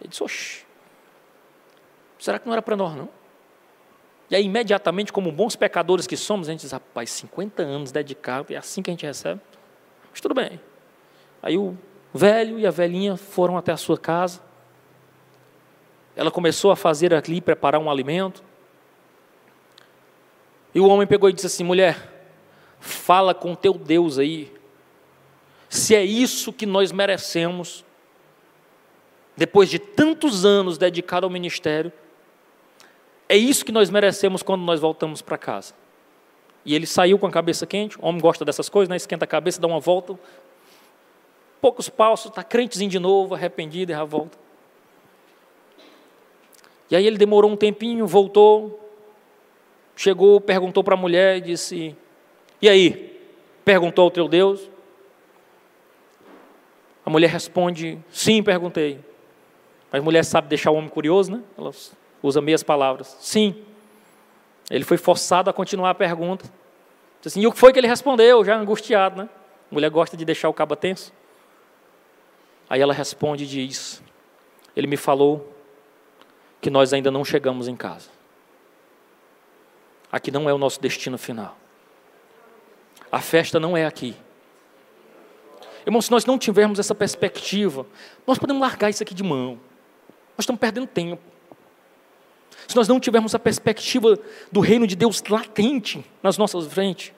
Ele 0.00 0.10
disse, 0.10 0.22
oxe, 0.22 0.64
será 2.18 2.38
que 2.38 2.46
não 2.46 2.52
era 2.52 2.60
para 2.60 2.76
nós 2.76 2.94
não? 2.94 3.08
E 4.32 4.36
aí, 4.36 4.46
imediatamente, 4.46 5.12
como 5.12 5.30
bons 5.30 5.54
pecadores 5.54 6.06
que 6.06 6.16
somos, 6.16 6.48
a 6.48 6.52
gente 6.52 6.62
diz, 6.62 6.72
rapaz, 6.72 7.10
50 7.10 7.62
anos 7.62 7.92
dedicado, 7.92 8.50
é 8.50 8.56
assim 8.56 8.80
que 8.80 8.88
a 8.88 8.94
gente 8.94 9.04
recebe. 9.04 9.38
Mas 10.10 10.22
tudo 10.22 10.34
bem. 10.34 10.58
Aí 11.42 11.58
o 11.58 11.76
velho 12.14 12.58
e 12.58 12.66
a 12.66 12.70
velhinha 12.70 13.14
foram 13.14 13.58
até 13.58 13.72
a 13.72 13.76
sua 13.76 13.98
casa, 13.98 14.40
ela 16.16 16.30
começou 16.30 16.70
a 16.70 16.76
fazer 16.76 17.12
ali, 17.12 17.42
preparar 17.42 17.78
um 17.78 17.90
alimento. 17.90 18.42
E 20.74 20.80
o 20.80 20.88
homem 20.88 21.06
pegou 21.06 21.28
e 21.28 21.32
disse 21.34 21.48
assim: 21.48 21.62
mulher, 21.62 22.24
fala 22.80 23.34
com 23.34 23.54
teu 23.54 23.74
Deus 23.74 24.18
aí, 24.18 24.50
se 25.68 25.94
é 25.94 26.02
isso 26.02 26.54
que 26.54 26.64
nós 26.64 26.90
merecemos, 26.90 27.84
depois 29.36 29.68
de 29.68 29.78
tantos 29.78 30.46
anos 30.46 30.78
dedicado 30.78 31.26
ao 31.26 31.30
ministério, 31.30 31.92
é 33.28 33.36
isso 33.36 33.64
que 33.64 33.72
nós 33.72 33.90
merecemos 33.90 34.42
quando 34.42 34.62
nós 34.62 34.80
voltamos 34.80 35.22
para 35.22 35.38
casa. 35.38 35.74
E 36.64 36.74
ele 36.74 36.86
saiu 36.86 37.18
com 37.18 37.26
a 37.26 37.30
cabeça 37.30 37.66
quente, 37.66 37.98
o 37.98 38.06
homem 38.06 38.20
gosta 38.20 38.44
dessas 38.44 38.68
coisas, 38.68 38.88
né? 38.88 38.96
esquenta 38.96 39.24
a 39.24 39.28
cabeça, 39.28 39.60
dá 39.60 39.66
uma 39.66 39.80
volta, 39.80 40.18
poucos 41.60 41.88
passos, 41.88 42.30
está 42.30 42.44
crentezinho 42.44 42.90
de 42.90 42.98
novo, 42.98 43.34
arrependido 43.34 43.92
e 43.92 43.94
já 43.94 44.04
volta. 44.04 44.38
E 46.90 46.96
aí 46.96 47.06
ele 47.06 47.16
demorou 47.16 47.50
um 47.50 47.56
tempinho, 47.56 48.06
voltou, 48.06 48.78
chegou, 49.96 50.40
perguntou 50.40 50.84
para 50.84 50.94
a 50.94 50.96
mulher 50.96 51.38
e 51.38 51.40
disse: 51.40 51.96
E 52.60 52.68
aí? 52.68 53.18
Perguntou 53.64 54.04
ao 54.04 54.10
teu 54.10 54.28
Deus? 54.28 54.68
A 57.04 57.08
mulher 57.08 57.30
responde: 57.30 57.98
Sim, 58.10 58.42
perguntei. 58.42 59.00
Mas 59.90 60.02
a 60.02 60.04
mulher 60.04 60.24
sabe 60.24 60.48
deixar 60.48 60.70
o 60.70 60.74
homem 60.74 60.90
curioso, 60.90 61.32
né? 61.32 61.42
Ela 61.56 61.72
usa 62.22 62.40
meias 62.40 62.62
palavras. 62.62 63.16
Sim. 63.20 63.64
Ele 64.70 64.84
foi 64.84 64.96
forçado 64.96 65.50
a 65.50 65.52
continuar 65.52 65.90
a 65.90 65.94
pergunta. 65.94 66.50
Assim, 67.24 67.40
e 67.40 67.46
o 67.46 67.52
que 67.52 67.58
foi 67.58 67.72
que 67.72 67.78
ele 67.78 67.86
respondeu? 67.86 68.44
Já 68.44 68.56
angustiado, 68.56 69.22
né? 69.22 69.28
Mulher 69.70 69.90
gosta 69.90 70.16
de 70.16 70.24
deixar 70.24 70.48
o 70.48 70.54
cabo 70.54 70.76
tenso. 70.76 71.12
Aí 72.68 72.80
ela 72.80 72.92
responde 72.92 73.44
e 73.44 73.46
diz: 73.46 74.02
Ele 74.74 74.86
me 74.86 74.96
falou 74.96 75.54
que 76.60 76.70
nós 76.70 76.92
ainda 76.92 77.10
não 77.10 77.24
chegamos 77.24 77.68
em 77.68 77.76
casa. 77.76 78.08
Aqui 80.10 80.30
não 80.30 80.48
é 80.48 80.52
o 80.52 80.58
nosso 80.58 80.80
destino 80.80 81.16
final. 81.16 81.56
A 83.10 83.20
festa 83.20 83.58
não 83.58 83.76
é 83.76 83.86
aqui. 83.86 84.14
Irmão, 85.86 86.00
se 86.00 86.10
nós 86.10 86.24
não 86.24 86.38
tivermos 86.38 86.78
essa 86.78 86.94
perspectiva, 86.94 87.86
nós 88.26 88.38
podemos 88.38 88.60
largar 88.60 88.90
isso 88.90 89.02
aqui 89.02 89.14
de 89.14 89.22
mão. 89.22 89.58
Nós 90.36 90.40
estamos 90.40 90.60
perdendo 90.60 90.86
tempo. 90.86 91.31
Se 92.66 92.76
nós 92.76 92.88
não 92.88 93.00
tivermos 93.00 93.34
a 93.34 93.38
perspectiva 93.38 94.18
do 94.50 94.60
reino 94.60 94.86
de 94.86 94.96
Deus 94.96 95.22
latente 95.28 96.04
nas 96.22 96.38
nossas 96.38 96.66
frentes, 96.66 97.12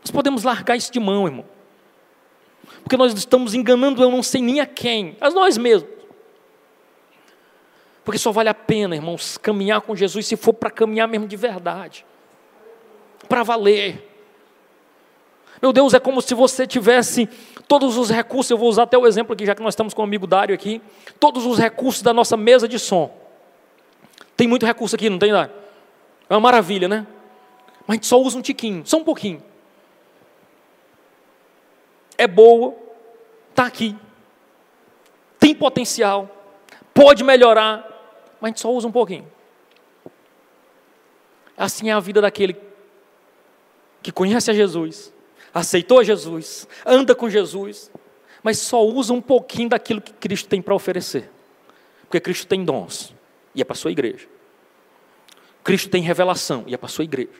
nós 0.00 0.10
podemos 0.10 0.44
largar 0.44 0.76
isso 0.76 0.92
de 0.92 1.00
mão, 1.00 1.26
irmão. 1.26 1.44
Porque 2.82 2.96
nós 2.96 3.12
estamos 3.12 3.54
enganando 3.54 4.02
eu 4.02 4.10
não 4.10 4.22
sei 4.22 4.40
nem 4.40 4.60
a 4.60 4.66
quem, 4.66 5.16
a 5.20 5.30
nós 5.30 5.58
mesmos. 5.58 5.90
Porque 8.04 8.18
só 8.18 8.30
vale 8.30 8.48
a 8.48 8.54
pena, 8.54 8.94
irmãos, 8.94 9.36
caminhar 9.36 9.80
com 9.80 9.96
Jesus 9.96 10.26
se 10.26 10.36
for 10.36 10.52
para 10.52 10.70
caminhar 10.70 11.08
mesmo 11.08 11.26
de 11.26 11.36
verdade. 11.36 12.06
Para 13.28 13.42
valer. 13.42 14.08
Meu 15.60 15.72
Deus, 15.72 15.94
é 15.94 15.98
como 15.98 16.22
se 16.22 16.34
você 16.34 16.66
tivesse 16.66 17.28
todos 17.66 17.96
os 17.96 18.10
recursos, 18.10 18.50
eu 18.50 18.58
vou 18.58 18.68
usar 18.68 18.84
até 18.84 18.96
o 18.96 19.06
exemplo 19.06 19.32
aqui, 19.32 19.44
já 19.44 19.54
que 19.54 19.62
nós 19.62 19.74
estamos 19.74 19.92
com 19.92 20.02
o 20.02 20.04
amigo 20.04 20.26
Dário 20.26 20.54
aqui, 20.54 20.80
todos 21.18 21.44
os 21.44 21.58
recursos 21.58 22.02
da 22.02 22.12
nossa 22.12 22.36
mesa 22.36 22.68
de 22.68 22.78
som. 22.78 23.25
Tem 24.36 24.46
muito 24.46 24.66
recurso 24.66 24.94
aqui, 24.94 25.08
não 25.08 25.18
tem, 25.18 25.32
Dário? 25.32 25.54
É 26.28 26.34
uma 26.34 26.40
maravilha, 26.40 26.88
né? 26.88 27.06
Mas 27.86 27.88
a 27.88 27.92
gente 27.94 28.06
só 28.06 28.20
usa 28.20 28.36
um 28.36 28.42
tiquinho, 28.42 28.84
só 28.84 28.98
um 28.98 29.04
pouquinho. 29.04 29.42
É 32.18 32.26
boa, 32.26 32.74
está 33.50 33.64
aqui, 33.66 33.96
tem 35.38 35.54
potencial, 35.54 36.28
pode 36.92 37.22
melhorar, 37.22 37.84
mas 38.40 38.48
a 38.48 38.48
gente 38.48 38.60
só 38.60 38.70
usa 38.72 38.88
um 38.88 38.92
pouquinho. 38.92 39.30
Assim 41.56 41.88
é 41.88 41.92
a 41.92 42.00
vida 42.00 42.20
daquele 42.20 42.56
que 44.02 44.12
conhece 44.12 44.50
a 44.50 44.54
Jesus, 44.54 45.12
aceitou 45.52 46.00
a 46.00 46.04
Jesus, 46.04 46.68
anda 46.84 47.14
com 47.14 47.30
Jesus, 47.30 47.90
mas 48.42 48.58
só 48.58 48.84
usa 48.84 49.12
um 49.12 49.20
pouquinho 49.20 49.68
daquilo 49.68 50.00
que 50.00 50.12
Cristo 50.12 50.48
tem 50.48 50.60
para 50.60 50.74
oferecer. 50.74 51.30
Porque 52.02 52.20
Cristo 52.20 52.46
tem 52.46 52.64
dons, 52.64 53.12
e 53.56 53.60
é 53.60 53.64
para 53.64 53.72
a 53.72 53.76
sua 53.76 53.90
igreja. 53.90 54.28
Cristo 55.64 55.90
tem 55.90 56.02
revelação, 56.02 56.62
e 56.68 56.74
é 56.74 56.76
para 56.76 56.86
a 56.86 56.90
sua 56.90 57.02
igreja. 57.02 57.30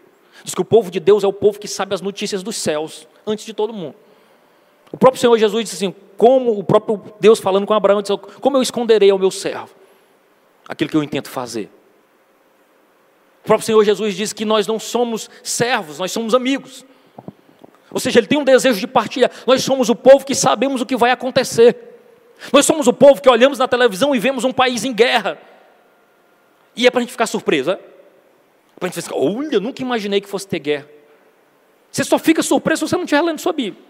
Diz 0.43 0.53
que 0.55 0.61
o 0.61 0.65
povo 0.65 0.91
de 0.91 0.99
Deus 0.99 1.23
é 1.23 1.27
o 1.29 1.33
povo 1.33 1.61
que 1.61 1.69
sabe 1.69 1.95
as 1.95 2.01
notícias 2.01 2.43
dos 2.43 2.57
céus, 2.57 3.07
antes 3.25 3.45
de 3.45 3.55
todo 3.55 3.73
mundo. 3.73 3.95
O 4.91 4.97
próprio 4.97 5.21
Senhor 5.21 5.39
Jesus 5.39 5.65
disse 5.65 5.77
assim: 5.77 5.95
como 6.17 6.59
o 6.59 6.65
próprio 6.65 7.01
Deus 7.21 7.39
falando 7.39 7.67
com 7.67 7.75
Abraão, 7.75 8.03
disse, 8.03 8.17
como 8.41 8.57
eu 8.57 8.63
esconderei 8.63 9.11
ao 9.11 9.19
meu 9.19 9.31
servo? 9.31 9.75
aquilo 10.69 10.91
que 10.91 10.97
eu 10.97 11.03
intento 11.03 11.29
fazer. 11.29 11.71
O 13.43 13.47
próprio 13.47 13.67
Senhor 13.67 13.85
Jesus 13.85 14.15
diz 14.17 14.33
que 14.33 14.45
nós 14.45 14.67
não 14.67 14.79
somos 14.79 15.31
servos, 15.43 15.99
nós 15.99 16.11
somos 16.11 16.35
amigos. 16.35 16.85
Ou 17.91 18.01
seja, 18.01 18.19
ele 18.19 18.27
tem 18.27 18.39
um 18.39 18.45
desejo 18.45 18.81
de 18.81 18.87
partilhar. 18.87 19.31
Nós 19.47 19.63
somos 19.63 19.89
o 19.89 19.95
povo 19.95 20.25
que 20.25 20.35
sabemos 20.35 20.81
o 20.81 20.87
que 20.87 20.97
vai 20.97 21.13
acontecer. 21.13 21.77
Nós 22.53 22.67
somos 22.67 22.87
o 22.89 22.93
povo 22.93 23.23
que 23.23 23.31
olhamos 23.31 23.59
na 23.59 23.69
televisão 23.69 24.15
e 24.15 24.19
vemos 24.19 24.45
um 24.45 24.53
país 24.53 24.85
em 24.85 24.93
guerra. 24.93 25.39
E 26.77 26.87
é 26.87 26.91
para 26.91 27.01
a 27.01 27.03
gente 27.03 27.11
ficar 27.11 27.27
surpreso, 27.27 27.71
é? 27.71 27.77
Para 28.79 28.87
a 28.87 28.87
gente 28.87 29.03
ficar, 29.03 29.17
olha, 29.17 29.55
eu 29.55 29.61
nunca 29.61 29.81
imaginei 29.81 30.21
que 30.21 30.29
fosse 30.29 30.47
ter 30.47 30.59
guerra. 30.59 30.89
Você 31.91 32.05
só 32.05 32.19
fica 32.19 32.43
surpreso 32.43 32.87
se 32.87 32.91
você 32.91 32.97
não 32.97 33.05
estiver 33.05 33.23
lendo 33.23 33.41
sua 33.41 33.53
Bíblia. 33.53 33.83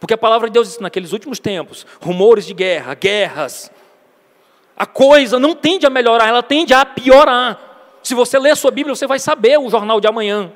Porque 0.00 0.14
a 0.14 0.18
palavra 0.18 0.48
de 0.48 0.54
Deus 0.54 0.68
diz 0.68 0.78
naqueles 0.78 1.12
últimos 1.12 1.38
tempos, 1.38 1.86
rumores 2.00 2.46
de 2.46 2.54
guerra, 2.54 2.94
guerras, 2.94 3.70
a 4.74 4.86
coisa 4.86 5.38
não 5.38 5.54
tende 5.54 5.84
a 5.84 5.90
melhorar, 5.90 6.26
ela 6.26 6.42
tende 6.42 6.72
a 6.72 6.86
piorar. 6.86 7.60
Se 8.02 8.14
você 8.14 8.38
ler 8.38 8.52
a 8.52 8.56
sua 8.56 8.70
Bíblia, 8.70 8.96
você 8.96 9.06
vai 9.06 9.18
saber 9.18 9.58
o 9.58 9.68
jornal 9.68 10.00
de 10.00 10.08
amanhã. 10.08 10.50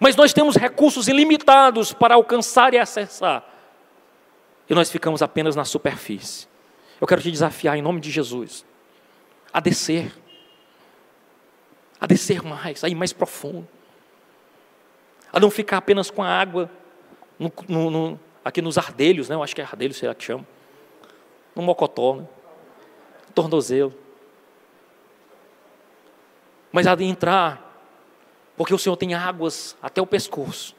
Mas 0.00 0.16
nós 0.16 0.32
temos 0.32 0.56
recursos 0.56 1.06
ilimitados 1.06 1.92
para 1.92 2.16
alcançar 2.16 2.74
e 2.74 2.78
acessar. 2.78 3.44
E 4.68 4.74
nós 4.74 4.90
ficamos 4.90 5.22
apenas 5.22 5.54
na 5.54 5.64
superfície. 5.64 6.48
Eu 7.00 7.06
quero 7.06 7.22
te 7.22 7.30
desafiar 7.30 7.78
em 7.78 7.82
nome 7.82 8.00
de 8.00 8.10
Jesus 8.10 8.64
a 9.52 9.60
descer. 9.60 10.12
A 12.04 12.06
descer 12.06 12.42
mais, 12.42 12.84
a 12.84 12.88
ir 12.90 12.94
mais 12.94 13.14
profundo. 13.14 13.66
A 15.32 15.40
não 15.40 15.50
ficar 15.50 15.78
apenas 15.78 16.10
com 16.10 16.22
a 16.22 16.28
água 16.28 16.70
no, 17.38 17.50
no, 17.66 17.90
no, 17.90 18.20
aqui 18.44 18.60
nos 18.60 18.76
ardelhos, 18.76 19.30
né? 19.30 19.34
eu 19.34 19.42
acho 19.42 19.54
que 19.54 19.62
é 19.62 19.64
ardelho, 19.64 19.94
será 19.94 20.14
que 20.14 20.22
chama? 20.22 20.46
No 21.56 21.62
mocotó, 21.62 22.16
né? 22.16 22.26
tornozelo. 23.34 23.94
Mas 26.70 26.86
há 26.86 26.94
de 26.94 27.04
entrar, 27.04 27.74
porque 28.54 28.74
o 28.74 28.78
Senhor 28.78 28.98
tem 28.98 29.14
águas 29.14 29.74
até 29.80 30.02
o 30.02 30.06
pescoço. 30.06 30.76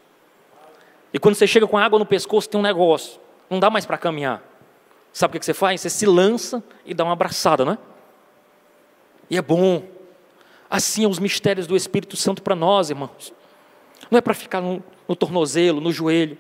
E 1.11 1.17
quando 1.17 1.33
você 1.33 1.47
chega 1.47 1.65
com 1.65 1.75
água 1.75 1.97
no 1.97 2.05
pescoço, 2.05 2.47
tem 2.47 2.59
um 2.59 2.63
negócio, 2.63 3.19
não 3.49 3.59
dá 3.59 3.71
mais 3.71 3.83
para 3.83 3.97
caminhar. 3.97 4.43
Sabe 5.11 5.37
o 5.37 5.39
que 5.39 5.45
você 5.47 5.55
faz? 5.55 5.81
Você 5.81 5.89
se 5.89 6.05
lança 6.05 6.63
e 6.85 6.93
dá 6.93 7.03
uma 7.03 7.13
abraçada, 7.13 7.65
não 7.65 7.73
é? 7.73 7.77
E 9.27 9.37
é 9.39 9.41
bom. 9.41 9.94
Assim 10.69 11.05
é 11.05 11.07
os 11.07 11.19
mistérios 11.19 11.67
do 11.67 11.75
Espírito 11.75 12.17
Santo 12.17 12.41
para 12.41 12.55
nós, 12.55 12.89
irmãos. 12.89 13.33
Não 14.09 14.17
é 14.17 14.21
para 14.21 14.33
ficar 14.33 14.61
no, 14.61 14.83
no 15.07 15.15
tornozelo, 15.15 15.79
no 15.79 15.91
joelho 15.91 16.37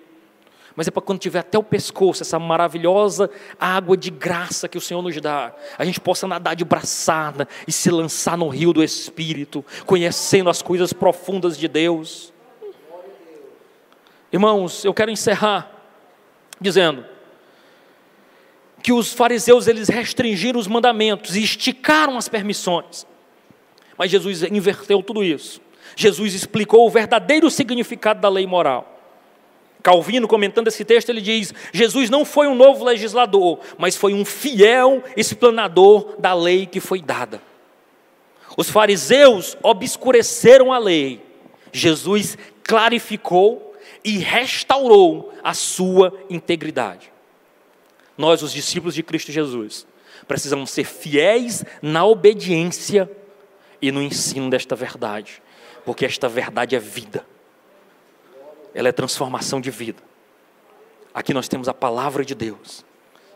mas 0.75 0.87
é 0.87 0.91
para 0.91 1.01
quando 1.01 1.19
tiver 1.19 1.39
até 1.39 1.57
o 1.57 1.63
pescoço, 1.63 2.21
essa 2.21 2.37
maravilhosa 2.37 3.29
água 3.57 3.95
de 3.95 4.09
graça 4.09 4.67
que 4.67 4.77
o 4.77 4.81
Senhor 4.81 5.01
nos 5.01 5.19
dá, 5.21 5.55
a 5.77 5.85
gente 5.85 5.99
possa 6.01 6.27
nadar 6.27 6.55
de 6.55 6.65
braçada 6.65 7.47
e 7.65 7.71
se 7.71 7.89
lançar 7.89 8.37
no 8.37 8.49
rio 8.49 8.73
do 8.73 8.83
Espírito, 8.83 9.63
conhecendo 9.85 10.49
as 10.49 10.61
coisas 10.61 10.91
profundas 10.91 11.57
de 11.57 11.67
Deus. 11.67 12.33
Irmãos, 14.33 14.83
eu 14.83 14.93
quero 14.93 15.09
encerrar 15.09 15.71
dizendo 16.59 17.05
que 18.83 18.91
os 18.91 19.13
fariseus 19.13 19.67
eles 19.67 19.87
restringiram 19.87 20.59
os 20.59 20.67
mandamentos 20.67 21.37
e 21.37 21.43
esticaram 21.43 22.17
as 22.17 22.27
permissões. 22.27 23.07
Mas 23.97 24.11
Jesus 24.11 24.43
inverteu 24.43 25.01
tudo 25.01 25.23
isso. 25.23 25.61
Jesus 25.95 26.33
explicou 26.33 26.85
o 26.85 26.89
verdadeiro 26.89 27.49
significado 27.49 28.19
da 28.19 28.29
lei 28.29 28.45
moral. 28.45 28.91
Calvino, 29.81 30.27
comentando 30.27 30.67
esse 30.67 30.83
texto, 30.83 31.09
ele 31.09 31.21
diz: 31.21 31.53
Jesus 31.71 32.09
não 32.09 32.25
foi 32.25 32.47
um 32.47 32.55
novo 32.55 32.83
legislador, 32.83 33.59
mas 33.77 33.95
foi 33.95 34.13
um 34.13 34.25
fiel 34.25 35.03
explanador 35.15 36.15
da 36.19 36.33
lei 36.33 36.65
que 36.65 36.79
foi 36.79 37.01
dada. 37.01 37.41
Os 38.57 38.69
fariseus 38.69 39.57
obscureceram 39.61 40.73
a 40.73 40.77
lei, 40.77 41.21
Jesus 41.71 42.37
clarificou 42.63 43.75
e 44.03 44.17
restaurou 44.17 45.33
a 45.43 45.53
sua 45.53 46.13
integridade. 46.29 47.11
Nós, 48.17 48.41
os 48.41 48.53
discípulos 48.53 48.95
de 48.95 49.03
Cristo 49.03 49.31
Jesus, 49.31 49.85
precisamos 50.27 50.71
ser 50.71 50.85
fiéis 50.85 51.63
na 51.81 52.05
obediência 52.05 53.09
e 53.87 53.91
no 53.91 54.01
ensino 54.01 54.49
desta 54.49 54.75
verdade, 54.75 55.41
porque 55.83 56.05
esta 56.05 56.27
verdade 56.27 56.75
é 56.75 56.79
vida 56.79 57.25
ela 58.75 58.89
é 58.89 58.91
transformação 58.91 59.61
de 59.61 59.71
vida. 59.71 60.03
Aqui 61.13 61.33
nós 61.33 61.47
temos 61.47 61.69
a 61.69 61.73
palavra 61.73 62.25
de 62.25 62.35
Deus, 62.35 62.85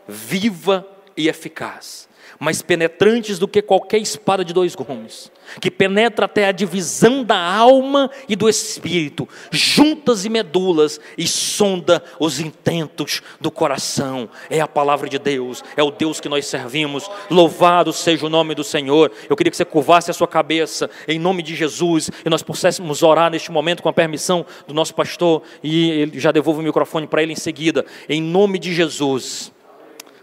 viva 0.06 0.86
e 1.16 1.28
eficaz, 1.28 2.09
mais 2.38 2.62
penetrantes 2.62 3.38
do 3.38 3.48
que 3.48 3.60
qualquer 3.60 3.98
espada 3.98 4.44
de 4.44 4.52
dois 4.52 4.74
gumes, 4.74 5.30
que 5.60 5.70
penetra 5.70 6.26
até 6.26 6.46
a 6.46 6.52
divisão 6.52 7.22
da 7.22 7.38
alma 7.38 8.10
e 8.28 8.36
do 8.36 8.48
espírito, 8.48 9.28
juntas 9.50 10.24
e 10.24 10.28
medulas, 10.28 11.00
e 11.18 11.26
sonda 11.26 12.02
os 12.18 12.40
intentos 12.40 13.22
do 13.40 13.50
coração. 13.50 14.28
É 14.48 14.60
a 14.60 14.68
palavra 14.68 15.08
de 15.08 15.18
Deus, 15.18 15.62
é 15.76 15.82
o 15.82 15.90
Deus 15.90 16.20
que 16.20 16.28
nós 16.28 16.46
servimos. 16.46 17.10
Louvado 17.30 17.92
seja 17.92 18.26
o 18.26 18.30
nome 18.30 18.54
do 18.54 18.64
Senhor. 18.64 19.10
Eu 19.28 19.36
queria 19.36 19.50
que 19.50 19.56
você 19.56 19.64
curvasse 19.64 20.10
a 20.10 20.14
sua 20.14 20.28
cabeça 20.28 20.88
em 21.06 21.18
nome 21.18 21.42
de 21.42 21.54
Jesus 21.54 22.10
e 22.24 22.30
nós 22.30 22.42
pudéssemos 22.42 23.02
orar 23.02 23.30
neste 23.30 23.50
momento 23.50 23.82
com 23.82 23.88
a 23.88 23.92
permissão 23.92 24.46
do 24.66 24.74
nosso 24.74 24.94
pastor, 24.94 25.42
e 25.62 25.90
ele 25.90 26.20
já 26.20 26.32
devolvo 26.32 26.60
o 26.60 26.64
microfone 26.64 27.06
para 27.06 27.22
ele 27.22 27.32
em 27.32 27.36
seguida, 27.36 27.84
em 28.08 28.22
nome 28.22 28.58
de 28.58 28.72
Jesus. 28.74 29.52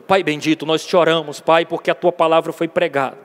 Pai 0.07 0.23
bendito, 0.23 0.65
nós 0.65 0.85
te 0.85 0.95
oramos, 0.95 1.39
Pai, 1.39 1.65
porque 1.65 1.91
a 1.91 1.95
tua 1.95 2.11
palavra 2.11 2.53
foi 2.53 2.67
pregada. 2.67 3.17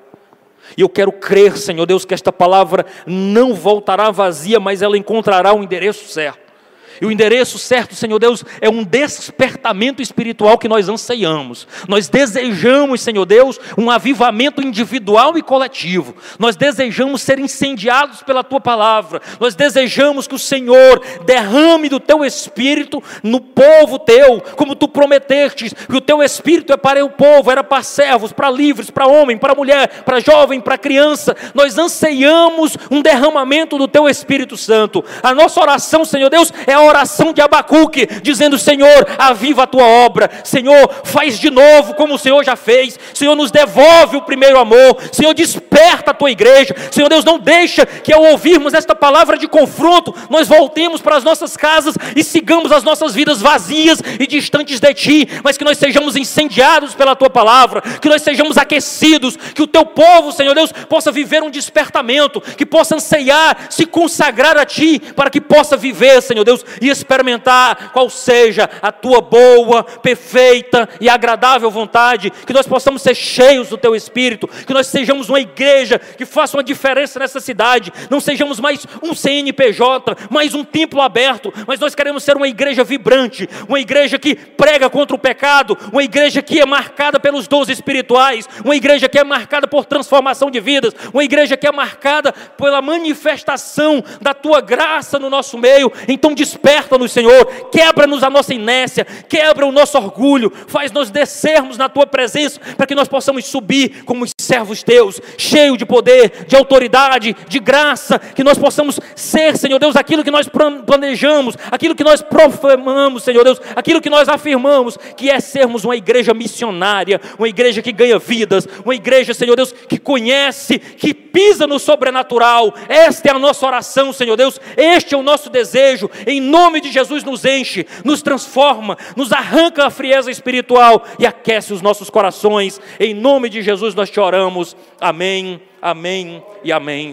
E 0.77 0.81
eu 0.81 0.89
quero 0.89 1.13
crer, 1.13 1.57
Senhor 1.57 1.87
Deus, 1.87 2.05
que 2.05 2.15
esta 2.15 2.33
palavra 2.33 2.85
não 3.07 3.55
voltará 3.55 4.11
vazia, 4.11 4.61
mas 4.61 4.83
ela 4.83 4.99
encontrará 4.99 5.53
o 5.55 5.63
endereço 5.63 6.09
certo. 6.09 6.52
E 7.01 7.07
o 7.07 7.11
endereço 7.11 7.59
certo, 7.59 7.95
Senhor 7.95 8.19
Deus, 8.19 8.45
é 8.61 8.69
um 8.69 8.85
despertamento 8.85 10.03
espiritual 10.03 10.59
que 10.59 10.69
nós 10.69 10.89
anseiamos. 10.89 11.67
Nós 11.89 12.09
desejamos, 12.09 13.01
Senhor 13.01 13.25
Deus, 13.25 13.59
um 13.77 13.91
avivamento 13.91 14.63
individual 14.63 15.37
e 15.37 15.43
coletivo. 15.43 16.15
Nós 16.39 16.57
desejamos 16.57 17.23
ser 17.23 17.39
incendiados 17.39 18.23
pela 18.23 18.45
tua 18.45 18.61
palavra. 18.61 19.21
Nós 19.41 19.55
desejamos 19.55 20.27
que 20.27 20.35
o 20.35 20.39
Senhor 20.39 21.03
derrame 21.25 21.89
do 21.89 22.01
teu 22.01 22.25
espírito 22.25 23.03
no 23.23 23.41
povo 23.41 23.99
teu, 23.99 24.41
como 24.57 24.75
tu 24.75 24.89
prometeste, 24.89 25.71
que 25.71 25.97
o 25.97 26.01
teu 26.01 26.23
espírito 26.23 26.73
é 26.73 26.77
para 26.77 27.05
o 27.05 27.11
povo, 27.11 27.51
era 27.51 27.65
para 27.65 27.83
servos, 27.83 28.33
para 28.33 28.51
livres, 28.51 28.91
para 28.91 29.07
homem, 29.07 29.39
para 29.39 29.55
mulher, 29.55 30.03
para 30.05 30.21
jovem, 30.21 30.61
para 30.61 30.79
criança. 30.79 31.37
Nós 31.55 31.79
anseiamos 31.79 32.77
um 32.91 33.01
derramamento 33.01 33.79
do 33.79 33.89
teu 33.89 34.09
Espírito 34.09 34.57
Santo. 34.57 35.05
A 35.23 35.35
nossa 35.35 35.61
oração, 35.61 36.05
Senhor 36.05 36.29
Deus, 36.29 36.53
é 36.67 36.79
oração 36.83 37.33
de 37.33 37.41
Abacuque, 37.41 38.07
dizendo: 38.23 38.59
Senhor, 38.59 39.07
aviva 39.19 39.65
a 39.65 39.67
tua 39.67 39.85
obra, 39.85 40.31
Senhor, 40.45 40.91
faz 41.05 41.39
de 41.39 41.51
novo 41.51 41.95
como 41.95 42.15
o 42.15 42.19
Senhor 42.19 42.45
já 42.45 42.57
fez, 42.57 42.99
Senhor, 43.15 43.35
nos 43.35 43.51
devolve 43.51 44.17
o 44.17 44.23
primeiro 44.23 44.59
amor, 44.59 44.99
Senhor, 45.13 45.35
desperta 45.35 46.11
a 46.11 46.15
tua 46.15 46.31
igreja, 46.31 46.75
Senhor 46.91 47.09
Deus, 47.09 47.25
não 47.25 47.39
deixa 47.39 47.87
que 47.87 48.13
ao 48.13 48.23
ouvirmos 48.23 48.75
esta 48.75 48.95
palavra 48.95 49.37
de 49.37 49.49
confronto, 49.49 50.15
nós 50.31 50.49
voltemos 50.49 51.01
para 51.01 51.17
as 51.17 51.25
nossas 51.25 51.57
casas 51.57 51.95
e 52.17 52.23
sigamos 52.25 52.73
as 52.73 52.83
nossas 52.83 53.15
vidas 53.15 53.41
vazias 53.41 54.01
e 54.19 54.27
distantes 54.27 54.81
de 54.81 54.95
ti, 54.95 55.29
mas 55.43 55.57
que 55.57 55.65
nós 55.65 55.79
sejamos 55.79 56.17
incendiados 56.17 56.95
pela 56.95 57.17
tua 57.17 57.31
palavra, 57.31 57.81
que 57.81 58.09
nós 58.09 58.23
sejamos 58.23 58.57
aquecidos, 58.57 59.37
que 59.37 59.63
o 59.63 59.67
teu 59.67 59.85
povo, 59.85 60.33
Senhor 60.33 60.55
Deus, 60.55 60.73
possa 60.89 61.11
viver 61.11 61.43
um 61.43 61.51
despertamento, 61.51 62.41
que 62.41 62.67
possa 62.67 62.97
anseiar, 62.97 63.67
se 63.71 63.87
consagrar 63.87 64.57
a 64.57 64.65
ti, 64.65 65.01
para 65.15 65.31
que 65.31 65.41
possa 65.41 65.77
viver, 65.77 66.21
Senhor 66.23 66.45
Deus, 66.45 66.65
e 66.81 66.89
experimentar 66.89 67.91
qual 67.93 68.09
seja 68.09 68.69
a 68.81 68.93
tua 68.93 69.21
boa, 69.21 69.83
perfeita 69.83 70.89
e 71.01 71.09
agradável 71.09 71.71
vontade, 71.71 72.31
que 72.31 72.53
nós 72.53 72.67
possamos 72.67 73.03
ser 73.03 73.15
cheios 73.15 73.69
do 73.69 73.79
teu 73.79 73.95
espírito, 73.95 74.49
que 74.49 74.73
nós 74.73 74.87
sejamos 74.87 75.29
uma 75.29 75.41
igreja 75.41 75.99
que 75.99 76.25
faça 76.25 76.57
uma 76.57 76.63
diferença 76.63 77.19
nessa 77.19 77.41
cidade, 77.41 77.93
não 78.11 78.21
sejamos 78.21 78.61
mais 78.61 78.87
um 79.03 79.15
CNPJ, 79.15 80.17
mais 80.31 80.55
um 80.55 80.65
templo 80.65 81.01
aberto, 81.01 81.53
mas 81.67 81.81
nós 81.81 81.95
queremos 81.95 82.23
ser 82.23 82.37
uma 82.37 82.49
igreja 82.49 82.85
vibrante, 82.85 83.49
uma 83.69 83.81
igreja 83.81 84.19
que 84.19 84.35
prega 84.35 84.89
contra 84.89 85.17
o 85.17 85.19
pecado, 85.19 85.77
uma 85.93 86.03
igreja 86.03 86.43
que 86.43 86.61
é 86.61 86.67
marcada 86.67 87.19
pelos 87.19 87.49
dons 87.49 87.69
espirituais, 87.69 88.49
uma 88.65 88.77
igreja 88.77 89.09
que 89.09 89.19
é 89.19 89.25
marcada 89.25 89.67
por 89.67 89.85
transformação 89.85 90.51
de 90.51 90.61
vidas, 90.61 90.95
uma 91.13 91.25
igreja 91.25 91.57
que 91.57 91.67
é 91.67 91.73
marcada 91.73 92.33
pela 92.33 92.83
manifestação 92.83 94.03
da 94.21 94.35
tua 94.35 94.61
graça 94.61 95.19
no 95.19 95.31
nosso 95.31 95.59
meio. 95.59 95.93
Então 96.09 96.35
Desperta-nos, 96.63 97.11
Senhor, 97.11 97.45
quebra-nos 97.73 98.23
a 98.23 98.31
nossa 98.31 98.55
inércia, 98.55 99.05
quebra 99.29 99.67
o 99.67 99.73
nosso 99.73 99.99
orgulho, 99.99 100.53
faz-nos 100.69 101.11
descermos 101.11 101.77
na 101.77 101.89
tua 101.89 102.07
presença, 102.07 102.61
para 102.77 102.87
que 102.87 102.95
nós 102.95 103.09
possamos 103.09 103.45
subir 103.47 104.05
como 104.05 104.25
servos 104.41 104.81
teus, 104.85 105.21
cheio 105.37 105.77
de 105.77 105.85
poder, 105.85 106.45
de 106.47 106.55
autoridade, 106.55 107.35
de 107.49 107.59
graça, 107.59 108.17
que 108.17 108.45
nós 108.45 108.57
possamos 108.57 109.01
ser, 109.17 109.57
Senhor 109.57 109.81
Deus, 109.81 109.97
aquilo 109.97 110.23
que 110.23 110.31
nós 110.31 110.49
planejamos, 110.87 111.57
aquilo 111.69 111.97
que 111.97 112.05
nós 112.05 112.23
proclamamos, 112.23 113.25
Senhor 113.25 113.43
Deus, 113.43 113.61
aquilo 113.75 114.01
que 114.01 114.11
nós 114.11 114.29
afirmamos, 114.29 114.97
que 115.17 115.29
é 115.29 115.41
sermos 115.41 115.85
uma 115.85 115.97
igreja 115.97 116.33
missionária, 116.33 117.21
uma 117.37 117.49
igreja 117.49 117.83
que 117.83 117.91
ganha 117.91 118.21
vidas, 118.21 118.69
uma 118.85 118.95
igreja, 118.95 119.35
Senhor 119.35 119.57
Deus, 119.57 119.73
que 119.73 119.99
conhece, 119.99 120.79
que 120.79 121.13
pisa 121.13 121.67
no 121.67 121.81
sobrenatural. 121.81 122.73
Esta 122.89 123.31
é 123.31 123.33
a 123.33 123.39
nossa 123.39 123.67
oração, 123.67 124.13
Senhor 124.13 124.37
Deus, 124.37 124.61
este 124.77 125.15
é 125.15 125.19
o 125.19 125.25
nosso 125.25 125.51
desejo, 125.51 126.09
em 126.25 126.52
nome 126.53 126.83
de 126.83 126.93
Jesus 126.93 127.25
nos 127.25 127.47
enche, 127.47 127.87
nos 128.05 128.21
transforma, 128.21 128.99
nos 129.17 129.33
arranca 129.33 129.87
a 129.87 129.91
frieza 129.91 130.31
espiritual 130.31 131.03
e 131.19 131.27
aquece 131.27 131.73
os 131.73 131.81
nossos 131.81 132.11
corações. 132.11 132.79
Em 133.01 133.15
nome 133.15 133.49
de 133.49 133.63
Jesus 133.63 133.95
nós 133.95 134.11
te 134.11 134.21
oramos. 134.21 134.77
Amém, 135.01 135.61
amém 135.81 136.45
e 136.63 136.71
amém. 136.71 137.11